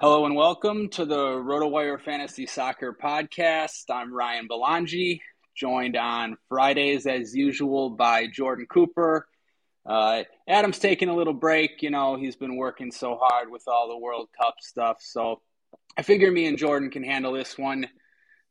Hello 0.00 0.24
and 0.24 0.34
welcome 0.34 0.88
to 0.88 1.04
the 1.04 1.14
RotoWire 1.14 2.00
Fantasy 2.00 2.46
Soccer 2.46 2.96
Podcast. 2.98 3.84
I'm 3.90 4.14
Ryan 4.14 4.48
Belangi, 4.48 5.20
joined 5.54 5.94
on 5.94 6.38
Fridays 6.48 7.06
as 7.06 7.36
usual 7.36 7.90
by 7.90 8.26
Jordan 8.26 8.64
Cooper. 8.64 9.28
Uh, 9.84 10.22
Adam's 10.48 10.78
taking 10.78 11.10
a 11.10 11.14
little 11.14 11.34
break. 11.34 11.82
You 11.82 11.90
know, 11.90 12.16
he's 12.16 12.34
been 12.34 12.56
working 12.56 12.90
so 12.90 13.18
hard 13.20 13.50
with 13.50 13.64
all 13.66 13.88
the 13.88 13.98
World 13.98 14.30
Cup 14.40 14.54
stuff. 14.62 14.96
So 15.00 15.42
I 15.98 16.00
figure 16.00 16.32
me 16.32 16.46
and 16.46 16.56
Jordan 16.56 16.88
can 16.88 17.04
handle 17.04 17.34
this 17.34 17.58
one. 17.58 17.86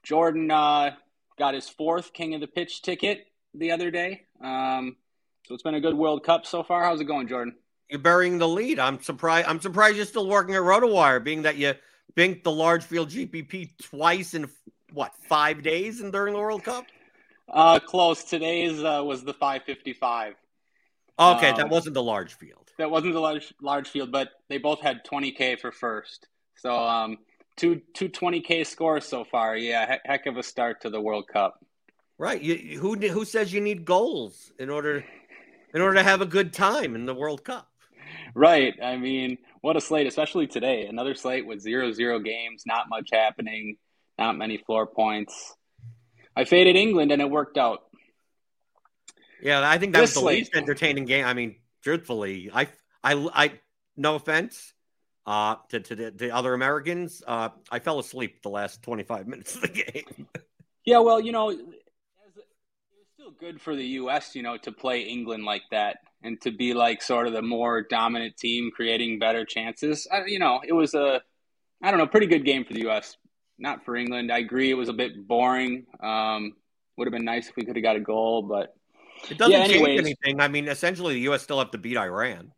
Jordan 0.03 0.51
uh, 0.51 0.91
got 1.39 1.55
his 1.55 1.67
fourth 1.67 2.13
King 2.13 2.35
of 2.35 2.41
the 2.41 2.47
Pitch 2.47 2.83
ticket 2.83 3.25
the 3.55 3.71
other 3.71 3.89
day. 3.89 4.27
Um, 4.39 4.97
so 5.47 5.55
it's 5.55 5.63
been 5.63 5.73
a 5.73 5.81
good 5.81 5.97
World 5.97 6.23
Cup 6.23 6.45
so 6.45 6.61
far. 6.61 6.83
How's 6.83 7.01
it 7.01 7.05
going, 7.05 7.27
Jordan? 7.27 7.55
You're 7.89 7.99
burying 7.99 8.37
the 8.37 8.47
lead. 8.47 8.79
I'm 8.79 9.01
surprised. 9.01 9.47
I'm 9.47 9.59
surprised 9.59 9.97
you're 9.97 10.05
still 10.05 10.27
working 10.27 10.55
at 10.55 10.61
RotoWire, 10.61 11.23
being 11.23 11.43
that 11.43 11.57
you 11.57 11.73
binked 12.15 12.43
the 12.43 12.51
large 12.51 12.83
field 12.83 13.09
GPP 13.09 13.71
twice 13.81 14.33
in 14.33 14.49
what 14.93 15.13
five 15.27 15.63
days 15.63 16.01
and 16.01 16.11
during 16.11 16.33
the 16.33 16.39
World 16.39 16.63
Cup. 16.63 16.85
Uh, 17.47 17.79
close. 17.79 18.23
Today's 18.23 18.83
uh, 18.83 19.01
was 19.03 19.23
the 19.23 19.33
555. 19.33 20.35
Okay, 21.17 21.49
um, 21.49 21.57
that 21.57 21.69
wasn't 21.69 21.95
the 21.95 22.03
large 22.03 22.35
field. 22.35 22.69
That 22.77 22.91
wasn't 22.91 23.13
the 23.13 23.19
large 23.19 23.53
large 23.61 23.89
field, 23.89 24.11
but 24.11 24.29
they 24.47 24.57
both 24.57 24.81
had 24.81 25.03
20k 25.03 25.59
for 25.59 25.71
first. 25.71 26.27
So 26.55 26.73
um, 26.75 27.17
two 27.57 27.81
two 27.93 28.07
20k 28.07 28.65
scores 28.65 29.05
so 29.05 29.25
far. 29.25 29.57
Yeah, 29.57 29.97
heck 30.05 30.27
of 30.27 30.37
a 30.37 30.43
start 30.43 30.81
to 30.81 30.89
the 30.89 31.01
World 31.01 31.27
Cup. 31.27 31.59
Right. 32.17 32.41
You, 32.41 32.79
who 32.79 32.95
who 32.95 33.25
says 33.25 33.51
you 33.51 33.61
need 33.61 33.83
goals 33.83 34.51
in 34.59 34.69
order 34.69 35.03
in 35.73 35.81
order 35.81 35.95
to 35.95 36.03
have 36.03 36.21
a 36.21 36.25
good 36.25 36.53
time 36.53 36.95
in 36.95 37.05
the 37.05 37.15
World 37.15 37.43
Cup? 37.43 37.68
Right. 38.35 38.73
I 38.81 38.97
mean, 38.97 39.37
what 39.61 39.77
a 39.77 39.81
slate, 39.81 40.07
especially 40.07 40.47
today. 40.47 40.85
Another 40.85 41.15
slate 41.15 41.45
with 41.45 41.61
zero 41.61 41.91
zero 41.91 42.19
games, 42.19 42.63
not 42.65 42.89
much 42.89 43.09
happening, 43.11 43.77
not 44.17 44.37
many 44.37 44.57
floor 44.57 44.85
points. 44.85 45.55
I 46.35 46.45
faded 46.45 46.75
England 46.75 47.11
and 47.11 47.21
it 47.21 47.29
worked 47.29 47.57
out. 47.57 47.83
Yeah, 49.41 49.67
I 49.67 49.77
think 49.77 49.93
that 49.93 50.01
this 50.01 50.11
was 50.11 50.15
the 50.15 50.19
slate. 50.21 50.37
least 50.39 50.55
entertaining 50.55 51.05
game. 51.05 51.25
I 51.25 51.33
mean, 51.33 51.55
truthfully, 51.83 52.49
I, 52.53 52.67
I, 53.03 53.27
I, 53.33 53.51
no 53.95 54.15
offense 54.15 54.73
uh, 55.25 55.55
to, 55.69 55.79
to 55.79 55.95
the, 55.95 56.11
the 56.11 56.31
other 56.31 56.53
Americans, 56.53 57.23
uh, 57.25 57.49
I 57.71 57.79
fell 57.79 57.99
asleep 57.99 58.41
the 58.41 58.49
last 58.49 58.81
25 58.83 59.27
minutes 59.27 59.55
of 59.55 59.61
the 59.61 59.67
game. 59.69 60.27
yeah, 60.85 60.99
well, 60.99 61.19
you 61.19 61.31
know, 61.31 61.49
it 61.49 61.57
was 61.57 61.75
still 63.13 63.31
good 63.31 63.61
for 63.61 63.75
the 63.75 63.85
U.S., 63.85 64.35
you 64.35 64.43
know, 64.43 64.57
to 64.57 64.71
play 64.71 65.01
England 65.01 65.45
like 65.45 65.63
that 65.71 65.99
and 66.23 66.39
to 66.41 66.51
be 66.51 66.73
like 66.73 67.01
sort 67.01 67.27
of 67.27 67.33
the 67.33 67.41
more 67.41 67.81
dominant 67.81 68.37
team, 68.37 68.71
creating 68.73 69.19
better 69.19 69.45
chances. 69.45 70.07
I, 70.11 70.25
you 70.25 70.39
know, 70.39 70.61
it 70.67 70.73
was 70.73 70.93
a, 70.93 71.21
I 71.81 71.91
don't 71.91 71.99
know, 71.99 72.07
pretty 72.07 72.27
good 72.27 72.45
game 72.45 72.65
for 72.65 72.73
the 72.73 72.81
U.S. 72.81 73.15
Not 73.57 73.85
for 73.85 73.95
England. 73.95 74.31
I 74.31 74.39
agree, 74.39 74.69
it 74.69 74.75
was 74.75 74.89
a 74.89 74.93
bit 74.93 75.27
boring. 75.27 75.85
Um, 76.01 76.55
would 76.97 77.07
have 77.07 77.13
been 77.13 77.25
nice 77.25 77.47
if 77.49 77.55
we 77.55 77.63
could 77.63 77.75
have 77.75 77.83
got 77.83 77.95
a 77.95 78.01
goal, 78.01 78.41
but 78.41 78.75
it 79.29 79.37
doesn't 79.37 79.53
yeah, 79.53 79.67
change 79.67 79.99
anything. 79.99 80.41
I 80.41 80.49
mean, 80.49 80.67
essentially, 80.67 81.13
the 81.13 81.21
U.S. 81.21 81.43
still 81.43 81.59
have 81.59 81.71
to 81.71 81.77
beat 81.77 81.97
Iran. 81.97 82.51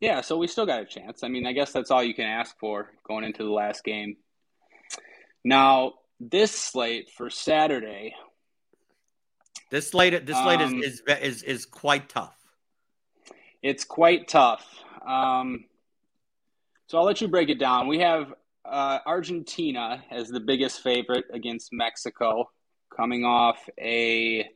Yeah, 0.00 0.20
so 0.20 0.36
we 0.36 0.46
still 0.46 0.66
got 0.66 0.82
a 0.82 0.84
chance. 0.84 1.22
I 1.22 1.28
mean, 1.28 1.46
I 1.46 1.52
guess 1.52 1.72
that's 1.72 1.90
all 1.90 2.02
you 2.02 2.14
can 2.14 2.26
ask 2.26 2.58
for 2.58 2.90
going 3.06 3.24
into 3.24 3.42
the 3.42 3.50
last 3.50 3.84
game. 3.84 4.16
Now, 5.44 5.94
this 6.20 6.52
slate 6.52 7.10
for 7.10 7.30
Saturday. 7.30 8.14
This 9.70 9.90
slate, 9.90 10.26
this 10.26 10.36
slate 10.36 10.60
um, 10.60 10.82
is, 10.82 11.02
is 11.06 11.18
is 11.20 11.42
is 11.42 11.66
quite 11.66 12.08
tough 12.08 12.36
it's 13.64 13.84
quite 13.84 14.28
tough. 14.28 14.62
Um, 15.06 15.64
so 16.86 16.98
I'll 16.98 17.04
let 17.04 17.22
you 17.22 17.28
break 17.28 17.48
it 17.48 17.58
down. 17.58 17.88
We 17.88 18.00
have 18.00 18.34
uh, 18.62 18.98
Argentina 19.06 20.04
as 20.10 20.28
the 20.28 20.38
biggest 20.38 20.82
favorite 20.82 21.24
against 21.32 21.70
Mexico, 21.72 22.50
coming 22.94 23.24
off 23.24 23.66
a 23.80 24.46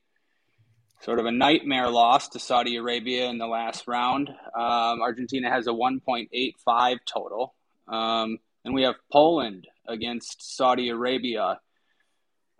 sort 1.01 1.21
of 1.21 1.25
a 1.25 1.33
nightmare 1.33 1.89
loss 1.89 2.29
to 2.29 2.39
Saudi 2.39 2.77
Arabia 2.77 3.31
in 3.31 3.39
the 3.39 3.47
last 3.47 3.89
round. 3.89 4.29
Um, 4.29 5.01
Argentina 5.01 5.49
has 5.49 5.67
a 5.67 5.71
1.85 5.71 6.99
total. 7.07 7.55
Um, 7.89 8.39
and 8.67 8.75
we 8.75 8.83
have 8.83 8.97
Poland 9.11 9.69
against 9.87 10.55
Saudi 10.55 10.91
Arabia. 10.91 11.61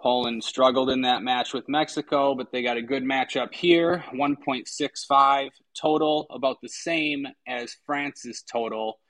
Poland 0.01 0.45
struggled 0.45 0.91
in 0.91 1.03
that 1.03 1.23
match 1.23 1.53
with 1.53 1.69
Mexico, 1.69 2.35
but 2.35 2.53
they 2.53 2.63
got 2.63 2.77
a 2.77 2.83
good 2.83 3.03
matchup 3.03 3.53
here 3.53 4.05
1.65 4.15 5.51
total, 5.81 6.27
about 6.31 6.61
the 6.63 6.69
same 6.69 7.27
as 7.47 7.77
France's 7.85 8.43
total 8.43 9.01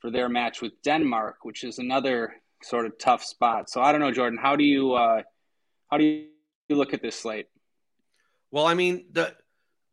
for 0.00 0.10
their 0.10 0.28
match 0.28 0.60
with 0.60 0.72
Denmark, 0.82 1.36
which 1.44 1.64
is 1.64 1.78
another 1.78 2.34
sort 2.62 2.84
of 2.84 2.98
tough 2.98 3.24
spot. 3.24 3.70
So 3.70 3.80
I 3.80 3.90
don't 3.90 4.02
know, 4.02 4.12
Jordan, 4.12 4.38
how 4.40 4.56
do 4.56 4.64
you 4.64 4.92
uh, 4.92 5.22
how 5.90 5.96
do 5.96 6.04
you 6.04 6.28
look 6.76 6.92
at 6.92 7.00
this 7.00 7.16
slate? 7.16 7.46
Well, 8.50 8.66
I 8.66 8.74
mean, 8.74 9.06
the 9.12 9.34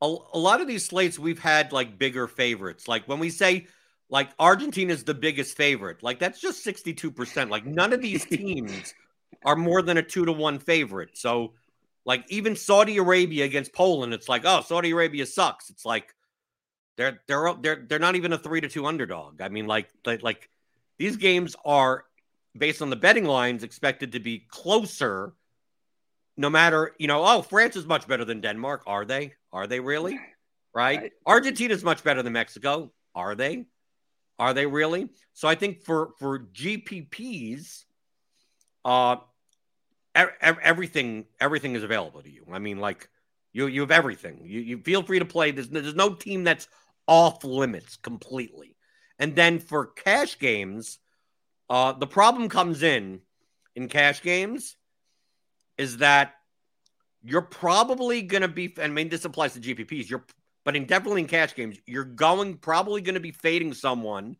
a, 0.02 0.16
a 0.34 0.38
lot 0.38 0.60
of 0.60 0.68
these 0.68 0.86
slates 0.86 1.18
we've 1.18 1.40
had 1.40 1.72
like 1.72 1.98
bigger 1.98 2.28
favorites. 2.28 2.88
Like 2.90 3.08
when 3.08 3.20
we 3.20 3.30
say 3.30 3.68
like 4.10 4.32
Argentina 4.38 4.92
is 4.92 5.06
the 5.06 5.14
biggest 5.14 5.56
favorite, 5.56 6.04
like 6.04 6.20
that's 6.20 6.42
just 6.42 6.66
62%. 6.66 7.50
Like 7.50 7.66
none 7.66 7.94
of 7.94 8.02
these 8.02 8.26
teams 8.38 8.94
are 9.46 9.56
more 9.56 9.82
than 9.82 9.98
a 9.98 10.04
two 10.04 10.26
to 10.26 10.32
one 10.32 10.60
favorite. 10.60 11.18
So, 11.18 11.54
like 12.06 12.26
even 12.30 12.56
Saudi 12.56 12.98
Arabia 12.98 13.46
against 13.46 13.74
Poland, 13.74 14.14
it's 14.14 14.30
like, 14.30 14.44
oh, 14.46 14.62
Saudi 14.62 14.92
Arabia 14.92 15.26
sucks. 15.26 15.70
It's 15.70 15.86
like 15.86 16.14
they're 16.98 17.22
they're 17.28 17.54
they're 17.62 17.86
they're 17.88 18.00
not 18.00 18.16
even 18.16 18.34
a 18.34 18.38
three 18.38 18.62
to 18.62 18.68
two 18.68 18.86
underdog. 18.86 19.42
I 19.42 19.50
mean, 19.50 19.68
like 19.68 19.90
like, 20.06 20.24
like 20.24 20.50
these 20.98 21.18
games 21.18 21.56
are 21.66 22.06
based 22.58 22.82
on 22.82 22.90
the 22.90 22.96
betting 22.96 23.26
lines 23.26 23.64
expected 23.64 24.14
to 24.14 24.20
be 24.20 24.46
closer. 24.50 25.34
No 26.38 26.50
matter, 26.50 26.94
you 26.98 27.08
know, 27.08 27.24
oh, 27.26 27.42
France 27.42 27.76
is 27.76 27.86
much 27.86 28.08
better 28.08 28.26
than 28.26 28.42
Denmark. 28.42 28.84
Are 28.88 29.06
they? 29.06 29.34
Are 29.52 29.68
they 29.68 29.80
really? 29.80 30.20
Right? 30.74 31.00
right. 31.02 31.12
Argentina 31.26 31.74
is 31.74 31.84
much 31.84 32.04
better 32.04 32.24
than 32.24 32.34
Mexico. 32.34 32.92
Are 33.14 33.36
they? 33.36 33.66
Are 34.40 34.54
they 34.54 34.66
really? 34.66 35.10
So 35.34 35.48
I 35.48 35.56
think 35.56 35.84
for 35.84 36.14
for 36.18 36.40
GPPs, 36.40 37.84
uh, 38.86 39.18
everything 40.16 41.26
everything 41.40 41.76
is 41.76 41.84
available 41.84 42.22
to 42.22 42.30
you. 42.30 42.46
I 42.52 42.60
mean, 42.60 42.80
like 42.80 43.10
you 43.54 43.68
you 43.68 43.82
have 43.82 43.92
everything. 43.92 44.42
You 44.44 44.60
you 44.62 44.78
feel 44.80 45.04
free 45.04 45.20
to 45.20 45.26
play. 45.26 45.52
There's 45.52 45.70
there's 45.70 45.96
no 45.96 46.14
team 46.14 46.44
that's 46.44 46.68
off 47.08 47.44
limits 47.44 47.98
completely. 47.98 48.76
And 49.20 49.36
then 49.36 49.60
for 49.60 49.86
cash 49.86 50.40
games, 50.40 50.98
uh, 51.70 51.94
the 51.94 52.08
problem 52.08 52.50
comes 52.50 52.84
in 52.84 53.22
in 53.76 53.88
cash 53.88 54.22
games 54.22 54.76
is 55.78 55.98
that 55.98 56.34
you're 57.24 57.42
probably 57.42 58.22
going 58.22 58.42
to 58.42 58.48
be. 58.48 58.74
I 58.82 58.88
mean, 58.88 59.10
this 59.10 59.26
applies 59.26 59.54
to 59.54 59.60
GPPs. 59.60 60.10
You're, 60.10 60.26
but 60.66 60.76
in 60.76 60.86
definitely 60.86 61.22
in 61.22 61.28
cash 61.28 61.56
games, 61.56 61.78
you're 61.86 62.04
going 62.04 62.58
probably 62.58 63.02
going 63.02 63.16
to 63.16 63.22
be 63.22 63.32
fading 63.32 63.74
someone 63.74 64.38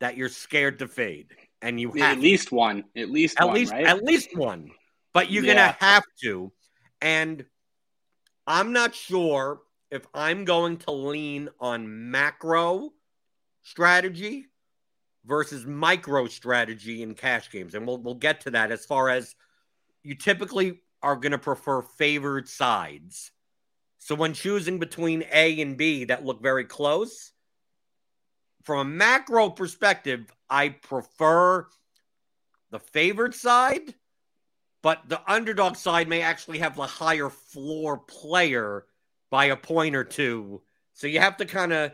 that 0.00 0.16
you're 0.16 0.28
scared 0.28 0.78
to 0.78 0.88
fade, 0.88 1.34
and 1.60 1.80
you 1.80 1.90
have 1.92 2.18
at 2.18 2.22
least 2.22 2.52
one, 2.52 2.84
at 2.96 3.10
least 3.10 3.40
at 3.40 3.46
one, 3.46 3.54
least 3.54 3.72
right? 3.72 3.86
at 3.86 4.04
least 4.04 4.36
one. 4.36 4.70
But 5.12 5.30
you're 5.30 5.44
Yeah. 5.44 5.54
gonna 5.54 5.76
have 5.80 6.04
to, 6.22 6.52
and 7.00 7.44
I'm 8.46 8.72
not 8.72 8.94
sure 8.94 9.62
if 9.90 10.06
I'm 10.14 10.44
going 10.44 10.76
to 10.78 10.90
lean 10.92 11.48
on 11.60 12.10
macro 12.10 12.92
strategy 13.62 14.46
versus 15.24 15.66
micro 15.66 16.26
strategy 16.26 17.02
in 17.02 17.14
cash 17.14 17.50
games, 17.50 17.74
and 17.74 17.86
we'll 17.86 17.98
we'll 17.98 18.14
get 18.14 18.40
to 18.42 18.50
that. 18.52 18.70
As 18.70 18.86
far 18.86 19.08
as 19.08 19.34
you 20.02 20.14
typically 20.14 20.80
are 21.02 21.16
going 21.16 21.32
to 21.32 21.38
prefer 21.38 21.82
favored 21.82 22.48
sides, 22.48 23.32
so 23.98 24.14
when 24.14 24.32
choosing 24.32 24.78
between 24.78 25.24
A 25.32 25.60
and 25.60 25.76
B 25.76 26.04
that 26.04 26.24
look 26.24 26.40
very 26.42 26.64
close, 26.64 27.32
from 28.64 28.78
a 28.78 28.90
macro 28.90 29.50
perspective, 29.50 30.30
I 30.48 30.70
prefer 30.70 31.66
the 32.70 32.78
favored 32.78 33.34
side, 33.34 33.94
but 34.82 35.02
the 35.08 35.20
underdog 35.30 35.76
side 35.76 36.08
may 36.08 36.22
actually 36.22 36.58
have 36.58 36.76
the 36.76 36.86
higher 36.86 37.28
floor 37.28 37.98
player 37.98 38.84
by 39.30 39.46
a 39.46 39.56
point 39.56 39.96
or 39.96 40.04
two. 40.04 40.62
So 40.94 41.06
you 41.06 41.20
have 41.20 41.36
to 41.38 41.44
kind 41.46 41.72
of 41.72 41.92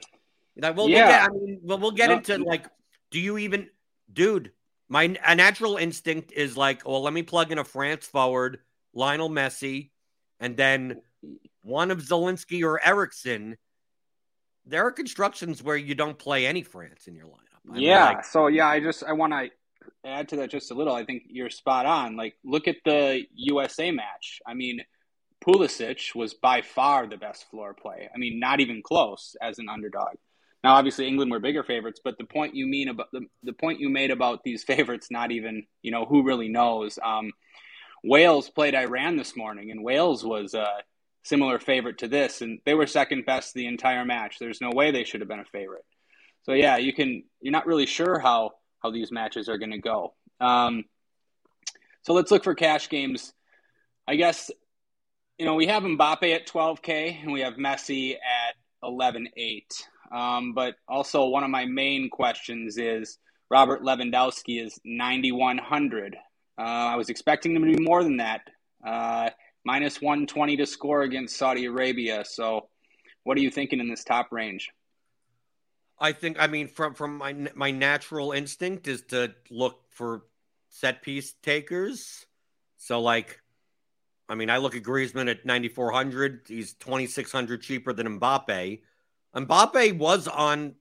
like 0.56 0.76
we'll, 0.76 0.88
Yeah. 0.88 0.98
we'll 0.98 1.08
get 1.08 1.22
I 1.22 1.28
mean 1.28 1.60
we'll, 1.62 1.78
we'll 1.78 1.90
get 1.90 2.08
No. 2.10 2.16
into 2.16 2.38
like 2.38 2.66
do 3.10 3.20
you 3.20 3.38
even 3.38 3.69
dude 4.12 4.52
my 4.88 5.16
a 5.25 5.34
natural 5.34 5.76
instinct 5.76 6.32
is 6.32 6.56
like 6.56 6.86
well 6.86 7.02
let 7.02 7.12
me 7.12 7.22
plug 7.22 7.50
in 7.52 7.58
a 7.58 7.64
France 7.64 8.06
forward 8.06 8.60
Lionel 8.92 9.31
Messi 9.31 9.90
and 10.40 10.56
then 10.56 11.00
one 11.62 11.90
of 11.90 11.98
Zielinski 11.98 12.62
or 12.62 12.81
Eriksen 12.84 13.56
there 14.66 14.86
are 14.86 14.92
constructions 14.92 15.62
where 15.62 15.76
you 15.76 15.94
don't 15.94 16.19
play 16.19 16.46
any 16.46 16.62
France 16.62 17.06
in 17.06 17.14
your 17.14 17.26
lineup. 17.26 17.60
I 17.69 17.72
mean, 17.75 17.82
yeah. 17.82 18.04
like, 18.06 18.25
so 18.25 18.46
yeah, 18.46 18.66
I 18.66 18.81
just 18.81 19.04
I 19.04 19.12
want 19.12 19.32
to 19.32 19.50
add 20.04 20.28
to 20.28 20.36
that 20.36 20.50
just 20.50 20.70
a 20.70 20.75
little. 20.75 20.94
I 20.94 21.04
think 21.04 21.25
you're 21.28 21.50
spot 21.50 21.86
on. 21.86 22.16
Like, 22.16 22.34
look 22.44 22.69
at 22.69 22.76
the 22.84 23.22
USA 23.34 23.90
match. 23.90 24.40
I 24.46 24.54
mean, 24.54 24.81
Pulisic 25.44 26.14
was 26.14 26.34
by 26.34 26.62
far 26.62 27.06
the 27.06 27.16
best 27.16 27.50
floor 27.50 27.75
play. 27.75 28.08
I 28.14 28.19
mean, 28.19 28.40
not 28.40 28.60
even 28.60 28.82
close 28.82 29.36
as 29.42 29.58
an 29.58 29.69
underdog. 29.69 30.14
Now, 30.62 30.75
obviously, 30.76 31.06
England 31.06 31.31
were 31.31 31.40
bigger 31.40 31.62
favorites, 31.62 32.00
but 32.02 32.16
the 32.16 32.25
point 32.25 32.54
you 32.54 32.66
mean 32.66 32.88
about 32.88 33.08
the, 33.12 33.26
the 33.42 33.52
point 33.52 33.81
you 33.81 33.90
made 33.90 34.10
about 34.10 34.42
these 34.44 34.64
favorites, 34.64 35.08
not 35.10 35.31
even 35.31 35.66
you 35.82 35.90
know 35.90 36.06
who 36.06 36.22
really 36.22 36.48
knows. 36.48 36.98
Um, 37.02 37.32
Wales 38.02 38.48
played 38.48 38.75
Iran 38.75 39.16
this 39.16 39.36
morning, 39.36 39.70
and 39.70 39.84
Wales 39.84 40.25
was 40.25 40.54
a 40.54 40.66
similar 41.22 41.58
favorite 41.58 41.98
to 41.98 42.08
this, 42.08 42.40
and 42.40 42.60
they 42.64 42.75
were 42.75 42.86
second 42.86 43.26
best 43.26 43.54
the 43.54 43.66
entire 43.66 44.04
match. 44.04 44.38
There's 44.38 44.60
no 44.60 44.70
way 44.70 44.90
they 44.90 45.04
should 45.04 45.20
have 45.20 45.28
been 45.28 45.40
a 45.40 45.44
favorite. 45.44 45.84
So 46.44 46.52
yeah, 46.52 46.78
you 46.78 46.94
can. 46.94 47.25
You're 47.42 47.52
not 47.52 47.66
really 47.66 47.86
sure 47.86 48.19
how 48.19 48.52
how 48.84 48.90
these 48.90 49.10
matches 49.10 49.48
are 49.48 49.58
going 49.58 49.70
to 49.70 49.78
go. 49.78 50.12
Um, 50.40 50.84
so 52.02 52.12
let's 52.12 52.31
look 52.31 52.44
for 52.44 52.54
cash 52.54 52.90
games. 52.90 53.32
I 54.06 54.16
guess 54.16 54.50
you 55.38 55.46
know 55.46 55.54
we 55.54 55.66
have 55.66 55.82
Mbappe 55.82 56.34
at 56.34 56.46
12k 56.46 57.22
and 57.22 57.32
we 57.32 57.40
have 57.40 57.54
Messi 57.54 58.14
at 58.14 58.54
11.8. 58.84 59.62
Um, 60.12 60.52
but 60.52 60.75
also 60.86 61.26
one 61.26 61.42
of 61.42 61.50
my 61.50 61.64
main 61.64 62.10
questions 62.10 62.76
is 62.76 63.19
Robert 63.50 63.82
Lewandowski 63.82 64.62
is 64.62 64.78
9100. 64.84 66.16
Uh, 66.56 66.60
I 66.60 66.96
was 66.96 67.08
expecting 67.08 67.56
him 67.56 67.64
to 67.64 67.76
be 67.76 67.82
more 67.82 68.04
than 68.04 68.19
that. 68.19 68.42
Uh, 68.86 69.31
minus 69.64 70.00
120 70.00 70.58
to 70.58 70.66
score 70.66 71.02
against 71.02 71.36
Saudi 71.36 71.64
Arabia. 71.64 72.25
So, 72.26 72.69
what 73.25 73.38
are 73.38 73.40
you 73.40 73.50
thinking 73.50 73.81
in 73.81 73.88
this 73.88 74.04
top 74.04 74.28
range? 74.31 74.69
I 75.99 76.12
think 76.12 76.37
I 76.41 76.46
mean 76.46 76.69
from 76.69 76.94
from 76.94 77.19
my 77.19 77.32
my 77.55 77.70
natural 77.70 78.32
instinct 78.32 78.88
is 78.88 79.02
to 79.08 79.35
look 79.50 79.81
for 79.91 80.25
set 80.69 81.02
piece 81.02 81.35
takers. 81.43 82.26
So 82.76 83.00
like 83.00 83.41
I 84.29 84.35
mean 84.35 84.50
I 84.50 84.58
look 84.58 84.75
at 84.75 84.82
Griezmann 84.82 85.31
at 85.31 85.46
9400, 85.46 86.43
he's 86.49 86.75
2600 86.75 87.62
cheaper 87.62 87.93
than 87.93 88.19
Mbappe. 88.19 88.81
Mbappe 89.37 89.99
was 89.99 90.29
on 90.29 90.75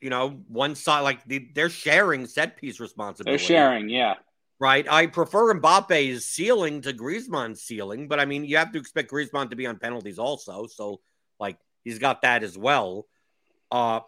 you 0.00 0.10
know 0.10 0.42
one 0.48 0.74
side 0.74 1.00
like 1.00 1.24
the, 1.24 1.48
they're 1.54 1.70
sharing 1.70 2.26
set 2.26 2.56
piece 2.56 2.80
responsibility. 2.80 3.38
They're 3.38 3.46
sharing, 3.46 3.88
yeah. 3.88 4.14
Right. 4.58 4.90
I 4.90 5.06
prefer 5.06 5.52
Mbappe's 5.54 6.24
ceiling 6.24 6.80
to 6.82 6.92
Griezmann's 6.94 7.60
ceiling, 7.60 8.08
but 8.08 8.18
I 8.18 8.24
mean, 8.24 8.44
you 8.44 8.56
have 8.56 8.72
to 8.72 8.78
expect 8.78 9.10
Griezmann 9.10 9.50
to 9.50 9.56
be 9.56 9.66
on 9.66 9.78
penalties 9.78 10.18
also. 10.18 10.66
So, 10.66 11.00
like, 11.38 11.58
he's 11.84 11.98
got 11.98 12.22
that 12.22 12.42
as 12.42 12.56
well. 12.56 13.06
Uh, 13.70 14.00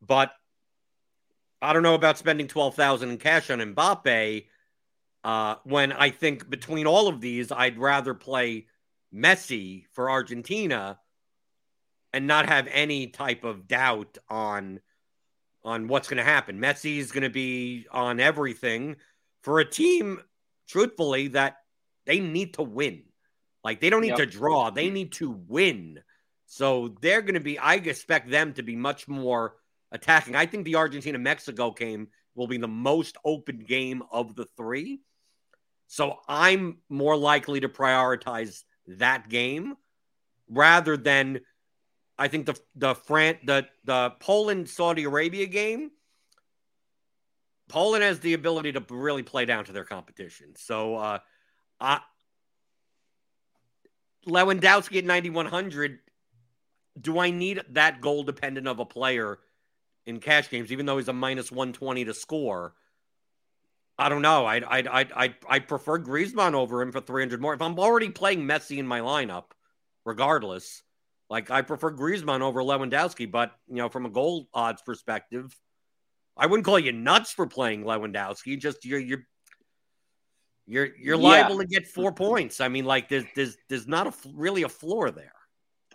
but 0.00 0.32
I 1.62 1.72
don't 1.72 1.82
know 1.82 1.94
about 1.94 2.18
spending 2.18 2.48
12,000 2.48 3.10
in 3.10 3.18
cash 3.18 3.50
on 3.50 3.60
Mbappe 3.60 4.44
uh, 5.24 5.56
when 5.64 5.90
I 5.92 6.10
think 6.10 6.48
between 6.48 6.86
all 6.86 7.08
of 7.08 7.20
these, 7.20 7.50
I'd 7.50 7.78
rather 7.78 8.14
play 8.14 8.66
Messi 9.12 9.84
for 9.92 10.08
Argentina 10.08 11.00
and 12.12 12.28
not 12.28 12.48
have 12.48 12.68
any 12.70 13.08
type 13.08 13.42
of 13.42 13.66
doubt 13.66 14.18
on 14.28 14.80
on 15.64 15.88
what's 15.88 16.06
going 16.08 16.18
to 16.18 16.22
happen. 16.22 16.60
Messi 16.60 16.98
is 16.98 17.10
going 17.10 17.24
to 17.24 17.28
be 17.30 17.88
on 17.90 18.20
everything 18.20 18.94
for 19.42 19.58
a 19.58 19.64
team, 19.68 20.20
truthfully, 20.68 21.26
that 21.28 21.56
they 22.04 22.20
need 22.20 22.54
to 22.54 22.62
win. 22.62 23.02
Like 23.64 23.80
they 23.80 23.90
don't 23.90 24.02
need 24.02 24.10
Yep. 24.10 24.18
to 24.18 24.26
draw, 24.26 24.70
they 24.70 24.90
need 24.90 25.10
to 25.14 25.30
win. 25.48 26.04
So 26.46 26.94
they're 27.00 27.22
going 27.22 27.34
to 27.34 27.40
be, 27.40 27.58
I 27.58 27.74
expect 27.74 28.30
them 28.30 28.52
to 28.54 28.62
be 28.62 28.76
much 28.76 29.08
more 29.08 29.56
attacking. 29.90 30.36
I 30.36 30.46
think 30.46 30.64
the 30.64 30.76
Argentina 30.76 31.18
Mexico 31.18 31.72
game 31.72 32.08
will 32.34 32.46
be 32.46 32.58
the 32.58 32.68
most 32.68 33.16
open 33.24 33.58
game 33.58 34.02
of 34.10 34.36
the 34.36 34.46
three. 34.56 35.00
So 35.88 36.18
I'm 36.28 36.78
more 36.88 37.16
likely 37.16 37.60
to 37.60 37.68
prioritize 37.68 38.62
that 38.86 39.28
game 39.28 39.76
rather 40.48 40.96
than 40.96 41.40
I 42.18 42.28
think 42.28 42.46
the 42.46 42.58
the 42.74 42.94
Fran 42.94 43.38
the 43.44 43.66
the 43.84 44.10
Poland 44.20 44.68
Saudi 44.68 45.04
Arabia 45.04 45.46
game. 45.46 45.90
Poland 47.68 48.04
has 48.04 48.20
the 48.20 48.34
ability 48.34 48.72
to 48.72 48.84
really 48.90 49.22
play 49.22 49.44
down 49.44 49.64
to 49.64 49.72
their 49.72 49.84
competition. 49.84 50.54
So 50.56 50.96
uh 50.96 51.18
I 51.80 52.00
Lewandowski 54.26 54.98
at 54.98 55.04
9100 55.04 55.98
do 57.00 57.18
I 57.18 57.30
need 57.30 57.62
that 57.70 58.00
goal 58.00 58.22
dependent 58.22 58.68
of 58.68 58.78
a 58.78 58.84
player 58.86 59.38
in 60.06 60.20
cash 60.20 60.48
games 60.50 60.72
even 60.72 60.86
though 60.86 60.98
he's 60.98 61.08
a 61.08 61.12
minus 61.12 61.50
120 61.50 62.04
to 62.04 62.14
score? 62.14 62.74
I 63.98 64.08
don't 64.08 64.22
know. 64.22 64.44
I'd 64.46 64.64
I'd 64.64 64.86
I'd 64.88 65.12
I'd, 65.12 65.34
I'd 65.48 65.68
prefer 65.68 65.98
Griezmann 65.98 66.54
over 66.54 66.82
him 66.82 66.92
for 66.92 67.00
300 67.00 67.40
more. 67.40 67.54
If 67.54 67.62
I'm 67.62 67.78
already 67.78 68.10
playing 68.10 68.42
Messi 68.42 68.78
in 68.78 68.86
my 68.86 69.00
lineup, 69.00 69.52
regardless, 70.04 70.82
like 71.30 71.50
I 71.50 71.62
prefer 71.62 71.92
Griezmann 71.92 72.42
over 72.42 72.62
Lewandowski, 72.62 73.30
but 73.30 73.52
you 73.68 73.76
know, 73.76 73.88
from 73.88 74.04
a 74.06 74.10
goal 74.10 74.48
odds 74.52 74.82
perspective, 74.82 75.58
I 76.36 76.46
wouldn't 76.46 76.66
call 76.66 76.78
you 76.78 76.92
nuts 76.92 77.32
for 77.32 77.46
playing 77.46 77.84
Lewandowski. 77.84 78.58
Just 78.60 78.84
you're 78.84 79.00
you're 79.00 79.26
you're 80.66 80.88
you're 80.96 81.16
Yeah. 81.16 81.16
liable 81.16 81.58
to 81.58 81.66
get 81.66 81.86
four 81.86 82.12
points. 82.12 82.60
I 82.60 82.68
mean, 82.68 82.84
like 82.84 83.08
there's 83.08 83.24
there's 83.34 83.56
there's 83.68 83.86
not 83.88 84.06
a 84.08 84.12
really 84.34 84.62
a 84.62 84.68
floor 84.68 85.10
there. 85.10 85.32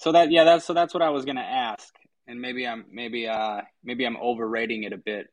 So 0.01 0.11
that 0.13 0.31
yeah, 0.31 0.45
that's 0.45 0.65
so 0.65 0.73
that's 0.73 0.95
what 0.95 1.03
I 1.03 1.09
was 1.09 1.25
gonna 1.25 1.41
ask, 1.41 1.93
and 2.25 2.41
maybe 2.41 2.65
I'm 2.65 2.85
maybe 2.91 3.27
uh 3.27 3.61
maybe 3.83 4.03
I'm 4.03 4.17
overrating 4.17 4.81
it 4.83 4.93
a 4.93 4.97
bit. 4.97 5.27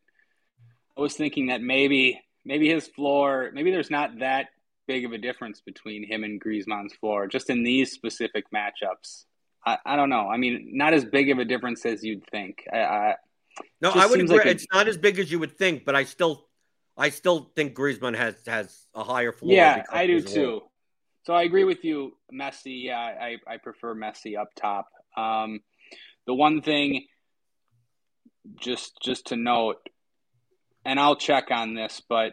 I 0.94 1.00
was 1.00 1.14
thinking 1.14 1.46
that 1.46 1.62
maybe 1.62 2.20
maybe 2.44 2.68
his 2.68 2.86
floor 2.86 3.50
maybe 3.54 3.70
there's 3.70 3.90
not 3.90 4.18
that 4.18 4.48
big 4.86 5.06
of 5.06 5.12
a 5.12 5.18
difference 5.18 5.62
between 5.62 6.06
him 6.06 6.22
and 6.22 6.38
Griezmann's 6.38 6.92
floor 6.94 7.26
just 7.26 7.48
in 7.48 7.62
these 7.62 7.92
specific 7.92 8.44
matchups. 8.54 9.24
I, 9.64 9.78
I 9.86 9.96
don't 9.96 10.10
know. 10.10 10.28
I 10.28 10.36
mean, 10.36 10.72
not 10.74 10.92
as 10.92 11.02
big 11.02 11.30
of 11.30 11.38
a 11.38 11.46
difference 11.46 11.86
as 11.86 12.04
you'd 12.04 12.26
think. 12.30 12.58
I, 12.70 12.78
I 12.80 13.14
No, 13.80 13.90
I 13.90 14.04
would 14.04 14.18
seems 14.18 14.30
agree. 14.30 14.38
like 14.38 14.46
a- 14.48 14.50
it's 14.50 14.66
not 14.70 14.86
as 14.86 14.98
big 14.98 15.18
as 15.18 15.32
you 15.32 15.38
would 15.38 15.56
think, 15.56 15.86
but 15.86 15.94
I 15.94 16.04
still 16.04 16.46
I 16.94 17.08
still 17.08 17.50
think 17.56 17.74
Griezmann 17.74 18.16
has 18.16 18.34
has 18.46 18.84
a 18.94 19.02
higher 19.02 19.32
floor. 19.32 19.54
yeah, 19.54 19.82
I 19.90 20.06
do 20.06 20.20
too. 20.20 20.60
So 21.28 21.34
I 21.34 21.42
agree 21.42 21.64
with 21.64 21.84
you, 21.84 22.16
Messi. 22.32 22.84
Yeah, 22.84 22.98
I, 22.98 23.36
I 23.46 23.58
prefer 23.58 23.94
Messi 23.94 24.40
up 24.40 24.48
top. 24.54 24.88
Um, 25.14 25.60
the 26.26 26.32
one 26.32 26.62
thing, 26.62 27.04
just 28.58 28.96
just 29.02 29.26
to 29.26 29.36
note, 29.36 29.76
and 30.86 30.98
I'll 30.98 31.16
check 31.16 31.50
on 31.50 31.74
this, 31.74 32.00
but 32.08 32.32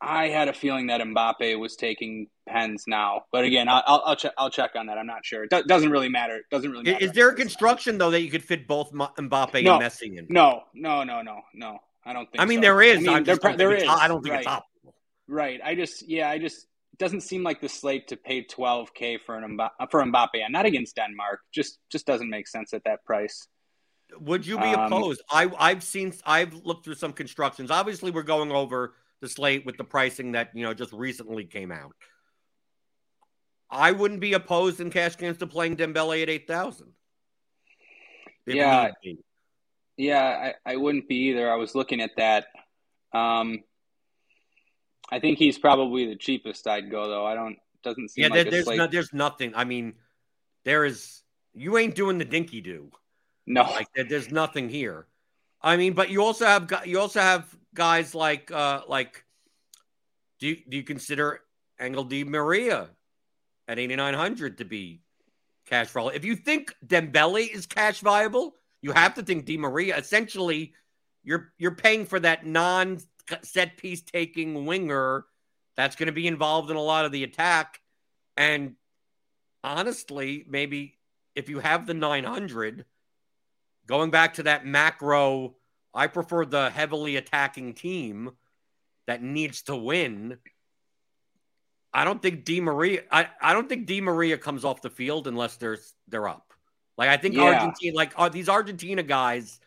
I 0.00 0.28
had 0.28 0.48
a 0.48 0.54
feeling 0.54 0.86
that 0.86 1.02
Mbappe 1.02 1.58
was 1.60 1.76
taking 1.76 2.28
pens 2.48 2.84
now. 2.86 3.24
But 3.30 3.44
again, 3.44 3.68
I'll 3.68 3.82
I'll, 3.86 4.02
I'll 4.06 4.16
check 4.16 4.32
I'll 4.38 4.48
check 4.48 4.70
on 4.74 4.86
that. 4.86 4.96
I'm 4.96 5.06
not 5.06 5.26
sure. 5.26 5.44
It 5.44 5.50
do- 5.50 5.64
doesn't 5.64 5.90
really 5.90 6.08
matter. 6.08 6.36
It 6.36 6.46
doesn't 6.50 6.70
really 6.70 6.90
matter. 6.90 7.04
Is 7.04 7.12
there 7.12 7.28
a 7.28 7.34
construction 7.34 7.98
though 7.98 8.10
that 8.10 8.22
you 8.22 8.30
could 8.30 8.42
fit 8.42 8.66
both 8.66 8.90
Mbappe 8.90 9.62
No. 9.62 9.74
and 9.74 9.82
Messi 9.82 10.16
in? 10.16 10.28
No, 10.30 10.62
no, 10.72 11.04
no, 11.04 11.20
no, 11.20 11.42
no. 11.52 11.78
I 12.06 12.14
don't 12.14 12.24
think. 12.32 12.40
I 12.40 12.46
mean 12.46 12.60
so. 12.60 12.62
there 12.62 12.80
is. 12.80 12.96
I 12.96 13.00
mean, 13.00 13.24
there 13.24 13.34
just 13.34 13.42
pro- 13.42 13.50
don't 13.54 13.58
think 13.58 13.82
it's- 13.82 13.98
I 14.00 14.08
don't 14.08 14.22
think 14.22 14.32
right. 14.32 14.40
it's 14.40 14.48
optimal. 14.48 14.92
Right. 15.28 15.60
I 15.62 15.74
just, 15.74 16.08
yeah, 16.08 16.30
I 16.30 16.38
just, 16.38 16.66
doesn't 16.98 17.22
seem 17.22 17.42
like 17.42 17.60
the 17.60 17.68
slate 17.68 18.08
to 18.08 18.16
pay 18.16 18.44
12k 18.44 19.20
for 19.24 19.36
an 19.36 19.58
for 19.90 20.02
Mbappe, 20.02 20.28
and 20.34 20.52
not 20.52 20.66
against 20.66 20.96
Denmark. 20.96 21.40
Just 21.52 21.78
just 21.90 22.06
doesn't 22.06 22.30
make 22.30 22.48
sense 22.48 22.72
at 22.72 22.84
that 22.84 23.04
price. 23.04 23.46
Would 24.20 24.46
you 24.46 24.58
be 24.58 24.74
um, 24.74 24.92
opposed? 24.92 25.22
I 25.30 25.50
I've 25.58 25.82
seen 25.82 26.12
I've 26.24 26.54
looked 26.64 26.84
through 26.84 26.96
some 26.96 27.12
constructions. 27.12 27.70
Obviously, 27.70 28.10
we're 28.10 28.22
going 28.22 28.52
over 28.52 28.94
the 29.20 29.28
slate 29.28 29.64
with 29.64 29.76
the 29.76 29.84
pricing 29.84 30.32
that 30.32 30.50
you 30.54 30.64
know 30.64 30.74
just 30.74 30.92
recently 30.92 31.44
came 31.44 31.72
out. 31.72 31.94
I 33.70 33.92
wouldn't 33.92 34.20
be 34.20 34.34
opposed 34.34 34.80
in 34.80 34.90
cash 34.90 35.16
games 35.16 35.38
to 35.38 35.46
playing 35.46 35.76
Dembele 35.76 36.22
at 36.22 36.28
eight 36.28 36.46
thousand. 36.46 36.92
Yeah, 38.46 38.90
yeah, 39.96 40.52
I, 40.66 40.72
I 40.72 40.76
wouldn't 40.76 41.08
be 41.08 41.28
either. 41.28 41.50
I 41.50 41.56
was 41.56 41.74
looking 41.74 42.00
at 42.00 42.10
that. 42.16 42.46
Um, 43.12 43.60
I 45.10 45.20
think 45.20 45.38
he's 45.38 45.58
probably 45.58 46.06
the 46.06 46.16
cheapest 46.16 46.66
I'd 46.66 46.90
go 46.90 47.08
though. 47.08 47.26
I 47.26 47.34
don't 47.34 47.58
doesn't 47.82 48.10
seem 48.10 48.24
yeah. 48.24 48.28
Like 48.28 48.50
there's 48.50 48.66
no, 48.66 48.86
there's 48.86 49.12
nothing. 49.12 49.52
I 49.54 49.64
mean, 49.64 49.94
there 50.64 50.84
is. 50.84 51.22
You 51.52 51.78
ain't 51.78 51.94
doing 51.94 52.18
the 52.18 52.24
dinky 52.24 52.60
do. 52.60 52.90
No, 53.46 53.62
like 53.62 53.86
there's 53.94 54.32
nothing 54.32 54.68
here. 54.68 55.06
I 55.62 55.76
mean, 55.76 55.92
but 55.92 56.10
you 56.10 56.22
also 56.24 56.46
have 56.46 56.72
you 56.84 56.98
also 56.98 57.20
have 57.20 57.54
guys 57.74 58.14
like 58.14 58.50
uh 58.50 58.82
like. 58.88 59.24
Do 60.40 60.48
you, 60.48 60.56
do 60.68 60.76
you 60.76 60.82
consider 60.82 61.40
Angel 61.80 62.04
Di 62.04 62.24
Maria 62.24 62.90
at 63.68 63.78
8900 63.78 64.58
to 64.58 64.64
be 64.64 65.00
cash 65.64 65.88
viable? 65.88 66.10
If 66.10 66.24
you 66.24 66.34
think 66.34 66.74
Dembele 66.84 67.48
is 67.48 67.66
cash 67.66 68.00
viable, 68.00 68.56
you 68.82 68.92
have 68.92 69.14
to 69.14 69.22
think 69.22 69.44
Di 69.44 69.56
Maria. 69.56 69.96
Essentially, 69.96 70.74
you're 71.22 71.52
you're 71.56 71.76
paying 71.76 72.04
for 72.04 72.18
that 72.20 72.44
non 72.44 72.98
set 73.42 73.76
piece 73.76 74.02
taking 74.02 74.66
winger 74.66 75.24
that's 75.76 75.96
going 75.96 76.06
to 76.06 76.12
be 76.12 76.26
involved 76.26 76.70
in 76.70 76.76
a 76.76 76.82
lot 76.82 77.04
of 77.04 77.12
the 77.12 77.24
attack. 77.24 77.80
And 78.36 78.74
honestly, 79.62 80.44
maybe 80.48 80.98
if 81.34 81.48
you 81.48 81.58
have 81.58 81.86
the 81.86 81.94
900, 81.94 82.84
going 83.86 84.10
back 84.10 84.34
to 84.34 84.44
that 84.44 84.66
macro, 84.66 85.56
I 85.92 86.06
prefer 86.06 86.44
the 86.44 86.70
heavily 86.70 87.16
attacking 87.16 87.74
team 87.74 88.32
that 89.06 89.22
needs 89.22 89.62
to 89.62 89.76
win. 89.76 90.38
I 91.92 92.04
don't 92.04 92.20
think 92.20 92.44
Di 92.44 92.60
Maria. 92.60 93.02
I, 93.10 93.28
I 93.40 93.52
don't 93.52 93.68
think 93.68 93.86
Di 93.86 94.00
Maria 94.00 94.36
comes 94.36 94.64
off 94.64 94.82
the 94.82 94.90
field 94.90 95.28
unless 95.28 95.56
they're 95.56 95.78
they're 96.08 96.28
up. 96.28 96.52
Like 96.98 97.08
I 97.08 97.16
think 97.16 97.36
yeah. 97.36 97.42
Argentina, 97.42 97.96
like 97.96 98.12
are 98.16 98.30
these 98.30 98.48
Argentina 98.48 99.02
guys 99.02 99.60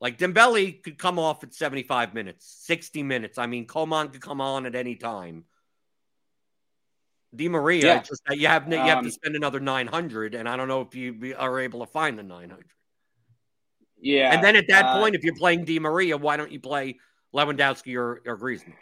like 0.00 0.18
Dembele 0.18 0.82
could 0.82 0.98
come 0.98 1.18
off 1.18 1.42
at 1.42 1.54
75 1.54 2.14
minutes, 2.14 2.62
60 2.66 3.02
minutes. 3.02 3.38
I 3.38 3.46
mean, 3.46 3.66
Coman 3.66 4.08
could 4.08 4.20
come 4.20 4.40
on 4.40 4.66
at 4.66 4.74
any 4.74 4.96
time. 4.96 5.44
Di 7.34 7.48
Maria, 7.48 7.86
yeah. 7.86 8.02
just 8.02 8.22
you 8.30 8.46
have 8.46 8.70
you 8.70 8.78
have 8.78 8.98
um, 8.98 9.04
to 9.04 9.10
spend 9.10 9.36
another 9.36 9.60
900, 9.60 10.34
and 10.34 10.48
I 10.48 10.56
don't 10.56 10.68
know 10.68 10.80
if 10.80 10.94
you 10.94 11.34
are 11.36 11.60
able 11.60 11.80
to 11.80 11.86
find 11.86 12.18
the 12.18 12.22
900. 12.22 12.64
Yeah, 14.00 14.32
and 14.32 14.42
then 14.42 14.56
at 14.56 14.68
that 14.68 14.84
uh, 14.86 15.00
point, 15.00 15.14
if 15.14 15.24
you're 15.24 15.36
playing 15.36 15.64
Di 15.64 15.78
Maria, 15.78 16.16
why 16.16 16.36
don't 16.36 16.52
you 16.52 16.60
play 16.60 16.98
Lewandowski 17.34 17.96
or, 17.96 18.22
or 18.24 18.38
Griezmann? 18.38 18.74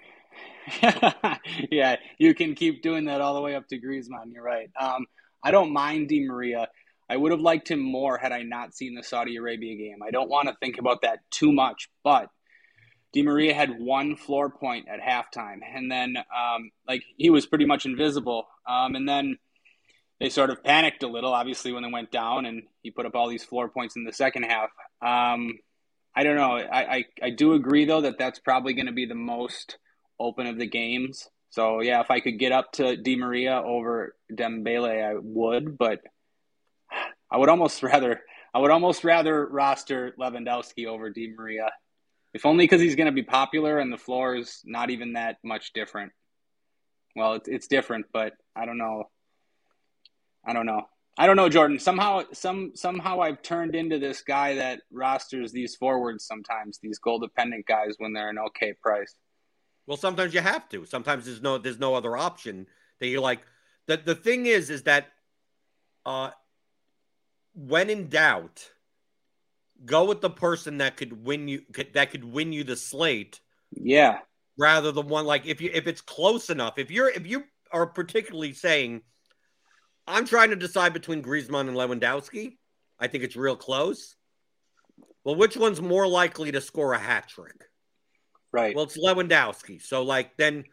yeah, 1.70 1.96
you 2.18 2.34
can 2.34 2.54
keep 2.54 2.82
doing 2.82 3.06
that 3.06 3.20
all 3.20 3.34
the 3.34 3.40
way 3.40 3.54
up 3.54 3.66
to 3.68 3.80
Griezmann. 3.80 4.32
You're 4.32 4.44
right. 4.44 4.70
Um, 4.78 5.06
I 5.42 5.50
don't 5.50 5.72
mind 5.72 6.08
Di 6.08 6.26
Maria. 6.26 6.68
I 7.14 7.16
would 7.16 7.30
have 7.30 7.40
liked 7.40 7.70
him 7.70 7.78
more 7.78 8.18
had 8.18 8.32
I 8.32 8.42
not 8.42 8.74
seen 8.74 8.96
the 8.96 9.04
Saudi 9.04 9.36
Arabia 9.36 9.76
game. 9.76 10.02
I 10.04 10.10
don't 10.10 10.28
want 10.28 10.48
to 10.48 10.56
think 10.58 10.78
about 10.78 11.02
that 11.02 11.20
too 11.30 11.52
much, 11.52 11.88
but 12.02 12.28
Di 13.12 13.22
Maria 13.22 13.54
had 13.54 13.78
one 13.78 14.16
floor 14.16 14.50
point 14.50 14.88
at 14.88 14.98
halftime, 15.00 15.60
and 15.72 15.88
then 15.92 16.16
um, 16.16 16.72
like 16.88 17.04
he 17.16 17.30
was 17.30 17.46
pretty 17.46 17.66
much 17.66 17.86
invisible. 17.86 18.48
Um, 18.68 18.96
and 18.96 19.08
then 19.08 19.38
they 20.18 20.28
sort 20.28 20.50
of 20.50 20.64
panicked 20.64 21.04
a 21.04 21.06
little, 21.06 21.32
obviously, 21.32 21.72
when 21.72 21.84
they 21.84 21.92
went 21.92 22.10
down, 22.10 22.46
and 22.46 22.64
he 22.82 22.90
put 22.90 23.06
up 23.06 23.14
all 23.14 23.28
these 23.28 23.44
floor 23.44 23.68
points 23.68 23.94
in 23.94 24.02
the 24.02 24.12
second 24.12 24.42
half. 24.42 24.70
Um, 25.00 25.60
I 26.16 26.24
don't 26.24 26.34
know. 26.34 26.56
I, 26.56 26.96
I, 26.96 27.04
I 27.22 27.30
do 27.30 27.52
agree 27.52 27.84
though 27.84 28.00
that 28.00 28.18
that's 28.18 28.40
probably 28.40 28.74
going 28.74 28.86
to 28.86 28.92
be 28.92 29.06
the 29.06 29.14
most 29.14 29.78
open 30.18 30.48
of 30.48 30.58
the 30.58 30.66
games. 30.66 31.28
So 31.50 31.80
yeah, 31.80 32.00
if 32.00 32.10
I 32.10 32.18
could 32.18 32.40
get 32.40 32.50
up 32.50 32.72
to 32.72 32.96
Di 32.96 33.14
Maria 33.14 33.62
over 33.64 34.16
Dembele, 34.32 35.12
I 35.12 35.14
would, 35.22 35.78
but 35.78 36.00
I 37.34 37.36
would 37.36 37.48
almost 37.48 37.82
rather 37.82 38.20
I 38.54 38.60
would 38.60 38.70
almost 38.70 39.02
rather 39.02 39.44
roster 39.46 40.14
Lewandowski 40.18 40.86
over 40.86 41.10
Di 41.10 41.34
Maria, 41.36 41.70
if 42.32 42.46
only 42.46 42.64
because 42.64 42.80
he's 42.80 42.94
going 42.94 43.06
to 43.06 43.12
be 43.12 43.24
popular 43.24 43.80
and 43.80 43.92
the 43.92 43.98
floor 43.98 44.36
is 44.36 44.60
not 44.64 44.90
even 44.90 45.14
that 45.14 45.38
much 45.42 45.72
different. 45.72 46.12
Well, 47.16 47.34
it's 47.34 47.48
it's 47.48 47.66
different, 47.66 48.06
but 48.12 48.34
I 48.54 48.64
don't 48.64 48.78
know. 48.78 49.10
I 50.46 50.52
don't 50.52 50.66
know. 50.66 50.82
I 51.16 51.26
don't 51.26 51.36
know, 51.36 51.48
Jordan. 51.48 51.78
Somehow, 51.78 52.24
some 52.32 52.72
somehow 52.74 53.20
I've 53.20 53.42
turned 53.42 53.74
into 53.74 53.98
this 53.98 54.22
guy 54.22 54.56
that 54.56 54.80
rosters 54.92 55.52
these 55.52 55.76
forwards 55.76 56.24
sometimes, 56.26 56.78
these 56.82 56.98
goal 56.98 57.18
dependent 57.18 57.66
guys 57.66 57.94
when 57.98 58.12
they're 58.12 58.30
an 58.30 58.38
okay 58.38 58.74
price. 58.80 59.14
Well, 59.86 59.96
sometimes 59.96 60.34
you 60.34 60.40
have 60.40 60.68
to. 60.70 60.86
Sometimes 60.86 61.24
there's 61.26 61.42
no 61.42 61.58
there's 61.58 61.78
no 61.78 61.94
other 61.94 62.16
option 62.16 62.66
that 63.00 63.08
you 63.08 63.20
like. 63.20 63.40
The 63.86 63.96
the 63.96 64.14
thing 64.14 64.46
is, 64.46 64.70
is 64.70 64.84
that 64.84 65.06
uh, 66.04 66.30
when 67.54 67.90
in 67.90 68.08
doubt, 68.08 68.68
go 69.84 70.04
with 70.04 70.20
the 70.20 70.30
person 70.30 70.78
that 70.78 70.96
could 70.96 71.24
win 71.24 71.48
you 71.48 71.62
that 71.94 72.10
could 72.10 72.24
win 72.24 72.52
you 72.52 72.64
the 72.64 72.76
slate. 72.76 73.40
Yeah. 73.70 74.18
Rather 74.58 74.92
than 74.92 75.08
one 75.08 75.26
like 75.26 75.46
if 75.46 75.60
you 75.60 75.70
if 75.72 75.86
it's 75.86 76.00
close 76.00 76.50
enough, 76.50 76.78
if 76.78 76.90
you're 76.90 77.08
if 77.08 77.26
you 77.26 77.44
are 77.72 77.86
particularly 77.86 78.52
saying, 78.52 79.02
I'm 80.06 80.26
trying 80.26 80.50
to 80.50 80.56
decide 80.56 80.92
between 80.92 81.22
Griezmann 81.22 81.68
and 81.68 81.76
Lewandowski, 81.76 82.56
I 82.98 83.08
think 83.08 83.24
it's 83.24 83.36
real 83.36 83.56
close. 83.56 84.16
Well, 85.24 85.36
which 85.36 85.56
one's 85.56 85.80
more 85.80 86.06
likely 86.06 86.52
to 86.52 86.60
score 86.60 86.92
a 86.92 86.98
hat 86.98 87.28
trick? 87.28 87.64
Right. 88.52 88.76
Well, 88.76 88.84
it's 88.84 88.98
Lewandowski. 88.98 89.82
So 89.82 90.02
like 90.02 90.36
then 90.36 90.64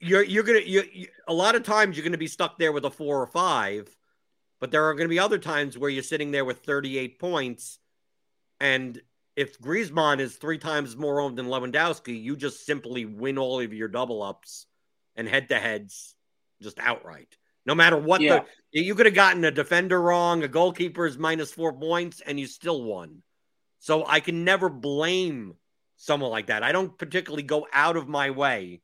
you're 0.00 0.24
you're 0.24 0.42
gonna 0.42 0.60
you, 0.60 0.82
you 0.92 1.06
a 1.28 1.32
lot 1.32 1.54
of 1.54 1.62
times 1.62 1.96
you're 1.96 2.04
gonna 2.04 2.18
be 2.18 2.26
stuck 2.26 2.58
there 2.58 2.72
with 2.72 2.84
a 2.84 2.90
four 2.90 3.22
or 3.22 3.26
five 3.26 3.88
but 4.62 4.70
there 4.70 4.84
are 4.84 4.94
going 4.94 5.06
to 5.06 5.12
be 5.12 5.18
other 5.18 5.40
times 5.40 5.76
where 5.76 5.90
you're 5.90 6.04
sitting 6.04 6.30
there 6.30 6.44
with 6.44 6.60
38 6.60 7.18
points, 7.18 7.80
and 8.60 9.02
if 9.34 9.58
Griezmann 9.58 10.20
is 10.20 10.36
three 10.36 10.58
times 10.58 10.96
more 10.96 11.20
owned 11.20 11.36
than 11.36 11.46
Lewandowski, 11.48 12.22
you 12.22 12.36
just 12.36 12.64
simply 12.64 13.04
win 13.04 13.38
all 13.38 13.58
of 13.58 13.72
your 13.72 13.88
double 13.88 14.22
ups 14.22 14.66
and 15.16 15.28
head 15.28 15.48
to 15.48 15.58
heads 15.58 16.14
just 16.62 16.78
outright. 16.78 17.36
No 17.66 17.74
matter 17.74 17.96
what 17.96 18.20
yeah. 18.20 18.44
the 18.72 18.80
you 18.80 18.94
could 18.94 19.06
have 19.06 19.16
gotten 19.16 19.44
a 19.44 19.50
defender 19.50 20.00
wrong, 20.00 20.44
a 20.44 20.48
goalkeeper 20.48 21.06
is 21.06 21.18
minus 21.18 21.50
four 21.50 21.72
points, 21.72 22.22
and 22.24 22.38
you 22.38 22.46
still 22.46 22.84
won. 22.84 23.24
So 23.80 24.06
I 24.06 24.20
can 24.20 24.44
never 24.44 24.68
blame 24.68 25.54
someone 25.96 26.30
like 26.30 26.46
that. 26.46 26.62
I 26.62 26.70
don't 26.70 26.96
particularly 26.96 27.42
go 27.42 27.66
out 27.72 27.96
of 27.96 28.06
my 28.06 28.30
way 28.30 28.80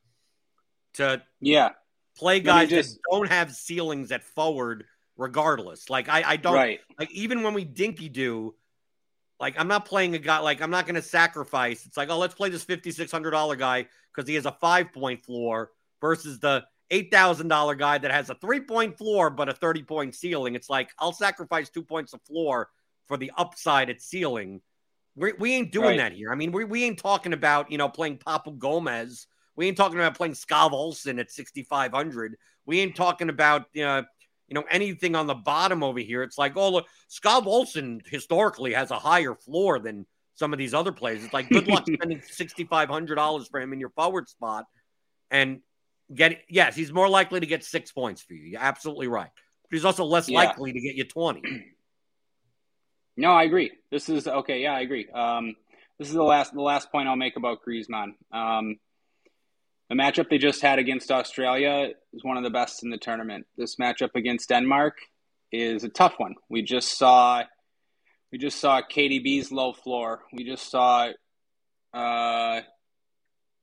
to 0.94 1.22
yeah 1.40 1.70
play 2.16 2.40
guys 2.40 2.68
just... 2.68 2.94
that 2.94 3.00
don't 3.12 3.28
have 3.28 3.54
ceilings 3.54 4.10
at 4.10 4.24
forward 4.24 4.84
regardless. 5.18 5.90
Like 5.90 6.08
I, 6.08 6.22
I 6.24 6.36
don't 6.36 6.54
right. 6.54 6.80
like 6.98 7.10
even 7.10 7.42
when 7.42 7.52
we 7.52 7.64
dinky 7.64 8.08
do, 8.08 8.54
like 9.38 9.54
I'm 9.58 9.68
not 9.68 9.84
playing 9.84 10.14
a 10.14 10.18
guy 10.18 10.38
like 10.38 10.62
I'm 10.62 10.70
not 10.70 10.86
going 10.86 10.94
to 10.94 11.02
sacrifice. 11.02 11.84
It's 11.84 11.98
like 11.98 12.08
oh 12.08 12.18
let's 12.18 12.34
play 12.34 12.48
this 12.48 12.64
fifty 12.64 12.90
six 12.90 13.12
hundred 13.12 13.32
dollar 13.32 13.56
guy 13.56 13.86
because 14.14 14.26
he 14.26 14.36
has 14.36 14.46
a 14.46 14.52
five 14.52 14.92
point 14.92 15.22
floor 15.22 15.72
versus 16.00 16.38
the 16.38 16.64
eight 16.90 17.10
thousand 17.10 17.48
dollar 17.48 17.74
guy 17.74 17.98
that 17.98 18.10
has 18.10 18.30
a 18.30 18.34
three 18.36 18.60
point 18.60 18.96
floor 18.96 19.28
but 19.28 19.50
a 19.50 19.52
thirty 19.52 19.82
point 19.82 20.14
ceiling. 20.14 20.54
It's 20.54 20.70
like 20.70 20.90
I'll 20.98 21.12
sacrifice 21.12 21.68
two 21.68 21.82
points 21.82 22.14
of 22.14 22.22
floor 22.22 22.70
for 23.06 23.16
the 23.16 23.32
upside 23.36 23.90
at 23.90 24.00
ceiling. 24.00 24.62
We, 25.16 25.32
we 25.32 25.54
ain't 25.54 25.72
doing 25.72 25.98
right. 25.98 25.98
that 25.98 26.12
here. 26.12 26.30
I 26.30 26.36
mean, 26.36 26.52
we, 26.52 26.64
we 26.64 26.84
ain't 26.84 26.98
talking 26.98 27.32
about 27.32 27.70
you 27.70 27.78
know 27.78 27.88
playing 27.88 28.18
Papu 28.18 28.56
Gomez. 28.56 29.26
We 29.56 29.66
ain't 29.66 29.76
talking 29.76 29.98
about 29.98 30.16
playing 30.16 30.34
Skov 30.34 30.70
Olsen 30.70 31.18
at 31.18 31.32
sixty 31.32 31.64
five 31.64 31.92
hundred. 31.92 32.36
We 32.66 32.80
ain't 32.80 32.94
talking 32.94 33.28
about 33.28 33.66
you 33.72 33.84
know 33.84 34.04
you 34.48 34.54
know, 34.54 34.64
anything 34.70 35.14
on 35.14 35.26
the 35.26 35.34
bottom 35.34 35.82
over 35.82 36.00
here. 36.00 36.22
It's 36.22 36.38
like, 36.38 36.56
oh, 36.56 36.70
look, 36.70 36.86
Skov 37.10 37.46
Olsen 37.46 38.00
historically 38.06 38.72
has 38.72 38.90
a 38.90 38.98
higher 38.98 39.34
floor 39.34 39.78
than 39.78 40.06
some 40.34 40.52
of 40.52 40.58
these 40.58 40.74
other 40.74 40.92
players. 40.92 41.22
It's 41.22 41.32
like, 41.32 41.48
good 41.48 41.68
luck 41.68 41.86
spending 41.92 42.20
$6,500 42.20 43.50
for 43.50 43.60
him 43.60 43.72
in 43.72 43.80
your 43.80 43.90
forward 43.90 44.28
spot 44.28 44.64
and 45.30 45.60
get, 46.14 46.40
yes, 46.48 46.74
he's 46.74 46.92
more 46.92 47.08
likely 47.08 47.40
to 47.40 47.46
get 47.46 47.64
six 47.64 47.92
points 47.92 48.22
for 48.22 48.34
you. 48.34 48.44
You're 48.44 48.60
absolutely 48.60 49.08
right. 49.08 49.30
But 49.70 49.76
he's 49.76 49.84
also 49.84 50.04
less 50.04 50.28
yeah. 50.28 50.38
likely 50.38 50.72
to 50.72 50.80
get 50.80 50.94
you 50.94 51.04
20. 51.04 51.42
No, 53.20 53.32
I 53.32 53.42
agree. 53.42 53.72
This 53.90 54.08
is 54.08 54.28
okay. 54.28 54.62
Yeah, 54.62 54.74
I 54.74 54.80
agree. 54.82 55.08
Um, 55.12 55.56
this 55.98 56.06
is 56.06 56.14
the 56.14 56.22
last 56.22 56.54
the 56.54 56.62
last 56.62 56.92
point 56.92 57.08
I'll 57.08 57.16
make 57.16 57.36
about 57.36 57.58
Griezmann. 57.66 58.12
Um, 58.32 58.76
the 59.88 59.94
matchup 59.94 60.28
they 60.28 60.38
just 60.38 60.60
had 60.60 60.78
against 60.78 61.10
Australia 61.10 61.90
is 62.12 62.22
one 62.22 62.36
of 62.36 62.42
the 62.42 62.50
best 62.50 62.82
in 62.82 62.90
the 62.90 62.98
tournament. 62.98 63.46
This 63.56 63.76
matchup 63.76 64.10
against 64.14 64.48
Denmark 64.50 64.96
is 65.50 65.84
a 65.84 65.88
tough 65.88 66.14
one. 66.18 66.34
We 66.50 66.62
just 66.62 66.98
saw 66.98 67.42
we 68.30 68.38
just 68.38 68.60
saw 68.60 68.82
KDB's 68.82 69.50
low 69.50 69.72
floor. 69.72 70.20
We 70.34 70.44
just 70.44 70.70
saw 70.70 71.08
uh, 71.94 72.60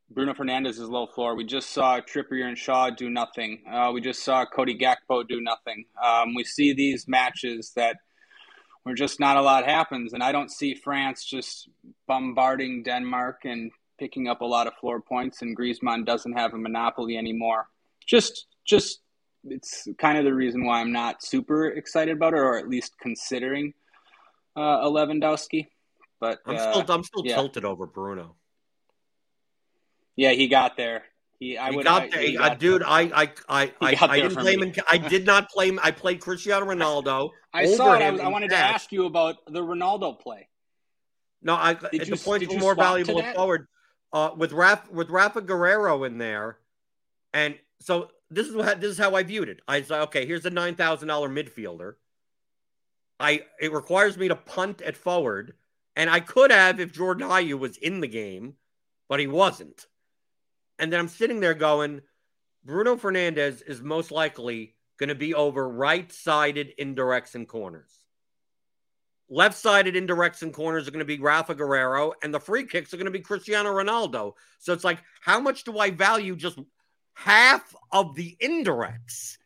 Bruno 0.09 0.33
Fernandes's 0.33 0.89
low 0.89 1.05
floor. 1.05 1.35
We 1.35 1.45
just 1.45 1.69
saw 1.69 1.99
Trippier 1.99 2.47
and 2.47 2.57
Shaw 2.57 2.89
do 2.89 3.09
nothing. 3.09 3.61
Uh, 3.71 3.91
we 3.93 4.01
just 4.01 4.23
saw 4.23 4.45
Cody 4.45 4.75
Gakpo 4.75 5.27
do 5.27 5.39
nothing. 5.39 5.85
Um, 6.03 6.33
we 6.33 6.43
see 6.43 6.73
these 6.73 7.07
matches 7.07 7.73
that 7.75 7.97
where 8.81 8.95
just 8.95 9.19
not 9.19 9.37
a 9.37 9.41
lot 9.41 9.65
happens, 9.65 10.13
and 10.13 10.23
I 10.23 10.31
don't 10.31 10.51
see 10.51 10.75
France 10.75 11.25
just 11.25 11.69
bombarding 12.07 12.83
Denmark 12.83 13.41
and 13.43 13.71
picking 13.97 14.27
up 14.27 14.41
a 14.41 14.45
lot 14.45 14.67
of 14.67 14.73
floor 14.75 15.01
points. 15.01 15.41
And 15.41 15.57
Griezmann 15.57 16.05
doesn't 16.05 16.33
have 16.33 16.53
a 16.53 16.57
monopoly 16.57 17.17
anymore. 17.17 17.67
Just, 18.05 18.47
just 18.65 18.99
it's 19.45 19.87
kind 19.97 20.17
of 20.17 20.25
the 20.25 20.33
reason 20.33 20.65
why 20.65 20.81
I'm 20.81 20.91
not 20.91 21.23
super 21.23 21.67
excited 21.67 22.15
about 22.15 22.33
it, 22.33 22.39
or 22.39 22.57
at 22.57 22.67
least 22.67 22.97
considering 22.99 23.73
uh, 24.57 24.79
a 24.81 24.89
Lewandowski. 24.89 25.67
But 26.19 26.39
I'm 26.45 26.55
uh, 26.55 26.71
still 26.71 26.95
I'm 26.95 27.03
still 27.03 27.25
yeah. 27.25 27.35
tilted 27.35 27.65
over 27.65 27.85
Bruno. 27.85 28.35
Yeah, 30.15 30.31
he 30.31 30.47
got 30.47 30.77
there. 30.77 31.03
He, 31.39 31.57
I 31.57 31.71
He 31.71 31.75
would, 31.75 31.85
got 31.85 32.03
I, 32.03 32.09
there, 32.09 32.21
he 32.21 32.37
uh, 32.37 32.47
got 32.47 32.59
dude. 32.59 32.81
there. 32.81 32.89
I 32.89 33.01
I 33.15 33.31
I 33.49 33.73
I, 33.81 33.97
I 34.07 34.19
didn't 34.21 34.37
play 34.37 34.55
him. 34.55 34.73
I 34.89 34.97
did 34.97 35.25
not 35.25 35.49
play 35.49 35.67
him. 35.69 35.79
I 35.83 35.91
played 35.91 36.21
Cristiano 36.21 36.65
Ronaldo. 36.65 37.31
I 37.53 37.65
saw 37.65 37.93
it. 37.93 38.01
I, 38.01 38.11
was, 38.11 38.21
I 38.21 38.27
wanted 38.29 38.49
to 38.51 38.57
ask 38.57 38.91
you 38.91 39.05
about 39.05 39.37
the 39.47 39.61
Ronaldo 39.61 40.19
play. 40.19 40.47
No, 41.41 41.53
I 41.55 41.73
Did 41.73 41.91
the 41.91 42.05
you- 42.07 42.15
points 42.15 42.39
did 42.39 42.49
were 42.49 42.53
you 42.55 42.59
more 42.59 42.75
valuable 42.75 43.21
forward 43.33 43.67
uh, 44.15 44.31
with 44.33 44.53
Raf 44.53 44.89
with 44.89 45.09
Rafa 45.09 45.41
Guerreiro 45.41 46.07
in 46.07 46.17
there, 46.17 46.57
and 47.33 47.59
so 47.81 48.11
this 48.31 48.47
is 48.47 48.55
what 48.55 48.79
this 48.79 48.91
is 48.91 48.97
how 48.97 49.13
I 49.13 49.23
viewed 49.23 49.49
it. 49.49 49.59
I 49.67 49.81
said, 49.81 50.03
okay, 50.03 50.25
here's 50.25 50.45
a 50.45 50.49
nine 50.49 50.75
thousand 50.75 51.09
dollar 51.09 51.27
midfielder. 51.27 51.95
I 53.19 53.41
it 53.59 53.73
requires 53.73 54.17
me 54.17 54.29
to 54.29 54.35
punt 54.37 54.81
at 54.81 54.95
forward, 54.95 55.55
and 55.97 56.09
I 56.09 56.21
could 56.21 56.51
have 56.51 56.79
if 56.79 56.93
Jordan 56.93 57.27
Ayew 57.27 57.59
was 57.59 57.75
in 57.75 57.99
the 57.99 58.07
game, 58.07 58.53
but 59.09 59.19
he 59.19 59.27
wasn't. 59.27 59.85
And 60.79 60.93
then 60.93 61.01
I'm 61.01 61.09
sitting 61.09 61.41
there 61.41 61.53
going, 61.53 62.01
Bruno 62.63 62.95
Fernandes 62.95 63.61
is 63.67 63.81
most 63.81 64.11
likely 64.11 64.75
going 64.97 65.09
to 65.09 65.15
be 65.15 65.33
over 65.33 65.67
right 65.67 66.09
sided 66.09 66.73
indirects 66.79 67.35
and 67.35 67.45
corners. 67.45 68.04
Left 69.29 69.57
sided 69.57 69.95
indirects 69.95 70.43
and 70.43 70.53
corners 70.53 70.87
are 70.87 70.91
going 70.91 70.99
to 70.99 71.05
be 71.05 71.19
Rafa 71.19 71.55
Guerreiro, 71.55 72.13
and 72.21 72.33
the 72.33 72.39
free 72.39 72.65
kicks 72.65 72.93
are 72.93 72.97
going 72.97 73.05
to 73.05 73.11
be 73.11 73.21
Cristiano 73.21 73.71
Ronaldo. 73.71 74.33
So 74.59 74.71
it's 74.71 74.83
like, 74.83 74.99
how 75.21 75.39
much 75.39 75.63
do 75.63 75.79
I 75.79 75.89
value 75.89 76.35
just 76.35 76.59
half 77.13 77.75
of 77.91 78.15
the 78.15 78.37
indirects? 78.39 79.37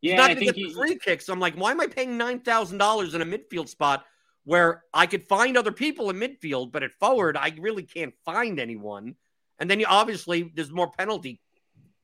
Yeah, 0.00 0.16
not 0.16 0.30
I 0.30 0.34
going 0.34 0.38
to 0.38 0.44
think 0.44 0.56
get 0.56 0.62
the 0.62 0.68
he, 0.68 0.74
free 0.74 0.98
kicks. 0.98 1.28
I'm 1.28 1.40
like, 1.40 1.54
why 1.54 1.70
am 1.70 1.80
I 1.80 1.86
paying 1.86 2.16
nine 2.16 2.40
thousand 2.40 2.78
dollars 2.78 3.14
in 3.14 3.22
a 3.22 3.26
midfield 3.26 3.68
spot 3.68 4.04
where 4.44 4.82
I 4.94 5.06
could 5.06 5.24
find 5.24 5.56
other 5.56 5.72
people 5.72 6.08
in 6.10 6.16
midfield, 6.16 6.72
but 6.72 6.82
at 6.82 6.92
forward 6.92 7.36
I 7.36 7.54
really 7.60 7.82
can't 7.82 8.14
find 8.24 8.58
anyone. 8.58 9.14
And 9.58 9.70
then 9.70 9.78
you 9.78 9.86
obviously 9.88 10.50
there's 10.54 10.70
more 10.70 10.90
penalty 10.90 11.40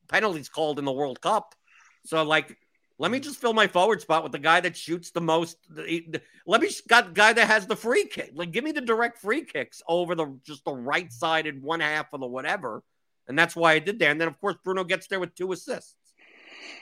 penalties 0.07 0.47
called 0.49 0.77
in 0.77 0.85
the 0.85 0.91
World 0.91 1.19
Cup. 1.21 1.55
So 2.05 2.21
like, 2.23 2.55
let 2.97 3.11
me 3.11 3.19
just 3.19 3.41
fill 3.41 3.53
my 3.53 3.67
forward 3.67 4.01
spot 4.01 4.23
with 4.23 4.31
the 4.31 4.39
guy 4.39 4.61
that 4.61 4.77
shoots 4.77 5.11
the 5.11 5.21
most. 5.21 5.57
Let 6.47 6.61
me 6.61 6.69
got 6.87 7.13
guy 7.13 7.33
that 7.33 7.47
has 7.47 7.67
the 7.67 7.75
free 7.75 8.05
kick. 8.05 8.31
Like, 8.33 8.51
give 8.51 8.63
me 8.63 8.71
the 8.71 8.81
direct 8.81 9.19
free 9.19 9.43
kicks 9.43 9.81
over 9.87 10.15
the 10.15 10.39
just 10.45 10.63
the 10.63 10.73
right 10.73 11.11
sided 11.11 11.61
one 11.61 11.81
half 11.81 12.13
of 12.13 12.21
the 12.21 12.27
whatever. 12.27 12.83
And 13.27 13.37
that's 13.37 13.55
why 13.55 13.73
I 13.73 13.79
did 13.79 13.99
there. 13.99 14.11
And 14.11 14.21
then 14.21 14.27
of 14.27 14.39
course 14.39 14.55
Bruno 14.63 14.83
gets 14.83 15.07
there 15.07 15.19
with 15.19 15.35
two 15.35 15.51
assists. 15.51 15.95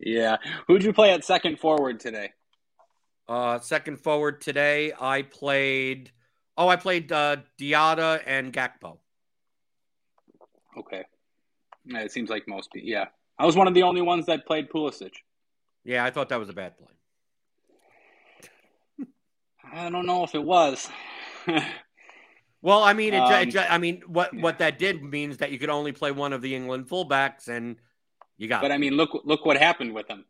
yeah. 0.00 0.36
Who'd 0.66 0.82
you 0.82 0.92
play 0.92 1.12
at 1.12 1.24
second 1.24 1.60
forward 1.60 2.00
today? 2.00 2.32
Uh, 3.28 3.58
second 3.60 3.98
forward 3.98 4.40
today, 4.40 4.92
I 4.98 5.22
played. 5.22 6.10
Oh, 6.56 6.68
I 6.68 6.76
played 6.76 7.12
uh, 7.12 7.36
Diatta 7.60 8.22
and 8.26 8.52
Gakpo. 8.52 8.98
Okay. 10.78 11.04
Yeah, 11.84 12.00
it 12.00 12.12
seems 12.12 12.30
like 12.30 12.48
most 12.48 12.72
people. 12.72 12.88
Yeah. 12.88 13.06
I 13.38 13.44
was 13.46 13.56
one 13.56 13.68
of 13.68 13.74
the 13.74 13.82
only 13.82 14.00
ones 14.02 14.26
that 14.26 14.46
played 14.46 14.68
Pulisic. 14.70 15.12
Yeah, 15.84 16.04
I 16.04 16.10
thought 16.10 16.28
that 16.30 16.38
was 16.38 16.48
a 16.48 16.52
bad 16.54 16.76
play. 16.78 16.88
I 19.72 19.90
don't 19.90 20.06
know 20.06 20.24
if 20.24 20.34
it 20.34 20.42
was. 20.42 20.88
Well, 22.62 22.82
I 22.82 22.94
mean, 22.94 23.14
it, 23.14 23.50
ju- 23.50 23.58
it 23.60 23.64
Um, 23.64 23.66
I 23.70 23.78
mean, 23.78 24.02
what 24.08 24.34
yeah. 24.34 24.42
what 24.42 24.58
that 24.58 24.76
did 24.80 25.00
means 25.00 25.36
that 25.36 25.52
you 25.52 25.58
could 25.58 25.68
only 25.70 25.92
play 25.92 26.10
one 26.10 26.32
of 26.32 26.42
the 26.42 26.52
England 26.52 26.88
fullbacks, 26.88 27.46
and 27.46 27.76
you 28.38 28.48
got. 28.48 28.60
but 28.60 28.72
I 28.72 28.78
mean, 28.78 28.94
look 28.94 29.10
look 29.24 29.46
what 29.46 29.56
happened 29.56 29.92
with 29.94 30.08
him. 30.08 30.24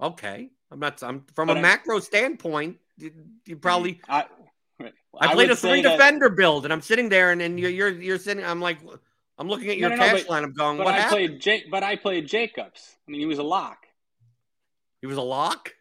okay, 0.00 0.50
I'm 0.70 0.78
not. 0.78 1.02
I'm 1.02 1.24
from 1.34 1.48
But 1.48 1.56
a 1.56 1.60
I- 1.60 1.62
macro 1.62 1.98
standpoint. 1.98 2.76
You, 2.96 3.10
you 3.46 3.56
probably. 3.56 4.00
I, 4.08 4.26
I 5.18 5.34
played 5.34 5.50
a 5.50 5.56
three 5.56 5.78
say 5.78 5.82
that- 5.82 5.96
defender 5.96 6.28
build, 6.28 6.64
and 6.64 6.72
I'm 6.72 6.82
sitting 6.82 7.08
there, 7.08 7.32
and, 7.32 7.42
and 7.42 7.58
you're, 7.58 7.70
you're 7.70 7.90
you're 7.90 8.18
sitting. 8.20 8.44
I'm 8.44 8.60
like, 8.60 8.78
I'm 9.38 9.48
looking 9.48 9.68
at 9.70 9.78
your 9.78 9.90
no, 9.90 9.96
no, 9.96 10.02
cash 10.02 10.22
but- 10.22 10.30
line. 10.30 10.44
I'm 10.44 10.52
going, 10.52 10.76
But 10.78 10.86
what 10.86 10.94
I 10.94 10.98
happened? 11.00 11.10
played 11.28 11.40
Jake. 11.40 11.70
But 11.70 11.82
I 11.82 11.96
played 11.96 12.26
Jacobs. 12.28 12.96
I 13.06 13.10
mean, 13.10 13.20
he 13.20 13.26
was 13.26 13.38
a 13.38 13.42
lock. 13.42 13.78
He 15.00 15.06
was 15.06 15.16
a 15.16 15.22
lock. 15.22 15.72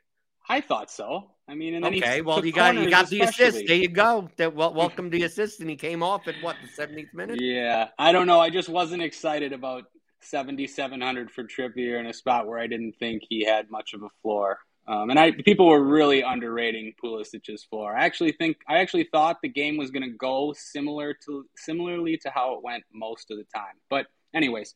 I 0.49 0.61
thought 0.61 0.91
so. 0.91 1.29
I 1.47 1.55
mean, 1.55 1.75
and 1.75 1.83
then 1.83 1.93
Okay, 1.95 2.21
well 2.21 2.45
you 2.45 2.51
got 2.53 2.75
you 2.75 2.89
got 2.89 3.09
the 3.09 3.21
assist. 3.21 3.65
There 3.67 3.75
you 3.75 3.89
go. 3.89 4.29
That 4.37 4.55
well, 4.55 4.73
welcome 4.83 5.09
the 5.09 5.23
assist, 5.23 5.59
and 5.59 5.69
he 5.69 5.75
came 5.75 6.01
off 6.01 6.27
at 6.27 6.35
what 6.41 6.55
the 6.61 6.81
70th 6.81 7.13
minute. 7.13 7.39
Yeah, 7.41 7.89
I 7.99 8.11
don't 8.11 8.27
know. 8.27 8.39
I 8.39 8.49
just 8.49 8.69
wasn't 8.69 9.01
excited 9.03 9.51
about 9.53 9.85
seventy 10.21 10.67
seven 10.67 11.01
hundred 11.01 11.31
for 11.31 11.43
Trippier 11.43 11.99
in 11.99 12.05
a 12.05 12.13
spot 12.13 12.47
where 12.47 12.59
I 12.59 12.67
didn't 12.67 12.93
think 12.97 13.23
he 13.27 13.43
had 13.45 13.69
much 13.69 13.93
of 13.93 14.03
a 14.03 14.09
floor. 14.21 14.59
Um, 14.85 15.09
and 15.09 15.17
I 15.17 15.31
people 15.31 15.67
were 15.67 15.81
really 15.81 16.21
underrating 16.21 16.93
Pulisic's 17.01 17.63
floor. 17.63 17.95
I 17.95 18.03
actually 18.03 18.33
think 18.33 18.57
I 18.67 18.79
actually 18.79 19.07
thought 19.11 19.37
the 19.41 19.47
game 19.47 19.77
was 19.77 19.91
going 19.91 20.03
to 20.03 20.17
go 20.17 20.53
similar 20.57 21.13
to 21.25 21.45
similarly 21.55 22.17
to 22.17 22.29
how 22.29 22.55
it 22.55 22.63
went 22.63 22.83
most 22.93 23.31
of 23.31 23.37
the 23.37 23.45
time. 23.55 23.75
But 23.89 24.07
anyways, 24.33 24.75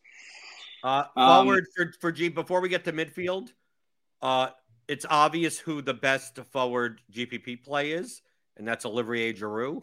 Uh, 0.83 1.05
Um, 1.15 1.45
forward 1.45 1.65
for 1.75 1.91
for 1.99 2.11
G. 2.11 2.29
Before 2.29 2.61
we 2.61 2.69
get 2.69 2.85
to 2.85 2.93
midfield, 2.93 3.51
uh, 4.21 4.51
it's 4.87 5.05
obvious 5.09 5.59
who 5.59 5.81
the 5.81 5.93
best 5.93 6.39
forward 6.53 7.01
GPP 7.11 7.63
play 7.63 7.91
is, 7.91 8.21
and 8.55 8.65
that's 8.65 8.85
Olivier 8.85 9.33
Giroud, 9.33 9.81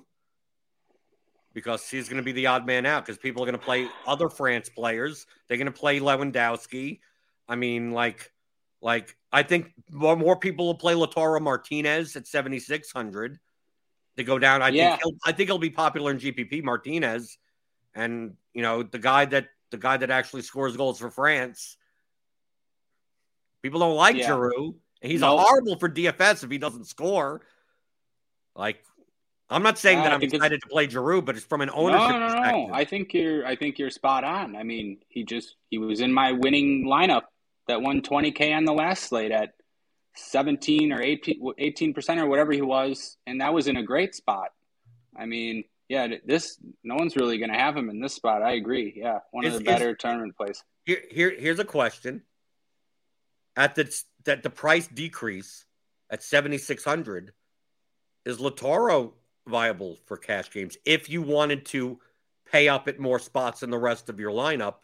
because 1.52 1.90
he's 1.90 2.08
going 2.08 2.16
to 2.16 2.24
be 2.24 2.32
the 2.32 2.46
odd 2.46 2.64
man 2.64 2.86
out 2.86 3.04
because 3.04 3.18
people 3.18 3.42
are 3.42 3.46
going 3.46 3.58
to 3.58 3.64
play 3.64 3.88
other 4.06 4.30
France 4.30 4.70
players. 4.70 5.26
They're 5.48 5.58
going 5.58 5.66
to 5.66 5.72
play 5.72 6.00
Lewandowski. 6.00 7.00
I 7.46 7.56
mean, 7.56 7.90
like, 7.90 8.32
like 8.84 9.16
I 9.32 9.42
think 9.42 9.72
more, 9.90 10.14
more 10.14 10.36
people 10.38 10.66
will 10.66 10.74
play 10.76 10.92
Lautaro 10.94 11.40
Martinez 11.40 12.14
at 12.16 12.26
seventy 12.28 12.60
six 12.60 12.92
hundred 12.92 13.40
to 14.18 14.22
go 14.22 14.38
down. 14.38 14.60
I 14.62 14.68
Yeah. 14.68 14.90
think 14.90 15.02
he'll, 15.02 15.18
I 15.24 15.32
think 15.32 15.48
he'll 15.48 15.58
be 15.58 15.70
popular 15.70 16.10
in 16.12 16.18
GPP. 16.18 16.62
Martinez, 16.62 17.38
and 17.94 18.36
you 18.52 18.60
know 18.62 18.82
the 18.82 18.98
guy 18.98 19.24
that 19.24 19.48
the 19.70 19.78
guy 19.78 19.96
that 19.96 20.10
actually 20.10 20.42
scores 20.42 20.76
goals 20.76 21.00
for 21.00 21.10
France. 21.10 21.78
People 23.62 23.80
don't 23.80 23.96
like 23.96 24.16
Yeah. 24.16 24.28
Giroud, 24.28 24.74
he's 25.00 25.22
horrible 25.22 25.76
for 25.78 25.88
DFS 25.88 26.44
if 26.44 26.50
he 26.50 26.58
doesn't 26.58 26.84
score. 26.84 27.40
Like, 28.54 28.84
I'm 29.48 29.62
not 29.62 29.78
saying 29.78 30.00
that 30.00 30.12
I'm 30.12 30.20
excited 30.20 30.60
to 30.60 30.68
play 30.68 30.86
Giroud, 30.86 31.24
but 31.24 31.36
it's 31.36 31.46
from 31.46 31.62
an 31.62 31.70
ownership 31.70 32.10
no, 32.10 32.18
no, 32.18 32.26
perspective. 32.26 32.68
no. 32.68 32.74
I 32.74 32.84
think 32.84 33.14
you're 33.14 33.46
I 33.46 33.56
think 33.56 33.78
you're 33.78 33.88
spot 33.90 34.24
on. 34.24 34.54
I 34.54 34.62
mean, 34.62 34.98
he 35.08 35.24
just 35.24 35.56
he 35.70 35.78
was 35.78 36.00
in 36.02 36.12
my 36.12 36.32
winning 36.32 36.84
lineup 36.84 37.22
that 37.68 37.82
won 37.82 38.02
20k 38.02 38.54
on 38.56 38.64
the 38.64 38.72
last 38.72 39.04
slate 39.04 39.30
at 39.32 39.54
17 40.16 40.92
or 40.92 41.02
18 41.02 41.94
percent 41.94 42.20
or 42.20 42.26
whatever 42.26 42.52
he 42.52 42.62
was, 42.62 43.16
and 43.26 43.40
that 43.40 43.52
was 43.52 43.66
in 43.66 43.76
a 43.76 43.82
great 43.82 44.14
spot. 44.14 44.50
I 45.16 45.26
mean, 45.26 45.64
yeah, 45.88 46.08
this 46.24 46.58
no 46.82 46.94
one's 46.94 47.16
really 47.16 47.38
going 47.38 47.52
to 47.52 47.58
have 47.58 47.76
him 47.76 47.90
in 47.90 48.00
this 48.00 48.14
spot. 48.14 48.42
I 48.42 48.52
agree. 48.52 48.92
Yeah, 48.96 49.18
one 49.32 49.44
Is- 49.44 49.54
of 49.54 49.64
the 49.64 49.70
is- 49.70 49.74
better 49.78 49.94
tournament 49.94 50.36
plays. 50.36 50.62
Here, 50.86 51.02
here, 51.10 51.34
here's 51.38 51.58
a 51.58 51.64
question. 51.64 52.22
At 53.56 53.74
the 53.74 53.90
that 54.24 54.42
the 54.42 54.50
price 54.50 54.86
decrease 54.86 55.64
at 56.10 56.22
7600 56.22 57.32
is 58.24 58.38
Lautaro 58.38 59.12
viable 59.46 59.98
for 60.06 60.16
cash 60.16 60.50
games 60.50 60.76
if 60.84 61.08
you 61.08 61.22
wanted 61.22 61.66
to 61.66 62.00
pay 62.50 62.68
up 62.68 62.88
at 62.88 62.98
more 62.98 63.18
spots 63.18 63.62
in 63.62 63.70
the 63.70 63.78
rest 63.78 64.08
of 64.08 64.18
your 64.18 64.30
lineup 64.32 64.76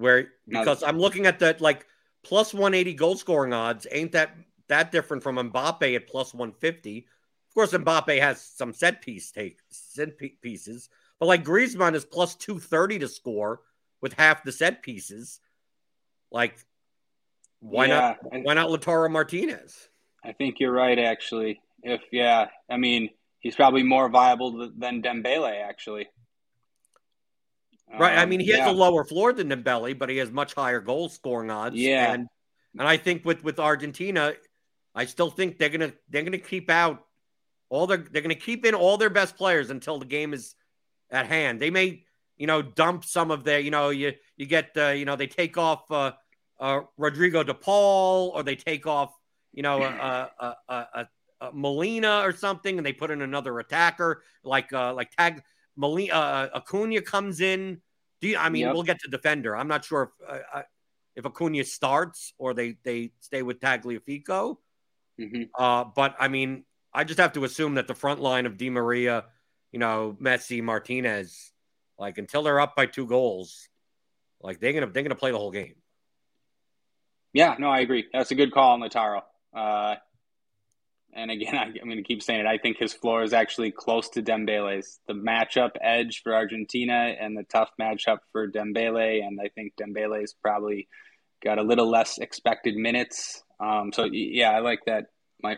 where 0.00 0.28
because 0.48 0.82
I'm 0.82 0.98
looking 0.98 1.26
at 1.26 1.38
that 1.40 1.60
like 1.60 1.86
plus 2.22 2.52
180 2.52 2.94
goal 2.94 3.16
scoring 3.16 3.52
odds 3.52 3.86
ain't 3.90 4.12
that 4.12 4.36
that 4.68 4.92
different 4.92 5.22
from 5.22 5.36
Mbappe 5.36 5.94
at 5.94 6.08
plus 6.08 6.34
150 6.34 6.98
of 6.98 7.54
course 7.54 7.72
Mbappe 7.72 8.20
has 8.20 8.42
some 8.42 8.72
set 8.72 9.02
piece 9.02 9.30
take 9.30 9.58
set 9.70 10.18
pieces 10.42 10.88
but 11.18 11.26
like 11.26 11.44
Griezmann 11.44 11.94
is 11.94 12.04
plus 12.04 12.34
230 12.36 13.00
to 13.00 13.08
score 13.08 13.60
with 14.00 14.14
half 14.14 14.42
the 14.44 14.52
set 14.52 14.82
pieces 14.82 15.40
like 16.30 16.56
why 17.60 17.86
Yeah, 17.86 18.14
not 18.32 18.42
why 18.42 18.54
not 18.54 18.68
Lautaro 18.68 19.10
Martinez 19.10 19.90
I 20.24 20.32
think 20.32 20.56
you're 20.60 20.72
right. 20.72 20.98
Actually, 20.98 21.60
if 21.82 22.00
yeah, 22.12 22.48
I 22.68 22.76
mean, 22.76 23.10
he's 23.40 23.56
probably 23.56 23.82
more 23.82 24.08
viable 24.08 24.70
than 24.76 25.02
Dembele. 25.02 25.62
Actually, 25.62 26.08
Right. 27.98 28.18
I 28.18 28.22
Um, 28.22 28.28
mean, 28.28 28.40
he 28.40 28.50
yeah. 28.50 28.64
has 28.64 28.68
a 28.68 28.76
lower 28.76 29.04
floor 29.04 29.32
than 29.32 29.48
Dembele, 29.48 29.98
but 29.98 30.08
he 30.08 30.18
has 30.18 30.30
much 30.30 30.54
higher 30.54 30.80
goal 30.80 31.08
scoring 31.08 31.50
odds. 31.50 31.76
Yeah. 31.76 32.12
And 32.12 32.28
and 32.78 32.86
I 32.88 32.96
think 32.96 33.24
with 33.24 33.42
with 33.42 33.58
Argentina, 33.58 34.34
I 34.94 35.06
still 35.06 35.30
think 35.30 35.58
they're 35.58 35.68
gonna 35.68 35.92
they're 36.08 36.22
gonna 36.22 36.38
keep 36.38 36.70
out 36.70 37.04
all 37.68 37.86
their 37.86 37.98
they're 37.98 38.22
gonna 38.22 38.34
keep 38.34 38.64
in 38.64 38.74
all 38.74 38.96
their 38.96 39.10
best 39.10 39.36
players 39.36 39.70
until 39.70 39.98
the 39.98 40.06
game 40.06 40.32
is 40.32 40.54
at 41.10 41.26
hand. 41.26 41.60
They 41.60 41.70
may 41.70 42.04
you 42.40 42.46
know, 42.46 42.62
dump 42.62 43.04
some 43.04 43.30
of 43.30 43.44
their, 43.44 43.60
you 43.60 43.70
know, 43.70 43.90
you 43.90 44.14
you 44.38 44.46
get, 44.46 44.70
uh, 44.74 44.88
you 44.88 45.04
know, 45.04 45.14
they 45.14 45.26
take 45.26 45.58
off 45.58 45.82
uh, 45.90 46.12
uh, 46.58 46.80
Rodrigo 46.96 47.42
De 47.42 47.52
Paul 47.52 48.32
or 48.34 48.42
they 48.42 48.56
take 48.56 48.86
off, 48.86 49.12
you 49.52 49.62
know, 49.62 49.82
a, 49.82 50.56
a, 50.70 51.08
Molina 51.52 52.22
or 52.24 52.32
something, 52.32 52.78
and 52.78 52.86
they 52.86 52.94
put 52.94 53.10
in 53.10 53.20
another 53.20 53.58
attacker 53.58 54.22
like 54.42 54.72
uh, 54.72 54.94
like 54.94 55.10
Tag 55.10 55.42
Molina 55.76 56.14
uh, 56.14 56.48
Acuna 56.54 57.00
comes 57.02 57.40
in. 57.40 57.80
Do 58.20 58.28
you, 58.28 58.36
I 58.36 58.50
mean, 58.50 58.62
yep. 58.62 58.74
we'll 58.74 58.82
get 58.82 59.00
to 59.00 59.10
defender. 59.10 59.56
I'm 59.56 59.68
not 59.68 59.84
sure 59.84 60.02
if 60.02 60.28
uh, 60.28 60.58
uh, 60.58 60.62
if 61.16 61.24
Acuna 61.24 61.64
starts 61.64 62.34
or 62.38 62.54
they 62.54 62.76
they 62.82 63.12
stay 63.20 63.42
with 63.42 63.60
Tagliafico. 63.60 64.56
Mm-hmm. 65.18 65.42
Uh, 65.58 65.84
but 65.84 66.16
I 66.18 66.28
mean, 66.28 66.64
I 66.92 67.04
just 67.04 67.20
have 67.20 67.32
to 67.34 67.44
assume 67.44 67.74
that 67.74 67.86
the 67.86 67.94
front 67.94 68.20
line 68.20 68.46
of 68.46 68.56
Di 68.56 68.70
Maria, 68.70 69.24
you 69.72 69.78
know, 69.78 70.16
Messi, 70.20 70.62
Martinez, 70.62 71.52
like 71.98 72.18
until 72.18 72.42
they're 72.42 72.60
up 72.60 72.74
by 72.76 72.86
two 72.86 73.06
goals, 73.06 73.68
like 74.40 74.60
they're 74.60 74.72
gonna 74.72 74.90
they're 74.90 75.02
gonna 75.02 75.14
play 75.14 75.30
the 75.30 75.38
whole 75.38 75.50
game. 75.50 75.74
Yeah, 77.32 77.56
no, 77.58 77.68
I 77.68 77.80
agree. 77.80 78.06
That's 78.12 78.30
a 78.32 78.34
good 78.34 78.52
call 78.52 78.72
on 78.72 78.80
Lautaro. 78.80 79.22
Uh, 79.54 79.96
and 81.12 81.30
again, 81.30 81.54
I, 81.58 81.64
am 81.64 81.84
going 81.84 81.96
to 81.96 82.02
keep 82.02 82.22
saying 82.22 82.40
it. 82.40 82.46
I 82.46 82.58
think 82.58 82.78
his 82.78 82.92
floor 82.92 83.22
is 83.22 83.32
actually 83.32 83.70
close 83.70 84.08
to 84.10 84.22
Dembele's. 84.22 85.00
The 85.06 85.14
matchup 85.14 85.72
edge 85.80 86.22
for 86.22 86.34
Argentina 86.34 87.14
and 87.20 87.36
the 87.36 87.44
tough 87.44 87.70
matchup 87.80 88.18
for 88.32 88.50
Dembele, 88.50 89.24
and 89.24 89.38
I 89.42 89.48
think 89.48 89.74
Dembele's 89.80 90.34
probably 90.34 90.88
got 91.42 91.58
a 91.58 91.62
little 91.62 91.88
less 91.88 92.18
expected 92.18 92.76
minutes. 92.76 93.42
Um, 93.58 93.92
so 93.92 94.04
yeah, 94.04 94.50
I 94.50 94.60
like 94.60 94.80
that 94.86 95.06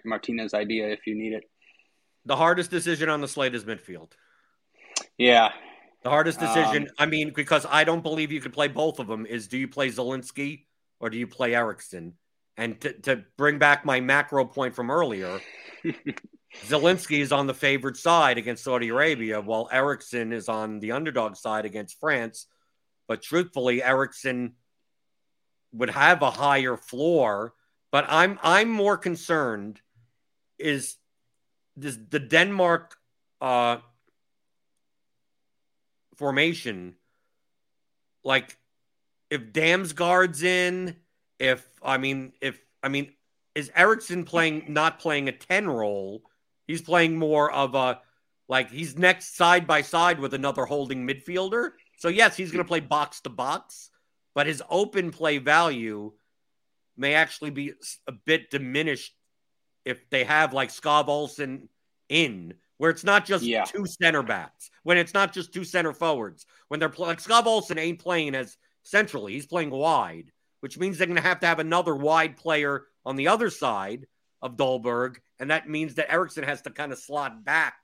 Martinez 0.04 0.54
idea 0.54 0.88
if 0.88 1.06
you 1.06 1.14
need 1.14 1.32
it. 1.32 1.44
The 2.24 2.36
hardest 2.36 2.70
decision 2.70 3.08
on 3.08 3.20
the 3.20 3.28
slate 3.28 3.54
is 3.54 3.64
midfield. 3.64 4.12
Yeah. 5.18 5.50
The 6.02 6.10
hardest 6.10 6.40
decision, 6.40 6.84
um, 6.84 6.94
I 6.98 7.06
mean, 7.06 7.32
because 7.34 7.64
I 7.68 7.84
don't 7.84 8.02
believe 8.02 8.32
you 8.32 8.40
could 8.40 8.52
play 8.52 8.68
both 8.68 8.98
of 8.98 9.06
them, 9.06 9.24
is 9.24 9.46
do 9.46 9.56
you 9.56 9.68
play 9.68 9.88
Zielinski 9.88 10.64
or 10.98 11.10
do 11.10 11.18
you 11.18 11.28
play 11.28 11.54
Eriksen? 11.54 12.14
And 12.56 12.80
to, 12.82 12.92
to 12.92 13.24
bring 13.36 13.58
back 13.58 13.84
my 13.84 14.00
macro 14.00 14.44
point 14.44 14.74
from 14.74 14.90
earlier, 14.90 15.40
Zielinski 16.66 17.20
is 17.20 17.32
on 17.32 17.46
the 17.46 17.54
favored 17.54 17.96
side 17.96 18.36
against 18.38 18.64
Saudi 18.64 18.88
Arabia, 18.88 19.40
while 19.40 19.68
Eriksen 19.72 20.32
is 20.32 20.48
on 20.48 20.80
the 20.80 20.92
underdog 20.92 21.36
side 21.36 21.64
against 21.64 21.98
France. 21.98 22.46
But 23.08 23.22
truthfully, 23.22 23.82
Eriksen 23.82 24.54
would 25.72 25.90
have 25.90 26.22
a 26.22 26.30
higher 26.30 26.76
floor. 26.76 27.54
But 27.90 28.06
I'm 28.08 28.38
I'm 28.42 28.68
more 28.68 28.96
concerned 28.96 29.80
is 30.58 30.96
this 31.76 31.98
the 32.10 32.20
Denmark 32.20 32.96
uh, 33.40 33.78
formation 36.16 36.96
like 38.24 38.56
if 39.30 39.52
Damsgaard's 39.52 40.42
in, 40.42 40.96
if 41.42 41.68
I 41.82 41.98
mean 41.98 42.32
if 42.40 42.58
I 42.82 42.88
mean 42.88 43.12
is 43.54 43.70
Eriksen 43.74 44.24
playing 44.24 44.66
not 44.68 45.00
playing 45.00 45.28
a 45.28 45.32
10 45.32 45.68
role? 45.68 46.22
He's 46.66 46.80
playing 46.80 47.18
more 47.18 47.50
of 47.50 47.74
a 47.74 48.00
like 48.48 48.70
he's 48.70 48.96
next 48.96 49.36
side 49.36 49.66
by 49.66 49.82
side 49.82 50.20
with 50.20 50.34
another 50.34 50.64
holding 50.64 51.06
midfielder. 51.06 51.72
So 51.98 52.08
yes, 52.08 52.36
he's 52.36 52.50
going 52.52 52.64
to 52.64 52.68
play 52.68 52.80
box 52.80 53.20
to 53.22 53.30
box, 53.30 53.90
but 54.34 54.46
his 54.46 54.62
open 54.70 55.10
play 55.10 55.38
value 55.38 56.12
may 56.96 57.14
actually 57.14 57.50
be 57.50 57.72
a 58.06 58.12
bit 58.12 58.50
diminished 58.50 59.14
if 59.84 60.08
they 60.10 60.24
have 60.24 60.52
like 60.52 60.68
Skov 60.68 61.08
Olsen 61.08 61.68
in, 62.08 62.54
where 62.78 62.90
it's 62.90 63.04
not 63.04 63.24
just 63.26 63.44
yeah. 63.44 63.64
two 63.64 63.86
center 63.86 64.22
backs, 64.22 64.70
when 64.84 64.98
it's 64.98 65.14
not 65.14 65.32
just 65.32 65.52
two 65.52 65.64
center 65.64 65.92
forwards, 65.92 66.46
when 66.68 66.78
they're 66.78 66.88
pl- 66.88 67.06
like 67.06 67.22
Skov 67.22 67.46
Olsen 67.46 67.78
ain't 67.78 67.98
playing 67.98 68.34
as 68.34 68.56
centrally, 68.84 69.32
he's 69.32 69.46
playing 69.46 69.70
wide, 69.70 70.30
which 70.62 70.78
means 70.78 70.96
they're 70.96 71.08
going 71.08 71.16
to 71.16 71.22
have 71.22 71.40
to 71.40 71.46
have 71.46 71.58
another 71.58 71.94
wide 71.94 72.36
player 72.36 72.84
on 73.04 73.16
the 73.16 73.26
other 73.26 73.50
side 73.50 74.06
of 74.40 74.56
Dolberg, 74.56 75.16
and 75.40 75.50
that 75.50 75.68
means 75.68 75.96
that 75.96 76.10
Eriksen 76.10 76.44
has 76.44 76.62
to 76.62 76.70
kind 76.70 76.92
of 76.92 76.98
slot 76.98 77.44
back 77.44 77.74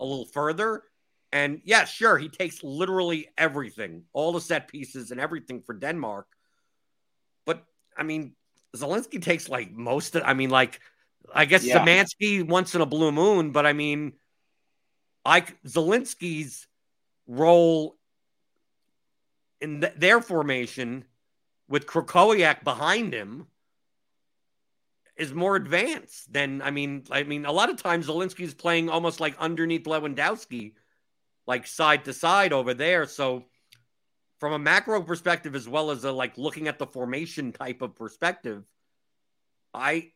a 0.00 0.04
little 0.04 0.26
further. 0.26 0.82
And 1.30 1.60
yeah, 1.64 1.84
sure, 1.84 2.18
he 2.18 2.28
takes 2.28 2.64
literally 2.64 3.28
everything, 3.38 4.02
all 4.12 4.32
the 4.32 4.40
set 4.40 4.66
pieces 4.66 5.12
and 5.12 5.20
everything 5.20 5.62
for 5.62 5.72
Denmark. 5.72 6.26
But 7.44 7.64
I 7.96 8.02
mean, 8.02 8.34
Zielinski 8.76 9.22
takes 9.22 9.48
like 9.48 9.70
most 9.70 10.16
of 10.16 10.24
I 10.24 10.34
mean, 10.34 10.50
like 10.50 10.80
I 11.32 11.44
guess 11.44 11.64
yeah. 11.64 12.04
Once 12.42 12.74
in 12.74 12.80
a 12.80 12.86
blue 12.86 13.12
moon, 13.12 13.52
but 13.52 13.66
I 13.66 13.72
mean 13.72 14.14
I 15.24 15.42
Zielinski's 15.64 16.66
role 17.28 17.96
in 19.60 19.80
th- 19.80 19.94
their 19.96 20.20
formation 20.20 21.04
with 21.68 21.86
Krychowiak 21.86 22.64
behind 22.64 23.12
him 23.12 23.46
is 25.16 25.32
more 25.32 25.56
advanced 25.56 26.32
than 26.32 26.62
I 26.62 26.70
mean. 26.70 27.04
I 27.10 27.22
mean, 27.22 27.46
a 27.46 27.52
lot 27.52 27.70
of 27.70 27.82
times 27.82 28.06
Zielinski's 28.06 28.54
playing 28.54 28.88
almost 28.88 29.20
like 29.20 29.36
underneath 29.38 29.84
Lewandowski, 29.84 30.74
like 31.46 31.66
side 31.66 32.04
to 32.04 32.12
side 32.12 32.52
over 32.52 32.74
there. 32.74 33.06
So, 33.06 33.44
from 34.38 34.52
a 34.52 34.58
macro 34.58 35.02
perspective, 35.02 35.54
as 35.54 35.68
well 35.68 35.90
as 35.90 36.04
a 36.04 36.12
like 36.12 36.36
looking 36.36 36.68
at 36.68 36.78
the 36.78 36.86
formation 36.86 37.52
type 37.52 37.82
of 37.82 37.96
perspective, 37.96 38.64
I 39.72 40.12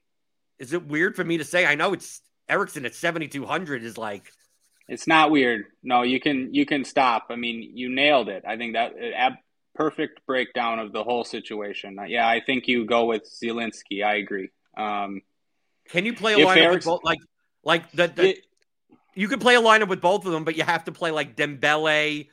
is 0.58 0.72
it 0.72 0.86
weird 0.86 1.16
for 1.16 1.24
me 1.24 1.38
to 1.38 1.44
say? 1.44 1.64
I 1.64 1.74
know 1.74 1.94
it's 1.94 2.20
Eriksen 2.48 2.84
at 2.84 2.94
seventy 2.94 3.28
two 3.28 3.46
hundred 3.46 3.82
is 3.82 3.96
like. 3.96 4.30
It's 4.86 5.06
not 5.06 5.30
weird. 5.30 5.66
No, 5.84 6.02
you 6.02 6.20
can 6.20 6.52
you 6.52 6.66
can 6.66 6.84
stop. 6.84 7.26
I 7.30 7.36
mean, 7.36 7.76
you 7.76 7.88
nailed 7.88 8.28
it. 8.28 8.42
I 8.46 8.56
think 8.56 8.74
that 8.74 8.92
ab- 9.14 9.38
perfect 9.74 10.20
breakdown 10.26 10.78
of 10.78 10.92
the 10.92 11.02
whole 11.04 11.24
situation. 11.24 11.98
Yeah, 12.08 12.28
I 12.28 12.40
think 12.40 12.68
you 12.68 12.84
go 12.84 13.06
with 13.06 13.24
Zielinski. 13.24 14.04
I 14.04 14.16
agree. 14.16 14.50
Um, 14.76 15.22
Can 15.88 16.06
you 16.06 16.14
play 16.14 16.34
a 16.34 16.46
lineup 16.46 16.56
Eric's, 16.56 16.86
with 16.86 16.92
both? 16.92 17.04
Like, 17.04 17.18
like 17.64 17.90
the, 17.92 18.08
the 18.08 18.28
it, 18.30 18.46
you 19.14 19.28
can 19.28 19.40
play 19.40 19.54
a 19.54 19.60
lineup 19.60 19.88
with 19.88 20.00
both 20.00 20.24
of 20.26 20.32
them, 20.32 20.44
but 20.44 20.56
you 20.56 20.64
have 20.64 20.84
to 20.84 20.92
play 20.92 21.10
like 21.10 21.36
Dembele 21.36 22.28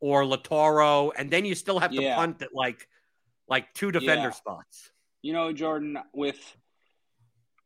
or 0.00 0.24
Lautaro, 0.24 1.12
and 1.16 1.30
then 1.30 1.44
you 1.44 1.54
still 1.54 1.78
have 1.78 1.92
to 1.92 2.02
yeah. 2.02 2.16
punt 2.16 2.42
at 2.42 2.54
like 2.54 2.88
like 3.48 3.72
two 3.74 3.92
defender 3.92 4.28
yeah. 4.28 4.30
spots. 4.30 4.90
You 5.22 5.32
know, 5.32 5.52
Jordan, 5.52 5.98
with 6.12 6.56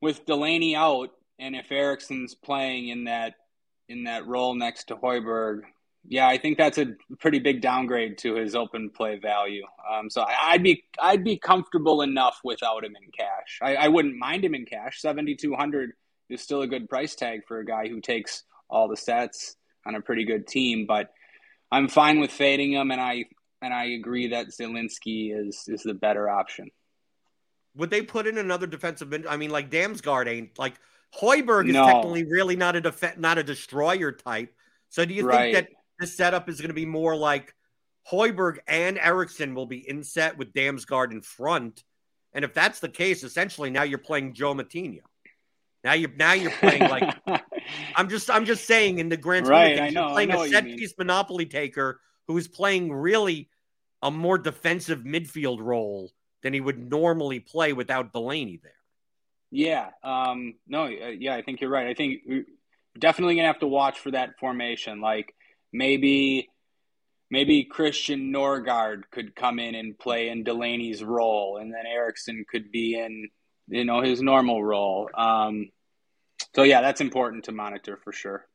with 0.01 0.25
Delaney 0.25 0.75
out, 0.75 1.11
and 1.39 1.55
if 1.55 1.71
Eriksen's 1.71 2.35
playing 2.35 2.89
in 2.89 3.05
that 3.05 3.35
in 3.89 4.03
that 4.03 4.27
role 4.27 4.53
next 4.53 4.89
to 4.89 4.95
Højbjerg, 4.95 5.61
yeah, 6.09 6.27
I 6.27 6.37
think 6.37 6.57
that's 6.57 6.77
a 6.77 6.93
pretty 7.19 7.39
big 7.39 7.61
downgrade 7.61 8.17
to 8.19 8.35
his 8.35 8.55
open 8.55 8.89
play 8.89 9.19
value. 9.19 9.63
Um, 9.91 10.09
so 10.09 10.21
I, 10.21 10.53
would 10.53 10.63
be 10.63 10.83
I'd 11.01 11.23
be 11.23 11.37
comfortable 11.37 12.01
enough 12.01 12.39
without 12.43 12.85
him 12.85 12.95
in 12.95 13.11
cash. 13.11 13.59
I, 13.61 13.75
I 13.75 13.87
wouldn't 13.89 14.15
mind 14.15 14.45
him 14.45 14.55
in 14.55 14.65
cash. 14.65 15.01
Seventy 15.01 15.35
two 15.35 15.53
hundred 15.53 15.91
is 16.29 16.41
still 16.41 16.61
a 16.61 16.67
good 16.67 16.89
price 16.89 17.15
tag 17.15 17.41
for 17.47 17.59
a 17.59 17.65
guy 17.65 17.87
who 17.89 17.99
takes 17.99 18.43
all 18.69 18.87
the 18.87 18.97
sets 18.97 19.55
on 19.85 19.95
a 19.95 20.01
pretty 20.01 20.23
good 20.23 20.47
team. 20.47 20.85
But 20.87 21.11
I'm 21.71 21.89
fine 21.89 22.19
with 22.19 22.31
fading 22.31 22.73
him, 22.73 22.91
and 22.91 23.01
I 23.01 23.25
and 23.61 23.73
I 23.73 23.85
agree 23.85 24.29
that 24.29 24.47
Zielinski 24.47 25.37
is 25.37 25.65
is 25.67 25.83
the 25.83 25.93
better 25.93 26.29
option. 26.29 26.69
Would 27.75 27.89
they 27.89 28.01
put 28.01 28.27
in 28.27 28.37
another 28.37 28.65
defensive? 28.65 29.09
Mid- 29.09 29.27
I 29.27 29.35
mean, 29.35 29.49
like 29.49 29.69
Damsgaard 29.69 30.27
ain't 30.27 30.57
like 30.57 30.75
Højbjerg 31.21 31.67
is 31.67 31.73
no. 31.73 31.85
technically 31.85 32.23
really 32.23 32.55
not 32.55 32.77
a 32.77 32.81
def- 32.81 33.17
not 33.17 33.37
a 33.37 33.43
destroyer 33.43 34.13
type. 34.13 34.53
So 34.89 35.03
do 35.03 35.13
you 35.13 35.27
right. 35.27 35.53
think 35.53 35.67
that 35.67 35.76
this 35.99 36.15
setup 36.15 36.49
is 36.49 36.59
going 36.59 36.69
to 36.69 36.75
be 36.75 36.85
more 36.85 37.15
like 37.15 37.53
Højbjerg 38.11 38.59
and 38.67 38.97
Eriksen 38.97 39.55
will 39.55 39.65
be 39.65 39.87
in 39.87 40.03
set 40.03 40.37
with 40.37 40.53
Damsgaard 40.53 41.11
in 41.11 41.21
front. 41.21 41.83
And 42.33 42.45
if 42.45 42.53
that's 42.53 42.79
the 42.79 42.89
case, 42.89 43.23
essentially 43.23 43.69
now 43.69 43.83
you're 43.83 43.97
playing 43.97 44.33
João 44.33 44.61
Moutinho. 44.61 45.01
Now 45.83 45.93
you're 45.93 46.11
now 46.17 46.33
you're 46.33 46.51
playing 46.51 46.89
like 46.89 47.15
I'm 47.95 48.09
just 48.09 48.29
I'm 48.29 48.45
just 48.45 48.65
saying 48.65 48.99
in 48.99 49.09
the 49.09 49.17
grand 49.17 49.47
right, 49.47 49.79
I 49.79 49.89
know, 49.89 50.07
you're 50.07 50.11
playing 50.13 50.29
know 50.29 50.43
a 50.43 50.49
set 50.49 50.65
piece 50.65 50.93
monopoly 50.97 51.45
taker 51.45 51.99
who 52.27 52.37
is 52.37 52.47
playing 52.47 52.91
really 52.91 53.49
a 54.01 54.11
more 54.11 54.37
defensive 54.37 54.99
midfield 54.99 55.59
role 55.61 56.11
than 56.43 56.53
he 56.53 56.61
would 56.61 56.89
normally 56.89 57.39
play 57.39 57.73
without 57.73 58.11
Delaney 58.13 58.59
there. 58.61 58.71
Yeah, 59.49 59.89
um, 60.03 60.55
no, 60.67 60.85
uh, 60.85 61.07
yeah, 61.17 61.35
I 61.35 61.41
think 61.41 61.61
you're 61.61 61.69
right. 61.69 61.87
I 61.87 61.93
think 61.93 62.21
we're 62.27 62.45
definitely 62.99 63.35
gonna 63.35 63.47
have 63.47 63.59
to 63.59 63.67
watch 63.67 63.99
for 63.99 64.11
that 64.11 64.37
formation. 64.39 64.99
Like 64.99 65.33
maybe 65.71 66.49
maybe 67.29 67.63
Christian 67.65 68.31
Nørgaard 68.33 69.03
could 69.11 69.35
come 69.35 69.59
in 69.59 69.75
and 69.75 69.97
play 69.97 70.29
in 70.29 70.43
Delaney's 70.43 71.03
role, 71.03 71.57
and 71.57 71.73
then 71.73 71.85
Eriksen 71.85 72.45
could 72.49 72.71
be 72.71 72.99
in 72.99 73.29
you 73.67 73.85
know 73.85 74.01
his 74.01 74.21
normal 74.21 74.63
role. 74.63 75.09
Um, 75.13 75.69
so 76.55 76.63
yeah, 76.63 76.81
that's 76.81 77.01
important 77.01 77.45
to 77.45 77.51
monitor 77.51 77.97
for 78.03 78.11
sure. 78.11 78.45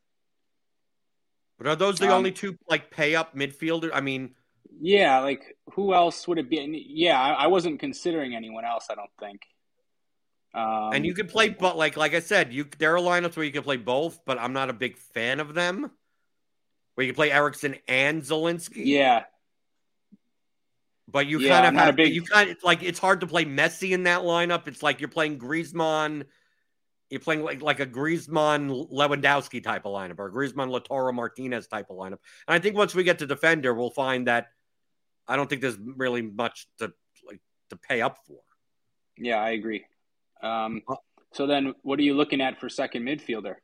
But 1.59 1.67
are 1.67 1.77
those 1.77 1.99
the 1.99 2.07
um, 2.07 2.13
only 2.13 2.33
two 2.33 2.57
like 2.69 2.91
pay 2.91 3.15
up 3.15 3.37
midfielder? 3.37 3.91
I 3.93 4.01
mean, 4.01 4.35
yeah, 4.81 5.21
like 5.21 5.57
who 5.75 5.95
else 5.95 6.27
would 6.27 6.39
it 6.39 6.51
be? 6.51 6.87
Yeah, 6.89 7.21
I, 7.21 7.45
I 7.45 7.47
wasn't 7.47 7.81
considering 7.81 8.35
anyone 8.35 8.65
else. 8.65 8.87
I 8.91 8.95
don't 8.95 9.11
think. 9.21 9.43
Um, 10.55 10.91
and 10.93 11.07
you 11.07 11.15
could 11.15 11.29
play, 11.29 11.49
but 11.49 11.77
like 11.77 11.97
like 11.97 12.15
I 12.15 12.21
said, 12.21 12.53
you 12.53 12.67
there 12.79 12.97
are 12.97 13.01
lineups 13.01 13.37
where 13.37 13.47
you 13.47 13.53
can 13.53 13.63
play 13.63 13.77
both, 13.77 14.21
but 14.27 14.39
I'm 14.39 14.53
not 14.53 14.71
a 14.71 14.75
big 14.75 14.99
fan 14.99 15.41
of 15.41 15.55
them. 15.55 15.91
Where 16.95 17.07
you 17.07 17.15
play 17.15 17.31
Eriksen 17.33 17.77
and 17.89 18.23
Zielinski. 18.23 18.83
Yeah, 18.85 19.25
but 21.09 21.27
you 21.27 21.39
Yeah, 21.39 21.49
kind 21.55 21.67
of 21.69 21.75
not 21.75 21.83
a 21.83 21.87
have 21.87 21.97
big- 21.97 22.15
you 22.15 22.23
kind 22.23 22.51
of 22.51 22.57
like 22.63 22.83
it's 22.83 22.99
hard 22.99 23.21
to 23.21 23.27
play 23.27 23.45
Messi 23.45 23.93
in 23.93 24.03
that 24.05 24.23
lineup. 24.23 24.69
It's 24.69 24.83
like 24.83 25.01
you're 25.01 25.09
playing 25.09 25.39
Griezmann. 25.39 26.25
You're 27.11 27.21
playing 27.21 27.43
like 27.43 27.61
like 27.63 27.81
a 27.81 27.87
Griezmann 27.87 28.91
Lewandowski 28.91 29.63
type 29.63 29.85
of 29.85 29.93
lineup 29.93 30.19
or 30.19 30.27
a 30.27 30.33
Griezmann 30.33 30.71
Lautaro 30.71 31.13
Martinez 31.15 31.67
type 31.67 31.87
of 31.91 31.97
lineup. 31.97 32.19
And 32.47 32.55
I 32.55 32.59
think 32.59 32.77
once 32.77 32.95
we 32.95 33.05
get 33.05 33.19
to 33.21 33.27
defender, 33.27 33.75
we'll 33.75 33.91
find 33.91 34.27
that 34.29 34.49
I 35.29 35.37
don't 35.37 35.49
think 35.49 35.61
there's 35.63 35.79
really 35.79 36.23
much 36.23 36.67
to 36.79 36.93
like 37.27 37.41
to 37.71 37.77
pay 37.77 38.01
up 38.01 38.19
for. 38.27 38.41
yeah, 39.19 39.39
I 39.41 39.51
agree. 39.51 39.85
Um, 40.43 40.83
Uh, 40.89 40.97
so 41.33 41.47
then, 41.47 41.75
what 41.83 41.99
are 41.99 42.03
you 42.03 42.15
looking 42.15 42.41
at 42.41 42.59
for 42.61 42.69
second 42.69 43.03
midfielder? 43.05 43.57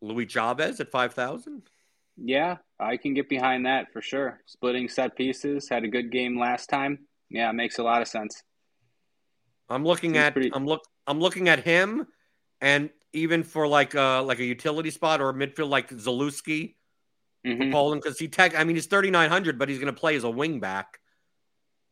Luis 0.00 0.30
Chavez 0.32 0.80
at 0.80 0.90
five 0.90 1.14
thousand. 1.14 1.62
Yeah, 2.16 2.56
I 2.80 2.96
can 2.96 3.12
get 3.14 3.28
behind 3.28 3.66
that 3.66 3.92
for 3.92 4.00
sure. 4.00 4.40
Splitting 4.46 4.88
set 4.88 5.16
pieces, 5.16 5.68
had 5.68 5.84
a 5.84 5.88
good 5.88 6.10
game 6.10 6.38
last 6.38 6.68
time. 6.68 7.00
Yeah, 7.28 7.50
it 7.50 7.54
makes 7.54 7.78
a 7.78 7.82
lot 7.82 8.00
of 8.02 8.08
sense. 8.08 8.42
I'm 9.68 9.84
looking 9.84 10.12
Seems 10.14 10.24
at 10.24 10.32
pretty- 10.32 10.50
I'm 10.54 10.66
look 10.66 10.82
I'm 11.06 11.20
looking 11.20 11.48
at 11.48 11.60
him, 11.64 12.06
and 12.60 12.90
even 13.12 13.42
for 13.42 13.66
like 13.66 13.94
uh 13.94 14.22
like 14.22 14.38
a 14.38 14.44
utility 14.44 14.90
spot 14.90 15.20
or 15.20 15.30
a 15.30 15.34
midfield 15.34 15.68
like 15.70 15.90
Zalewski 15.90 16.74
Mhm. 17.46 17.70
Poland 17.70 18.02
because 18.02 18.18
he 18.18 18.26
tech. 18.28 18.58
I 18.58 18.64
mean, 18.64 18.74
he's 18.74 18.86
3,900, 18.86 19.56
but 19.58 19.68
he's 19.68 19.78
going 19.78 19.92
to 19.94 19.98
play 19.98 20.16
as 20.16 20.24
a 20.24 20.30
wing 20.30 20.58
back. 20.58 20.98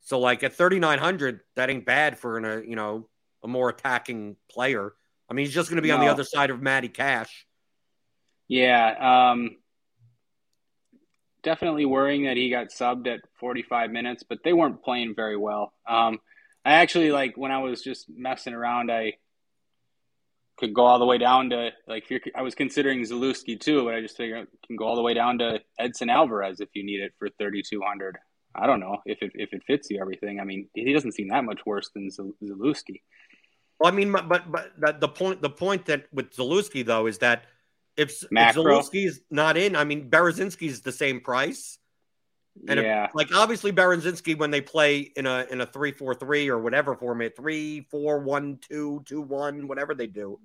So 0.01 0.19
like 0.19 0.43
at 0.43 0.53
3,900, 0.55 1.41
that 1.55 1.71
ain't 1.71 1.87
bad 1.87 2.19
for 2.19 2.37
an, 2.39 2.45
a 2.45 2.61
you 2.61 2.75
know 2.77 3.09
a 3.43 3.49
more 3.49 3.69
attacking 3.69 4.37
player. 4.51 4.95
I 5.31 5.35
mean, 5.35 5.47
he's 5.47 5.55
just 5.55 5.69
going 5.71 5.77
to 5.77 5.83
be 5.83 5.91
on 5.93 6.01
the 6.01 6.09
other 6.09 6.25
side 6.25 6.51
of 6.51 6.61
Matty 6.61 6.89
Cash. 6.89 7.47
Yeah, 8.49 9.33
um, 9.33 9.57
definitely 11.43 11.85
worrying 11.85 12.25
that 12.25 12.37
he 12.37 12.51
got 12.51 12.69
subbed 12.69 13.07
at 13.07 13.21
45 13.41 13.91
minutes, 13.91 14.25
but 14.29 14.39
they 14.45 14.53
weren't 14.53 14.83
playing 14.83 15.15
very 15.15 15.37
well. 15.37 15.73
Um, 15.89 16.19
I 16.65 16.75
actually 16.75 17.13
like 17.13 17.37
when 17.37 17.53
I 17.53 17.59
was 17.59 17.83
just 17.83 18.07
messing 18.09 18.55
around, 18.55 18.91
I 18.91 19.15
could 20.57 20.73
go 20.73 20.85
all 20.87 20.99
the 20.99 21.05
way 21.05 21.19
down 21.19 21.51
to 21.51 21.71
like 21.87 22.05
I 22.35 22.43
was 22.43 22.55
considering 22.55 23.03
Zalewski 23.03 23.61
too, 23.61 23.85
but 23.85 23.95
I 23.95 24.01
just 24.01 24.17
figured 24.17 24.47
I 24.47 24.67
can 24.67 24.77
go 24.77 24.87
all 24.87 24.97
the 24.97 25.03
way 25.03 25.15
down 25.15 25.39
to 25.39 25.61
Edson 25.79 26.11
Alvarez 26.11 26.61
if 26.61 26.69
you 26.75 26.85
need 26.85 27.01
it 27.01 27.13
for 27.19 27.29
3,200. 27.29 28.19
I 28.55 28.67
don't 28.67 28.81
know 28.81 28.99
if 29.05 29.21
it 29.21 29.33
if 29.35 29.53
it 29.53 29.63
fits 29.67 29.89
you 29.91 30.01
everything. 30.01 30.41
I 30.41 30.45
mean, 30.45 30.69
he 30.75 30.93
doesn't 30.93 31.13
seem 31.13 31.29
that 31.29 31.45
much 31.45 31.61
worse 31.67 31.91
than 31.95 32.11
Zal- 32.11 32.35
Zalewski. 32.43 33.03
Well, 33.81 33.93
I 33.93 33.97
mean, 33.97 34.13
but 34.13 34.29
but, 34.29 35.01
the, 35.01 35.09
point 35.09 35.43
the 35.43 35.51
point 35.51 35.87
that 35.87 36.07
with 36.13 36.31
Zalewski 36.35 36.87
though 36.87 37.07
is 37.07 37.19
that 37.19 37.47
if, 37.97 38.11
if 38.23 38.31
Macro. 38.31 38.65
Zalewski's 38.81 39.21
not 39.31 39.57
in, 39.57 39.77
I 39.77 39.85
mean, 39.85 40.11
Bereszynski's 40.11 40.81
the 40.83 40.93
same 40.93 41.21
price. 41.21 41.79
And 42.69 42.79
if- 42.79 42.85
yeah, 42.85 43.09
Like 43.15 43.35
obviously 43.35 43.73
Bereszynski 43.73 44.37
when 44.39 44.51
they 44.51 44.61
play 44.61 44.99
in 45.01 45.27
a 45.27 45.45
in 45.51 45.61
a 45.61 45.67
three 45.67 45.91
four 45.93 46.15
three 46.15 46.49
or 46.49 46.59
whatever 46.59 46.95
format, 46.97 47.35
three 47.37 47.81
four 47.91 48.21
one 48.21 48.59
two 48.69 49.03
two 49.07 49.21
one, 49.21 49.67
whatever 49.67 49.95
they 49.95 50.07
do. 50.07 50.39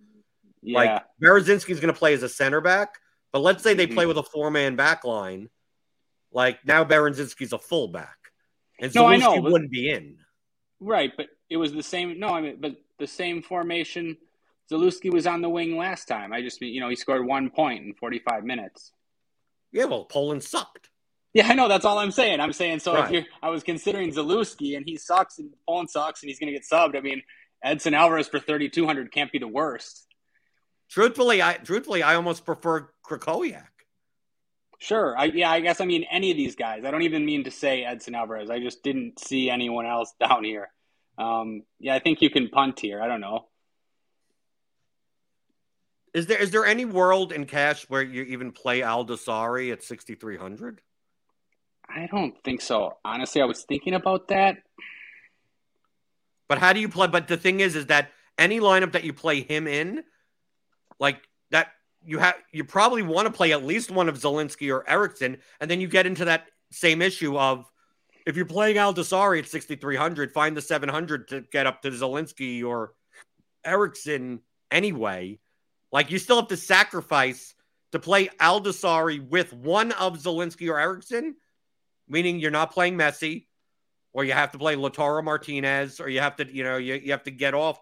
yeah, 0.63 0.77
Like 0.77 1.03
Bereszynski's 1.21 1.79
going 1.79 1.93
to 1.93 1.97
play 1.99 2.13
as 2.15 2.23
a 2.23 2.29
center 2.29 2.62
back, 2.62 2.95
but 3.31 3.39
let's 3.41 3.62
say 3.62 3.75
they 3.75 3.85
Mhm. 3.88 3.93
play 3.93 4.05
with 4.07 4.17
a 4.17 4.23
four 4.23 4.49
man 4.49 4.75
back 4.75 5.03
line. 5.03 5.49
Like 6.31 6.65
now 6.65 6.83
Bereszynski's 6.83 7.53
a 7.53 7.59
fullback, 7.59 8.17
and 8.79 8.93
No, 8.95 9.05
I 9.05 9.17
know, 9.17 9.39
wouldn't 9.39 9.71
be 9.71 9.89
in. 9.89 10.17
Right, 10.79 11.12
but 11.15 11.27
it 11.49 11.57
was 11.57 11.73
the 11.73 11.83
same. 11.83 12.19
No, 12.19 12.29
I 12.29 12.41
mean, 12.41 12.57
but 12.59 12.75
the 12.97 13.07
same 13.07 13.41
formation. 13.43 14.17
Zalewski 14.71 15.12
was 15.12 15.25
on 15.25 15.41
the 15.41 15.49
wing 15.49 15.77
last 15.77 16.08
time. 16.08 16.32
I 16.32 16.41
just 16.41 16.62
mean, 16.62 16.73
you 16.73 16.82
know, 16.82 16.89
he 16.89 16.95
scored 16.95 17.25
one 17.25 17.49
point 17.49 17.86
in 17.86 17.93
45 17.95 18.43
minutes. 18.43 18.91
Yeah, 19.71 19.86
well, 19.86 20.05
Poland 20.05 20.43
sucked. 20.43 20.89
Yeah, 21.34 21.47
I 21.47 21.53
know. 21.53 21.67
That's 21.67 21.86
all 21.86 21.99
I'm 21.99 22.12
saying. 22.12 22.39
I'm 22.39 22.53
saying 22.53 22.79
so. 22.79 22.93
Right. 22.93 23.05
If 23.05 23.12
you're, 23.12 23.23
I 23.41 23.49
was 23.49 23.63
considering 23.63 24.12
Zalewski, 24.12 24.75
and 24.75 24.86
he 24.86 24.97
sucks, 24.97 25.38
and 25.38 25.53
Poland 25.67 25.89
sucks, 25.89 26.23
and 26.23 26.29
he's 26.29 26.39
going 26.39 26.51
to 26.51 26.53
get 26.53 26.65
subbed. 26.67 26.97
I 26.97 27.01
mean, 27.01 27.21
Edson 27.63 27.93
Alvarez 27.93 28.27
for 28.27 28.39
3,200 28.39 29.12
can't 29.12 29.32
be 29.32 29.38
the 29.39 29.47
worst. 29.47 30.08
Truthfully, 30.89 31.41
I 31.41 31.53
truthfully 31.53 32.01
I 32.01 32.15
almost 32.15 32.45
prefer 32.45 32.89
Krychowiak. 33.08 33.67
Sure. 34.79 35.15
I, 35.15 35.25
yeah, 35.25 35.51
I 35.51 35.60
guess 35.60 35.82
I 35.82 35.86
mean 35.86 36.05
any 36.10 36.32
of 36.32 36.38
these 36.38 36.55
guys. 36.55 36.84
I 36.84 36.89
don't 36.89 37.03
even 37.03 37.25
mean 37.25 37.43
to 37.43 37.51
say 37.51 37.84
Edson 37.84 38.15
Alvarez. 38.15 38.49
I 38.49 38.60
just 38.60 38.82
didn't 38.82 39.19
see 39.19 39.49
anyone 39.49 39.86
else 39.86 40.13
down 40.19 40.43
here. 40.43 40.69
Um, 41.17 41.63
yeah, 41.79 41.93
I 41.93 41.99
think 41.99 42.21
you 42.21 42.29
can 42.29 42.49
punt 42.49 42.79
here. 42.79 43.01
I 43.01 43.08
don't 43.08 43.21
know. 43.21 43.48
Is 46.13 46.25
there 46.27 46.37
is 46.37 46.51
there 46.51 46.65
any 46.65 46.85
world 46.85 47.31
in 47.31 47.45
cash 47.45 47.85
where 47.89 48.01
you 48.01 48.23
even 48.23 48.51
play 48.51 48.81
Al-Dawsari 48.81 49.71
at 49.71 49.83
sixty 49.83 50.15
three 50.15 50.37
hundred? 50.37 50.81
I 51.87 52.07
don't 52.11 52.35
think 52.43 52.61
so. 52.61 52.97
Honestly, 53.03 53.41
I 53.41 53.45
was 53.45 53.63
thinking 53.63 53.93
about 53.93 54.27
that. 54.27 54.57
But 56.47 56.57
how 56.57 56.73
do 56.73 56.79
you 56.79 56.89
play? 56.89 57.07
But 57.07 57.27
the 57.27 57.37
thing 57.37 57.59
is, 57.59 57.75
is 57.75 57.87
that 57.87 58.11
any 58.37 58.59
lineup 58.59 58.93
that 58.93 59.03
you 59.03 59.13
play 59.13 59.41
him 59.41 59.67
in, 59.67 60.03
like 60.99 61.21
that, 61.51 61.69
you 62.03 62.19
have 62.19 62.35
you 62.51 62.63
probably 62.63 63.03
want 63.03 63.27
to 63.27 63.33
play 63.33 63.51
at 63.51 63.63
least 63.63 63.91
one 63.91 64.09
of 64.09 64.17
Zielinski 64.17 64.73
or 64.73 64.87
Eriksen, 64.89 65.37
and 65.59 65.69
then 65.69 65.81
you 65.81 65.87
get 65.87 66.05
into 66.05 66.25
that 66.25 66.47
same 66.71 67.01
issue 67.01 67.37
of 67.37 67.65
if 68.25 68.35
you're 68.35 68.45
playing 68.45 68.77
Al-Dawsari 68.77 69.39
at 69.39 69.47
6,300, 69.47 70.31
find 70.31 70.55
the 70.55 70.61
700 70.61 71.29
to 71.29 71.41
get 71.51 71.65
up 71.65 71.81
to 71.81 71.89
Zielinski 71.89 72.63
or 72.63 72.93
Eriksen 73.65 74.41
anyway. 74.69 75.39
Like 75.91 76.12
you 76.12 76.19
still 76.19 76.38
have 76.38 76.49
to 76.49 76.58
sacrifice 76.58 77.56
to 77.91 77.99
play 77.99 78.30
Al-Dawsari 78.39 79.28
with 79.28 79.52
one 79.54 79.91
of 79.93 80.17
Zielinski 80.17 80.69
or 80.69 80.80
Eriksen, 80.80 81.36
meaning 82.08 82.39
you're 82.39 82.52
not 82.52 82.71
playing 82.71 82.97
Messi 82.97 83.47
or 84.13 84.23
you 84.23 84.34
have 84.34 84.52
to 84.52 84.58
play 84.58 84.75
Lautaro 84.75 85.23
Martinez, 85.23 85.99
or 85.99 86.10
you 86.10 86.19
have 86.19 86.36
to, 86.38 86.52
you 86.52 86.63
know, 86.63 86.78
you, 86.78 86.95
you 86.95 87.12
have 87.12 87.23
to 87.23 87.32
get 87.32 87.54
off 87.54 87.80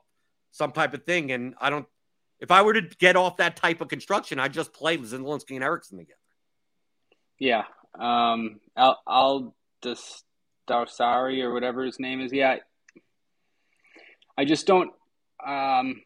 some 0.51 0.71
type 0.71 0.93
of 0.93 1.03
thing. 1.03 1.31
And 1.31 1.55
I 1.59 1.69
don't, 1.69 1.85
if 2.39 2.51
I 2.51 2.61
were 2.61 2.73
to 2.73 2.81
get 2.81 3.15
off 3.15 3.37
that 3.37 3.55
type 3.55 3.81
of 3.81 3.87
construction, 3.87 4.39
I'd 4.39 4.53
just 4.53 4.73
play 4.73 4.97
Zielinski 4.97 5.55
and 5.55 5.63
Eriksen 5.63 5.97
together. 5.97 6.19
Yeah. 7.39 7.63
Um, 7.97 8.59
Al, 8.75 8.99
Al 9.07 9.55
Darsari 10.69 11.41
or 11.41 11.53
whatever 11.53 11.85
his 11.85 11.99
name 11.99 12.19
is. 12.19 12.33
Yeah. 12.33 12.57
I 14.37 14.45
just 14.45 14.67
don't, 14.67 14.91
um, 15.45 16.01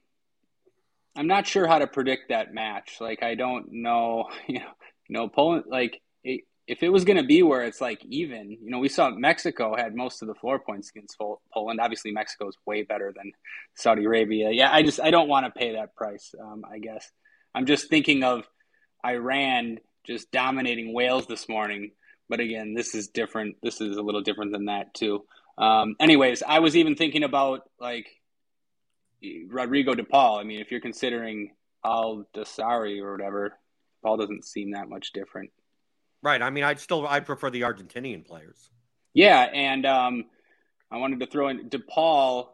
I'm 1.15 1.27
not 1.27 1.47
sure 1.47 1.67
how 1.67 1.79
to 1.79 1.87
predict 1.87 2.29
that 2.29 2.53
match. 2.53 2.97
Like, 2.99 3.23
I 3.23 3.35
don't 3.35 3.71
know, 3.71 4.29
you 4.47 4.59
know, 4.59 4.71
know, 5.09 5.27
Poland, 5.27 5.65
like, 5.67 6.01
it, 6.23 6.41
if 6.67 6.83
it 6.83 6.89
was 6.89 7.03
going 7.03 7.17
to 7.17 7.23
be 7.23 7.43
where 7.43 7.63
it's 7.63 7.81
like 7.81 8.03
even, 8.05 8.51
you 8.51 8.69
know, 8.69 8.79
we 8.79 8.87
saw 8.87 9.09
Mexico 9.09 9.75
had 9.75 9.93
most 9.93 10.21
of 10.21 10.27
the 10.27 10.35
floor 10.35 10.59
points 10.59 10.89
against 10.89 11.17
Pol- 11.17 11.41
Poland. 11.53 11.81
Obviously, 11.81 12.11
Mexico 12.11 12.47
is 12.47 12.57
way 12.65 12.83
better 12.83 13.13
than 13.15 13.33
Saudi 13.75 14.05
Arabia. 14.05 14.51
Yeah, 14.51 14.71
I 14.71 14.81
just 14.83 15.01
I 15.01 15.11
don't 15.11 15.27
want 15.27 15.45
to 15.45 15.51
pay 15.51 15.73
that 15.73 15.95
price. 15.95 16.33
Um, 16.39 16.63
I 16.71 16.79
guess 16.79 17.11
I'm 17.53 17.65
just 17.65 17.89
thinking 17.89 18.23
of 18.23 18.45
Iran 19.05 19.79
just 20.05 20.31
dominating 20.31 20.93
Wales 20.93 21.27
this 21.27 21.49
morning. 21.49 21.91
But 22.29 22.39
again, 22.39 22.73
this 22.73 22.95
is 22.95 23.09
different. 23.09 23.57
This 23.61 23.81
is 23.81 23.97
a 23.97 24.01
little 24.01 24.21
different 24.21 24.53
than 24.53 24.65
that 24.65 24.93
too. 24.93 25.25
Um, 25.57 25.95
anyways, 25.99 26.41
I 26.41 26.59
was 26.59 26.77
even 26.77 26.95
thinking 26.95 27.23
about 27.23 27.63
like 27.79 28.07
Rodrigo 29.49 29.93
De 29.93 30.03
Paul. 30.03 30.39
I 30.39 30.43
mean, 30.43 30.59
if 30.59 30.71
you're 30.71 30.81
considering 30.81 31.51
Al 31.85 32.25
Dawsari 32.35 33.01
or 33.01 33.11
whatever, 33.11 33.53
Paul 34.03 34.17
doesn't 34.17 34.45
seem 34.45 34.71
that 34.71 34.89
much 34.89 35.13
different. 35.13 35.51
Right. 36.23 36.41
I 36.41 36.49
mean, 36.49 36.63
I'd 36.63 36.79
still, 36.79 37.07
I 37.07 37.19
prefer 37.19 37.49
the 37.49 37.61
Argentinian 37.61 38.25
players. 38.25 38.69
Yeah, 39.13 39.41
and 39.53 39.85
um, 39.85 40.25
I 40.89 40.97
wanted 40.97 41.19
to 41.19 41.27
throw 41.27 41.49
in 41.49 41.69
De 41.69 41.79
DePaul. 41.79 42.47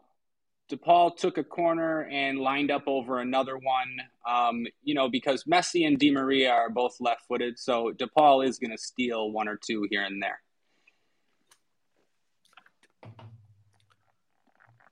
DePaul 0.70 1.16
took 1.16 1.38
a 1.38 1.44
corner 1.44 2.06
and 2.10 2.38
lined 2.38 2.70
up 2.70 2.82
over 2.86 3.20
another 3.20 3.56
one. 3.56 3.96
Um, 4.28 4.66
you 4.82 4.94
know, 4.94 5.08
because 5.08 5.44
Messi 5.44 5.86
and 5.86 5.98
Di 5.98 6.10
Maria 6.10 6.50
are 6.50 6.68
both 6.68 6.96
left-footed, 7.00 7.58
so 7.58 7.92
DePaul 7.96 8.46
is 8.46 8.58
going 8.58 8.72
to 8.72 8.78
steal 8.78 9.30
one 9.30 9.48
or 9.48 9.56
two 9.56 9.86
here 9.90 10.02
and 10.02 10.22
there. 10.22 10.40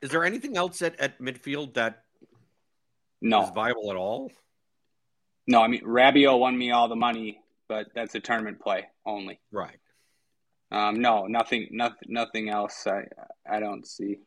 Is 0.02 0.10
there 0.10 0.24
anything 0.24 0.56
else 0.56 0.82
at, 0.82 0.98
at 1.00 1.20
midfield 1.20 1.74
that 1.74 2.04
is 2.22 2.28
No, 3.22 3.46
viable 3.46 3.90
at 3.90 3.96
all? 3.96 4.30
no. 5.46 5.62
I 5.62 5.68
mean, 5.68 5.82
Rabiot 5.82 6.38
won 6.38 6.56
me 6.56 6.70
all 6.70 6.88
the 6.88 6.96
money, 6.96 7.40
but 7.68 7.86
that's 7.94 8.14
a 8.14 8.20
tournament 8.20 8.60
play 8.60 8.86
only. 9.04 9.40
Right. 9.52 9.78
Um, 10.70 11.00
no, 11.00 11.26
nothing, 11.26 11.68
nothing, 11.70 12.08
nothing 12.08 12.48
else. 12.48 12.86
I, 12.86 13.04
I 13.48 13.60
don't 13.60 13.86
see. 13.86 14.18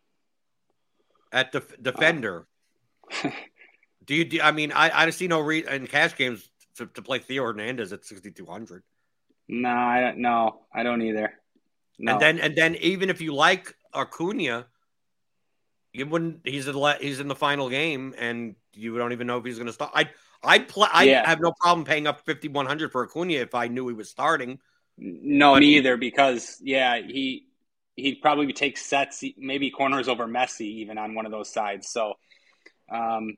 At 1.31 1.51
def- 1.51 1.81
defender, 1.81 2.47
do 4.05 4.15
you, 4.15 4.25
do, 4.25 4.41
I 4.41 4.51
mean, 4.51 4.71
I, 4.71 4.89
I 5.05 5.09
see 5.09 5.27
no 5.27 5.39
reason 5.41 5.71
in 5.73 5.87
cash 5.87 6.15
games 6.15 6.49
to, 6.77 6.87
to 6.87 7.01
play 7.01 7.19
Theo 7.19 7.43
Hernandez 7.43 7.91
at 7.93 8.05
6,200. 8.05 8.83
No, 9.49 9.69
I 9.69 9.99
don't. 9.99 10.17
No, 10.19 10.61
I 10.73 10.83
don't 10.83 11.01
either. 11.01 11.33
No. 11.97 12.13
And 12.13 12.21
then, 12.21 12.39
and 12.39 12.55
then 12.55 12.75
even 12.75 13.09
if 13.09 13.19
you 13.19 13.33
like 13.33 13.75
Acuna, 13.93 14.67
you 15.93 16.05
wouldn't, 16.05 16.41
he's 16.43 16.67
in, 16.67 16.73
the, 16.73 16.97
he's 16.99 17.19
in 17.19 17.27
the 17.27 17.35
final 17.35 17.69
game 17.69 18.13
and 18.17 18.55
you 18.73 18.97
don't 18.97 19.11
even 19.11 19.27
know 19.27 19.37
if 19.37 19.45
he's 19.45 19.57
going 19.57 19.67
to 19.67 19.73
start. 19.73 19.91
I, 19.93 20.09
I'd 20.41 20.69
play. 20.69 20.87
I 20.89 21.03
yeah. 21.03 21.27
have 21.27 21.41
no 21.41 21.51
problem 21.59 21.85
paying 21.85 22.07
up 22.07 22.21
fifty 22.25 22.47
one 22.47 22.65
hundred 22.65 22.93
for 22.93 23.03
Acuna 23.03 23.33
if 23.33 23.53
I 23.53 23.67
knew 23.67 23.89
he 23.89 23.93
was 23.93 24.09
starting. 24.09 24.59
No, 24.97 25.55
but, 25.55 25.59
me 25.59 25.75
either. 25.75 25.97
Because 25.97 26.57
yeah, 26.61 27.01
he 27.01 27.47
he'd 27.97 28.21
probably 28.21 28.53
take 28.53 28.77
sets, 28.77 29.21
maybe 29.37 29.69
corners 29.69 30.07
over 30.07 30.27
Messi 30.27 30.61
even 30.61 30.97
on 30.97 31.13
one 31.13 31.25
of 31.25 31.33
those 31.33 31.51
sides. 31.51 31.89
So, 31.89 32.13
um, 32.89 33.35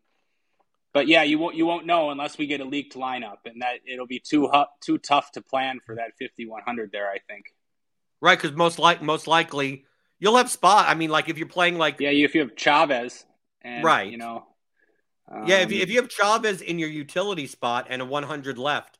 but 0.93 1.07
yeah, 1.07 1.23
you 1.23 1.39
won't 1.39 1.55
you 1.55 1.65
won't 1.65 1.87
know 1.87 2.11
unless 2.11 2.37
we 2.37 2.45
get 2.45 2.61
a 2.61 2.65
leaked 2.65 2.93
lineup, 2.93 3.45
and 3.45 3.63
that 3.63 3.79
it'll 3.91 4.05
be 4.05 4.19
too 4.19 4.51
too 4.85 4.99
tough 4.99 5.31
to 5.31 5.41
plan 5.41 5.79
for 5.83 5.95
that 5.95 6.11
fifty 6.19 6.45
one 6.45 6.61
hundred 6.61 6.91
there. 6.91 7.09
I 7.09 7.17
think. 7.27 7.45
Right, 8.21 8.37
because 8.39 8.55
most 8.55 8.77
like 8.77 9.01
most 9.01 9.25
likely 9.25 9.85
you'll 10.21 10.37
have 10.37 10.49
spot. 10.49 10.85
I 10.87 10.93
mean, 10.93 11.09
like 11.09 11.27
if 11.27 11.37
you're 11.37 11.47
playing 11.47 11.77
like 11.77 11.99
yeah, 11.99 12.11
if 12.11 12.33
you 12.33 12.41
have 12.41 12.55
Chavez, 12.55 13.25
and, 13.61 13.83
right, 13.83 14.09
you 14.09 14.17
know, 14.17 14.45
um, 15.29 15.45
yeah, 15.47 15.57
if 15.57 15.71
you, 15.71 15.81
if 15.81 15.89
you 15.89 15.99
have 15.99 16.09
Chavez 16.09 16.61
in 16.61 16.79
your 16.79 16.89
utility 16.89 17.47
spot 17.47 17.87
and 17.89 18.01
a 18.01 18.05
100 18.05 18.57
left, 18.57 18.97